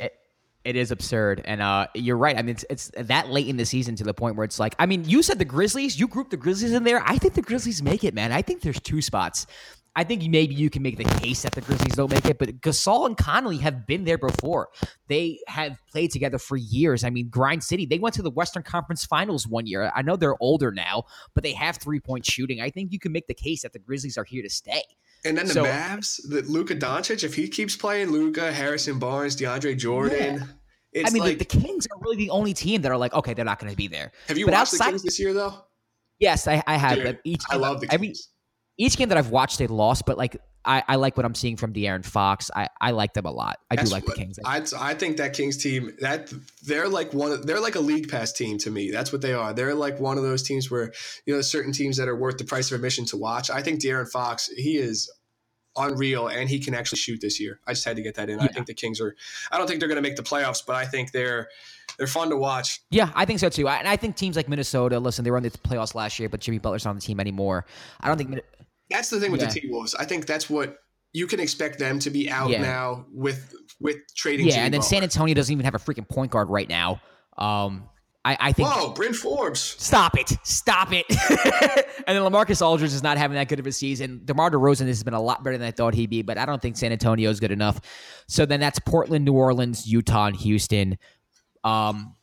It 0.63 0.75
is 0.75 0.89
absurd, 0.89 1.43
and 1.45 1.61
uh, 1.61 1.87
you're 1.93 2.17
right. 2.17 2.35
I 2.35 2.41
mean, 2.41 2.55
it's, 2.55 2.65
it's 2.71 2.91
that 2.97 3.29
late 3.29 3.47
in 3.47 3.57
the 3.57 3.65
season 3.65 3.95
to 3.97 4.03
the 4.03 4.15
point 4.15 4.35
where 4.35 4.45
it's 4.45 4.57
like, 4.57 4.73
I 4.79 4.87
mean, 4.87 5.05
you 5.05 5.21
said 5.21 5.37
the 5.37 5.45
Grizzlies, 5.45 5.99
you 5.99 6.07
grouped 6.07 6.31
the 6.31 6.37
Grizzlies 6.37 6.71
in 6.71 6.83
there. 6.83 7.03
I 7.05 7.17
think 7.17 7.35
the 7.35 7.43
Grizzlies 7.43 7.83
make 7.83 8.03
it, 8.03 8.15
man. 8.15 8.31
I 8.31 8.41
think 8.41 8.61
there's 8.61 8.79
two 8.79 8.99
spots. 8.99 9.45
I 9.95 10.03
think 10.03 10.23
maybe 10.23 10.53
you 10.55 10.69
can 10.69 10.81
make 10.81 10.97
the 10.97 11.05
case 11.05 11.43
that 11.43 11.53
the 11.53 11.61
Grizzlies 11.61 11.93
don't 11.95 12.11
make 12.11 12.25
it, 12.25 12.37
but 12.37 12.49
Gasol 12.61 13.05
and 13.05 13.15
Conley 13.15 13.57
have 13.57 13.87
been 13.87 14.03
there 14.03 14.17
before. 14.17 14.69
They 15.07 15.39
have 15.47 15.77
played 15.89 16.11
together 16.11 16.37
for 16.37 16.57
years. 16.57 17.03
I 17.03 17.09
mean, 17.09 17.29
Grind 17.29 17.63
City, 17.63 17.85
they 17.85 17.99
went 17.99 18.13
to 18.15 18.21
the 18.21 18.29
Western 18.29 18.63
Conference 18.63 19.05
Finals 19.05 19.47
one 19.47 19.67
year. 19.67 19.91
I 19.95 20.01
know 20.01 20.17
they're 20.17 20.41
older 20.41 20.71
now, 20.71 21.03
but 21.33 21.43
they 21.43 21.53
have 21.53 21.77
three 21.77 21.99
point 21.99 22.25
shooting. 22.25 22.59
I 22.59 22.69
think 22.69 22.91
you 22.91 22.99
can 22.99 23.11
make 23.13 23.27
the 23.27 23.33
case 23.33 23.61
that 23.61 23.71
the 23.73 23.79
Grizzlies 23.79 24.17
are 24.17 24.25
here 24.25 24.43
to 24.43 24.49
stay. 24.49 24.83
And 25.23 25.37
then 25.37 25.47
the 25.47 25.53
So- 25.53 25.63
Mavs, 25.63 26.19
the 26.29 26.41
Luka 26.41 26.75
Doncic, 26.75 27.23
if 27.23 27.33
he 27.33 27.47
keeps 27.47 27.75
playing, 27.75 28.11
Luka, 28.11 28.51
Harrison 28.51 28.99
Barnes, 28.99 29.35
DeAndre 29.35 29.77
Jordan. 29.77 30.43
It's 30.91 31.09
I 31.09 31.13
mean, 31.13 31.23
like, 31.23 31.39
the, 31.39 31.45
the 31.45 31.59
Kings 31.59 31.87
are 31.91 31.99
really 32.01 32.15
the 32.15 32.29
only 32.29 32.53
team 32.53 32.81
that 32.83 32.91
are 32.91 32.97
like, 32.97 33.13
okay, 33.13 33.33
they're 33.33 33.43
not 33.43 33.59
going 33.59 33.71
to 33.71 33.75
be 33.75 33.87
there. 33.87 34.11
have 34.27 34.37
you 34.37 34.45
but 34.45 34.53
watched 34.53 34.71
the 34.71 34.75
outside- 34.75 34.89
Kings 34.91 35.03
this 35.03 35.19
year 35.19 35.33
though? 35.33 35.53
Yes, 36.19 36.47
I, 36.47 36.63
I 36.67 36.77
have. 36.77 36.95
Dude, 36.95 37.19
each 37.25 37.43
I 37.49 37.57
love 37.57 37.81
the 37.81 37.91
every 37.91 38.07
Kings. 38.07 38.29
Each 38.77 38.97
game 38.97 39.09
that 39.09 39.17
I've 39.17 39.29
watched, 39.29 39.57
they 39.59 39.67
lost, 39.67 40.05
but 40.05 40.17
like 40.17 40.37
I, 40.65 40.83
I 40.87 40.95
like 40.95 41.15
what 41.15 41.25
I'm 41.25 41.35
seeing 41.35 41.57
from 41.57 41.73
De'Aaron 41.73 42.03
Fox. 42.03 42.49
I, 42.55 42.69
I 42.81 42.91
like 42.91 43.13
them 43.13 43.25
a 43.25 43.31
lot. 43.31 43.59
I 43.69 43.75
That's 43.75 43.89
do 43.89 43.95
like 43.95 44.05
the 44.05 44.13
Kings. 44.13 44.39
I, 44.43 44.63
I 44.77 44.93
think 44.95 45.17
that 45.17 45.33
Kings 45.33 45.57
team 45.57 45.91
that 45.99 46.33
they're 46.63 46.89
like 46.89 47.13
one 47.13 47.45
they're 47.45 47.59
like 47.59 47.75
a 47.75 47.79
league 47.79 48.09
pass 48.09 48.33
team 48.33 48.57
to 48.59 48.71
me. 48.71 48.91
That's 48.91 49.11
what 49.11 49.21
they 49.21 49.33
are. 49.33 49.53
They're 49.53 49.75
like 49.75 49.99
one 49.99 50.17
of 50.17 50.23
those 50.23 50.43
teams 50.43 50.71
where 50.71 50.91
you 51.25 51.35
know 51.35 51.41
certain 51.41 51.71
teams 51.71 51.97
that 51.97 52.07
are 52.07 52.15
worth 52.15 52.37
the 52.37 52.45
price 52.45 52.71
of 52.71 52.75
admission 52.75 53.05
to 53.05 53.17
watch. 53.17 53.49
I 53.49 53.61
think 53.61 53.79
De'Aaron 53.79 54.09
Fox 54.09 54.47
he 54.47 54.77
is 54.77 55.09
unreal 55.77 56.27
and 56.27 56.49
he 56.49 56.59
can 56.59 56.73
actually 56.73 56.97
shoot 56.97 57.19
this 57.21 57.39
year. 57.39 57.59
I 57.67 57.73
just 57.73 57.85
had 57.85 57.97
to 57.97 58.01
get 58.01 58.15
that 58.15 58.29
in. 58.29 58.39
I 58.39 58.47
think 58.47 58.65
the 58.65 58.73
Kings 58.73 59.01
are. 59.01 59.15
I 59.51 59.57
don't 59.57 59.67
think 59.67 59.79
they're 59.79 59.89
going 59.89 60.01
to 60.01 60.07
make 60.07 60.15
the 60.15 60.23
playoffs, 60.23 60.63
but 60.65 60.75
I 60.75 60.85
think 60.85 61.11
they're 61.11 61.49
they're 61.97 62.07
fun 62.07 62.29
to 62.29 62.37
watch. 62.37 62.81
yeah, 62.89 63.11
I 63.13 63.25
think 63.25 63.39
so 63.39 63.49
too. 63.49 63.67
I, 63.67 63.77
and 63.77 63.87
I 63.87 63.95
think 63.95 64.15
teams 64.15 64.35
like 64.35 64.49
Minnesota. 64.49 64.99
Listen, 64.99 65.23
they 65.23 65.31
were 65.31 65.37
in 65.37 65.43
the 65.43 65.51
playoffs 65.51 65.93
last 65.95 66.19
year, 66.19 66.29
but 66.29 66.41
Jimmy 66.41 66.57
Butler's 66.57 66.85
not 66.85 66.91
on 66.91 66.95
the 66.95 67.01
team 67.01 67.19
anymore. 67.19 67.65
I 68.01 68.07
don't 68.07 68.17
think. 68.17 68.39
That's 68.89 69.09
the 69.09 69.19
thing 69.19 69.31
with 69.31 69.41
Yeah. 69.41 69.47
the 69.47 69.59
T 69.61 69.67
Wolves. 69.69 69.95
I 69.95 70.05
think 70.05 70.25
that's 70.25 70.49
what 70.49 70.77
you 71.13 71.27
can 71.27 71.39
expect 71.39 71.79
them 71.79 71.99
to 71.99 72.09
be 72.09 72.29
out 72.29 72.49
Yeah. 72.49 72.61
now 72.61 73.05
with 73.11 73.53
with 73.79 73.97
trading. 74.15 74.45
Yeah, 74.47 74.53
Jimmy 74.53 74.65
and 74.65 74.73
then 74.73 74.81
San 74.81 75.03
Antonio 75.03 75.33
doesn't 75.33 75.51
even 75.51 75.65
have 75.65 75.75
a 75.75 75.79
freaking 75.79 76.07
point 76.07 76.31
guard 76.31 76.49
right 76.49 76.69
now. 76.69 77.01
Um, 77.37 77.89
I, 78.23 78.37
I 78.39 78.51
think. 78.53 78.69
Whoa, 78.69 78.91
Bryn 78.91 79.13
Forbes. 79.13 79.59
Stop 79.59 80.17
it! 80.17 80.35
Stop 80.43 80.91
it! 80.91 81.05
and 82.07 82.17
then 82.17 82.23
LaMarcus 82.23 82.65
Aldridge 82.65 82.91
is 82.93 83.03
not 83.03 83.17
having 83.17 83.35
that 83.35 83.47
good 83.47 83.59
of 83.59 83.67
a 83.67 83.71
season. 83.71 84.21
DeMar 84.25 84.49
DeRozan 84.49 84.87
has 84.87 85.03
been 85.03 85.13
a 85.13 85.21
lot 85.21 85.43
better 85.43 85.57
than 85.57 85.67
I 85.67 85.71
thought 85.71 85.93
he'd 85.93 86.09
be, 86.09 86.21
but 86.23 86.37
I 86.39 86.45
don't 86.45 86.59
think 86.61 86.75
San 86.75 86.91
Antonio 86.91 87.29
is 87.29 87.39
good 87.39 87.51
enough. 87.51 87.79
So 88.27 88.45
then 88.47 88.59
that's 88.59 88.79
Portland, 88.79 89.25
New 89.25 89.33
Orleans, 89.33 89.85
Utah, 89.85 90.25
and 90.27 90.35
Houston. 90.37 90.97
Um, 91.63 92.15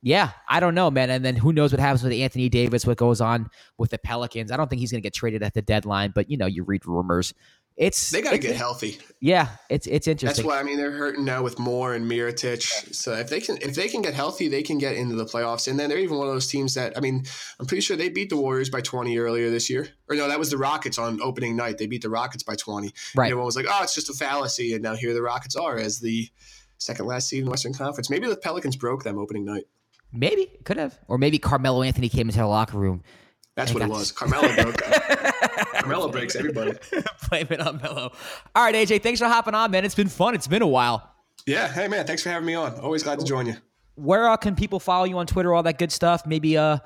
yeah, 0.00 0.30
I 0.48 0.60
don't 0.60 0.74
know, 0.74 0.90
man. 0.90 1.10
And 1.10 1.24
then 1.24 1.34
who 1.34 1.52
knows 1.52 1.72
what 1.72 1.80
happens 1.80 2.02
with 2.02 2.12
Anthony 2.12 2.48
Davis? 2.48 2.86
What 2.86 2.96
goes 2.96 3.20
on 3.20 3.50
with 3.78 3.90
the 3.90 3.98
Pelicans? 3.98 4.52
I 4.52 4.56
don't 4.56 4.70
think 4.70 4.80
he's 4.80 4.92
going 4.92 5.02
to 5.02 5.06
get 5.06 5.14
traded 5.14 5.42
at 5.42 5.54
the 5.54 5.62
deadline, 5.62 6.12
but 6.14 6.30
you 6.30 6.36
know, 6.36 6.46
you 6.46 6.62
read 6.62 6.86
rumors. 6.86 7.34
It's 7.76 8.10
They 8.10 8.22
got 8.22 8.32
to 8.32 8.38
get 8.38 8.56
healthy. 8.56 8.98
Yeah, 9.20 9.48
it's 9.70 9.86
it's 9.86 10.08
interesting. 10.08 10.44
That's 10.44 10.44
why 10.44 10.58
I 10.58 10.64
mean 10.64 10.76
they're 10.78 10.90
hurting 10.90 11.24
now 11.24 11.44
with 11.44 11.60
Moore 11.60 11.94
and 11.94 12.10
Mirotic. 12.10 12.60
So 12.92 13.12
if 13.12 13.30
they 13.30 13.40
can 13.40 13.56
if 13.58 13.76
they 13.76 13.86
can 13.86 14.02
get 14.02 14.14
healthy, 14.14 14.48
they 14.48 14.64
can 14.64 14.78
get 14.78 14.96
into 14.96 15.14
the 15.14 15.24
playoffs. 15.24 15.68
And 15.68 15.78
then 15.78 15.88
they're 15.88 15.98
even 15.98 16.18
one 16.18 16.26
of 16.26 16.34
those 16.34 16.48
teams 16.48 16.74
that 16.74 16.96
I 16.96 17.00
mean, 17.00 17.24
I'm 17.60 17.66
pretty 17.66 17.80
sure 17.80 17.96
they 17.96 18.08
beat 18.08 18.30
the 18.30 18.36
Warriors 18.36 18.68
by 18.68 18.80
20 18.80 19.16
earlier 19.18 19.48
this 19.50 19.70
year. 19.70 19.88
Or 20.08 20.16
no, 20.16 20.26
that 20.26 20.40
was 20.40 20.50
the 20.50 20.58
Rockets 20.58 20.98
on 20.98 21.22
opening 21.22 21.54
night. 21.54 21.78
They 21.78 21.86
beat 21.86 22.02
the 22.02 22.10
Rockets 22.10 22.42
by 22.42 22.56
20. 22.56 22.92
Right. 23.14 23.26
And 23.26 23.30
everyone 23.30 23.46
was 23.46 23.54
like, 23.54 23.66
"Oh, 23.68 23.84
it's 23.84 23.94
just 23.94 24.10
a 24.10 24.12
fallacy." 24.12 24.74
And 24.74 24.82
now 24.82 24.96
here 24.96 25.14
the 25.14 25.22
Rockets 25.22 25.54
are 25.54 25.78
as 25.78 26.00
the 26.00 26.28
second 26.78 27.06
last 27.06 27.28
seed 27.28 27.40
in 27.40 27.44
the 27.44 27.50
Western 27.52 27.74
Conference. 27.74 28.10
Maybe 28.10 28.28
the 28.28 28.36
Pelicans 28.36 28.74
broke 28.74 29.04
them 29.04 29.18
opening 29.18 29.44
night. 29.44 29.66
Maybe 30.12 30.50
could 30.64 30.78
have, 30.78 30.98
or 31.06 31.18
maybe 31.18 31.38
Carmelo 31.38 31.82
Anthony 31.82 32.08
came 32.08 32.28
into 32.28 32.38
the 32.38 32.46
locker 32.46 32.78
room. 32.78 33.02
That's 33.56 33.74
what 33.74 33.82
it 33.82 33.88
was. 33.88 34.12
Carmelo 34.12 34.54
broke. 34.54 34.82
Carmelo 35.74 36.08
breaks 36.08 36.36
everybody. 36.36 36.72
Blame 37.28 37.48
it 37.50 37.60
on 37.60 37.78
Melo. 37.82 38.12
All 38.54 38.64
right, 38.64 38.74
AJ, 38.74 39.02
thanks 39.02 39.18
for 39.18 39.26
hopping 39.26 39.54
on, 39.54 39.70
man. 39.70 39.84
It's 39.84 39.96
been 39.96 40.08
fun. 40.08 40.34
It's 40.34 40.46
been 40.46 40.62
a 40.62 40.66
while. 40.66 41.12
Yeah. 41.46 41.66
Hey 41.66 41.88
man, 41.88 42.06
thanks 42.06 42.22
for 42.22 42.28
having 42.28 42.46
me 42.46 42.54
on. 42.54 42.78
Always 42.80 43.02
glad 43.02 43.18
to 43.18 43.24
join 43.24 43.46
you. 43.46 43.56
Where 43.96 44.28
uh, 44.28 44.36
can 44.36 44.54
people 44.54 44.78
follow 44.78 45.04
you 45.04 45.18
on 45.18 45.26
Twitter? 45.26 45.52
All 45.52 45.62
that 45.64 45.78
good 45.78 45.90
stuff. 45.90 46.26
Maybe 46.26 46.56
uh, 46.56 46.78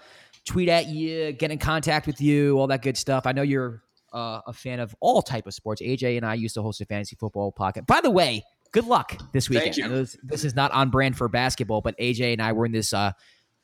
tweet 0.47 0.69
at 0.69 0.87
you, 0.87 1.33
get 1.33 1.51
in 1.51 1.59
contact 1.59 2.07
with 2.07 2.21
you, 2.21 2.59
all 2.59 2.67
that 2.69 2.81
good 2.81 2.97
stuff. 2.97 3.27
I 3.27 3.33
know 3.33 3.43
you're 3.43 3.83
uh, 4.13 4.41
a 4.47 4.53
fan 4.53 4.81
of 4.81 4.95
all 5.01 5.21
type 5.21 5.47
of 5.47 5.55
sports. 5.55 5.83
AJ 5.83 6.17
and 6.17 6.25
I 6.25 6.35
used 6.35 6.55
to 6.55 6.63
host 6.63 6.81
a 6.81 6.87
fantasy 6.87 7.17
football 7.17 7.53
podcast. 7.53 7.87
By 7.87 8.01
the 8.01 8.11
way, 8.11 8.45
good 8.73 8.87
luck 8.87 9.17
this 9.33 9.49
weekend. 9.49 9.77
you. 9.77 9.89
This, 9.89 10.17
this 10.23 10.45
is 10.45 10.55
not 10.55 10.73
on 10.73 10.91
brand 10.91 11.17
for 11.17 11.29
basketball, 11.29 11.81
but 11.81 11.97
AJ 11.99 12.33
and 12.33 12.43
I 12.43 12.53
were 12.53 12.67
in 12.67 12.73
this. 12.73 12.93
Uh, 12.93 13.13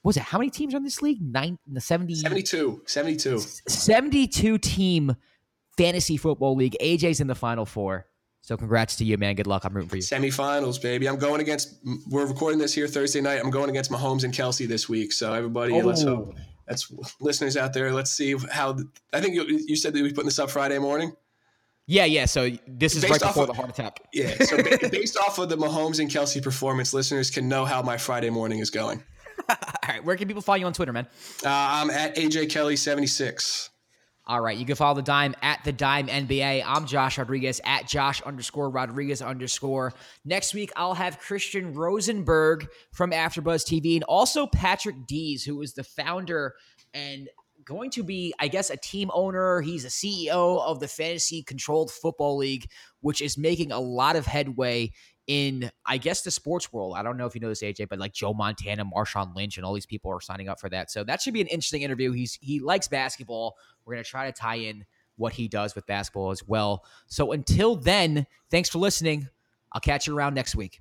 what 0.02 0.10
was 0.10 0.16
it? 0.16 0.22
How 0.22 0.38
many 0.38 0.50
teams 0.50 0.74
are 0.74 0.76
in 0.76 0.84
this 0.84 1.02
league? 1.02 1.20
Nine, 1.20 1.58
70, 1.76 2.14
72. 2.14 2.82
72. 2.86 3.38
72 3.66 4.58
team 4.58 5.16
fantasy 5.76 6.16
football 6.16 6.54
league. 6.54 6.76
AJ's 6.80 7.20
in 7.20 7.26
the 7.26 7.34
final 7.34 7.66
four. 7.66 8.06
So 8.40 8.56
congrats 8.56 8.96
to 8.96 9.04
you, 9.04 9.18
man. 9.18 9.34
Good 9.34 9.46
luck. 9.46 9.64
I'm 9.64 9.74
rooting 9.74 9.90
for 9.90 9.96
you. 9.96 10.02
Semifinals, 10.02 10.80
baby. 10.80 11.08
I'm 11.08 11.18
going 11.18 11.40
against. 11.40 11.80
We're 12.08 12.24
recording 12.26 12.58
this 12.58 12.72
here 12.72 12.86
Thursday 12.88 13.20
night. 13.20 13.40
I'm 13.42 13.50
going 13.50 13.68
against 13.68 13.90
Mahomes 13.90 14.24
and 14.24 14.32
Kelce 14.32 14.66
this 14.66 14.88
week. 14.88 15.12
So 15.12 15.32
everybody, 15.34 15.82
let's 15.82 16.04
Oh. 16.04 16.16
hope. 16.16 16.34
That's 16.66 16.92
listeners 17.20 17.56
out 17.56 17.72
there. 17.72 17.92
Let's 17.92 18.10
see 18.10 18.36
how. 18.52 18.78
I 19.12 19.20
think 19.20 19.34
you, 19.34 19.44
you 19.66 19.74
said 19.76 19.92
that 19.94 20.02
we 20.02 20.10
putting 20.12 20.26
this 20.26 20.38
up 20.38 20.50
Friday 20.50 20.78
morning. 20.78 21.12
Yeah, 21.90 22.04
yeah. 22.04 22.26
So 22.26 22.50
this 22.66 22.94
is 22.94 23.00
Based 23.02 23.12
right 23.12 23.22
off 23.22 23.30
before 23.30 23.44
of- 23.44 23.48
the 23.48 23.54
heart 23.54 23.70
attack. 23.70 24.00
Yeah. 24.12 24.42
So 24.44 24.58
based 24.90 25.16
off 25.16 25.38
of 25.38 25.48
the 25.48 25.56
Mahomes 25.56 26.00
and 26.00 26.10
Kelce 26.10 26.40
performance, 26.42 26.92
listeners 26.92 27.30
can 27.30 27.48
know 27.48 27.64
how 27.64 27.80
my 27.80 27.96
Friday 27.96 28.28
morning 28.28 28.58
is 28.58 28.68
going. 28.68 29.02
All 29.48 29.56
right, 29.88 30.04
where 30.04 30.14
can 30.16 30.28
people 30.28 30.42
follow 30.42 30.56
you 30.58 30.66
on 30.66 30.74
Twitter, 30.74 30.92
man? 30.92 31.06
Uh, 31.42 31.48
I'm 31.48 31.88
at 31.90 32.16
AJ 32.16 32.50
Kelly 32.50 32.76
76. 32.76 33.70
All 34.26 34.42
right, 34.42 34.58
you 34.58 34.66
can 34.66 34.76
follow 34.76 34.96
the 34.96 35.02
Dime 35.02 35.34
at 35.40 35.64
the 35.64 35.72
Dime 35.72 36.08
NBA. 36.08 36.62
I'm 36.66 36.84
Josh 36.86 37.16
Rodriguez 37.16 37.62
at 37.64 37.88
Josh 37.88 38.20
underscore 38.20 38.68
Rodriguez 38.68 39.22
underscore. 39.22 39.94
Next 40.26 40.52
week, 40.52 40.70
I'll 40.76 40.92
have 40.92 41.18
Christian 41.18 41.72
Rosenberg 41.72 42.68
from 42.92 43.12
AfterBuzz 43.12 43.64
TV 43.64 43.94
and 43.94 44.04
also 44.04 44.46
Patrick 44.46 45.06
Dees, 45.06 45.44
who 45.44 45.62
is 45.62 45.72
the 45.72 45.84
founder 45.84 46.54
and 46.92 47.30
going 47.68 47.90
to 47.90 48.02
be, 48.02 48.32
I 48.40 48.48
guess, 48.48 48.70
a 48.70 48.76
team 48.76 49.10
owner. 49.12 49.60
He's 49.60 49.84
a 49.84 49.88
CEO 49.88 50.60
of 50.62 50.80
the 50.80 50.88
Fantasy 50.88 51.42
Controlled 51.42 51.90
Football 51.90 52.38
League, 52.38 52.70
which 53.02 53.20
is 53.20 53.36
making 53.36 53.70
a 53.70 53.78
lot 53.78 54.16
of 54.16 54.24
headway 54.24 54.92
in, 55.26 55.70
I 55.84 55.98
guess, 55.98 56.22
the 56.22 56.30
sports 56.30 56.72
world. 56.72 56.94
I 56.96 57.02
don't 57.02 57.18
know 57.18 57.26
if 57.26 57.34
you 57.34 57.40
know 57.42 57.50
this, 57.50 57.62
AJ, 57.62 57.90
but 57.90 57.98
like 57.98 58.14
Joe 58.14 58.32
Montana, 58.32 58.86
Marshawn 58.86 59.36
Lynch, 59.36 59.58
and 59.58 59.66
all 59.66 59.74
these 59.74 59.86
people 59.86 60.10
are 60.10 60.20
signing 60.20 60.48
up 60.48 60.58
for 60.58 60.70
that. 60.70 60.90
So 60.90 61.04
that 61.04 61.20
should 61.20 61.34
be 61.34 61.42
an 61.42 61.46
interesting 61.48 61.82
interview. 61.82 62.12
He's 62.12 62.38
he 62.40 62.58
likes 62.58 62.88
basketball. 62.88 63.56
We're 63.84 63.94
gonna 63.94 64.04
try 64.04 64.26
to 64.26 64.32
tie 64.32 64.56
in 64.56 64.86
what 65.16 65.34
he 65.34 65.46
does 65.46 65.74
with 65.74 65.86
basketball 65.86 66.30
as 66.30 66.42
well. 66.46 66.84
So 67.06 67.32
until 67.32 67.76
then, 67.76 68.26
thanks 68.50 68.70
for 68.70 68.78
listening. 68.78 69.28
I'll 69.72 69.80
catch 69.82 70.06
you 70.06 70.16
around 70.16 70.34
next 70.34 70.54
week. 70.54 70.80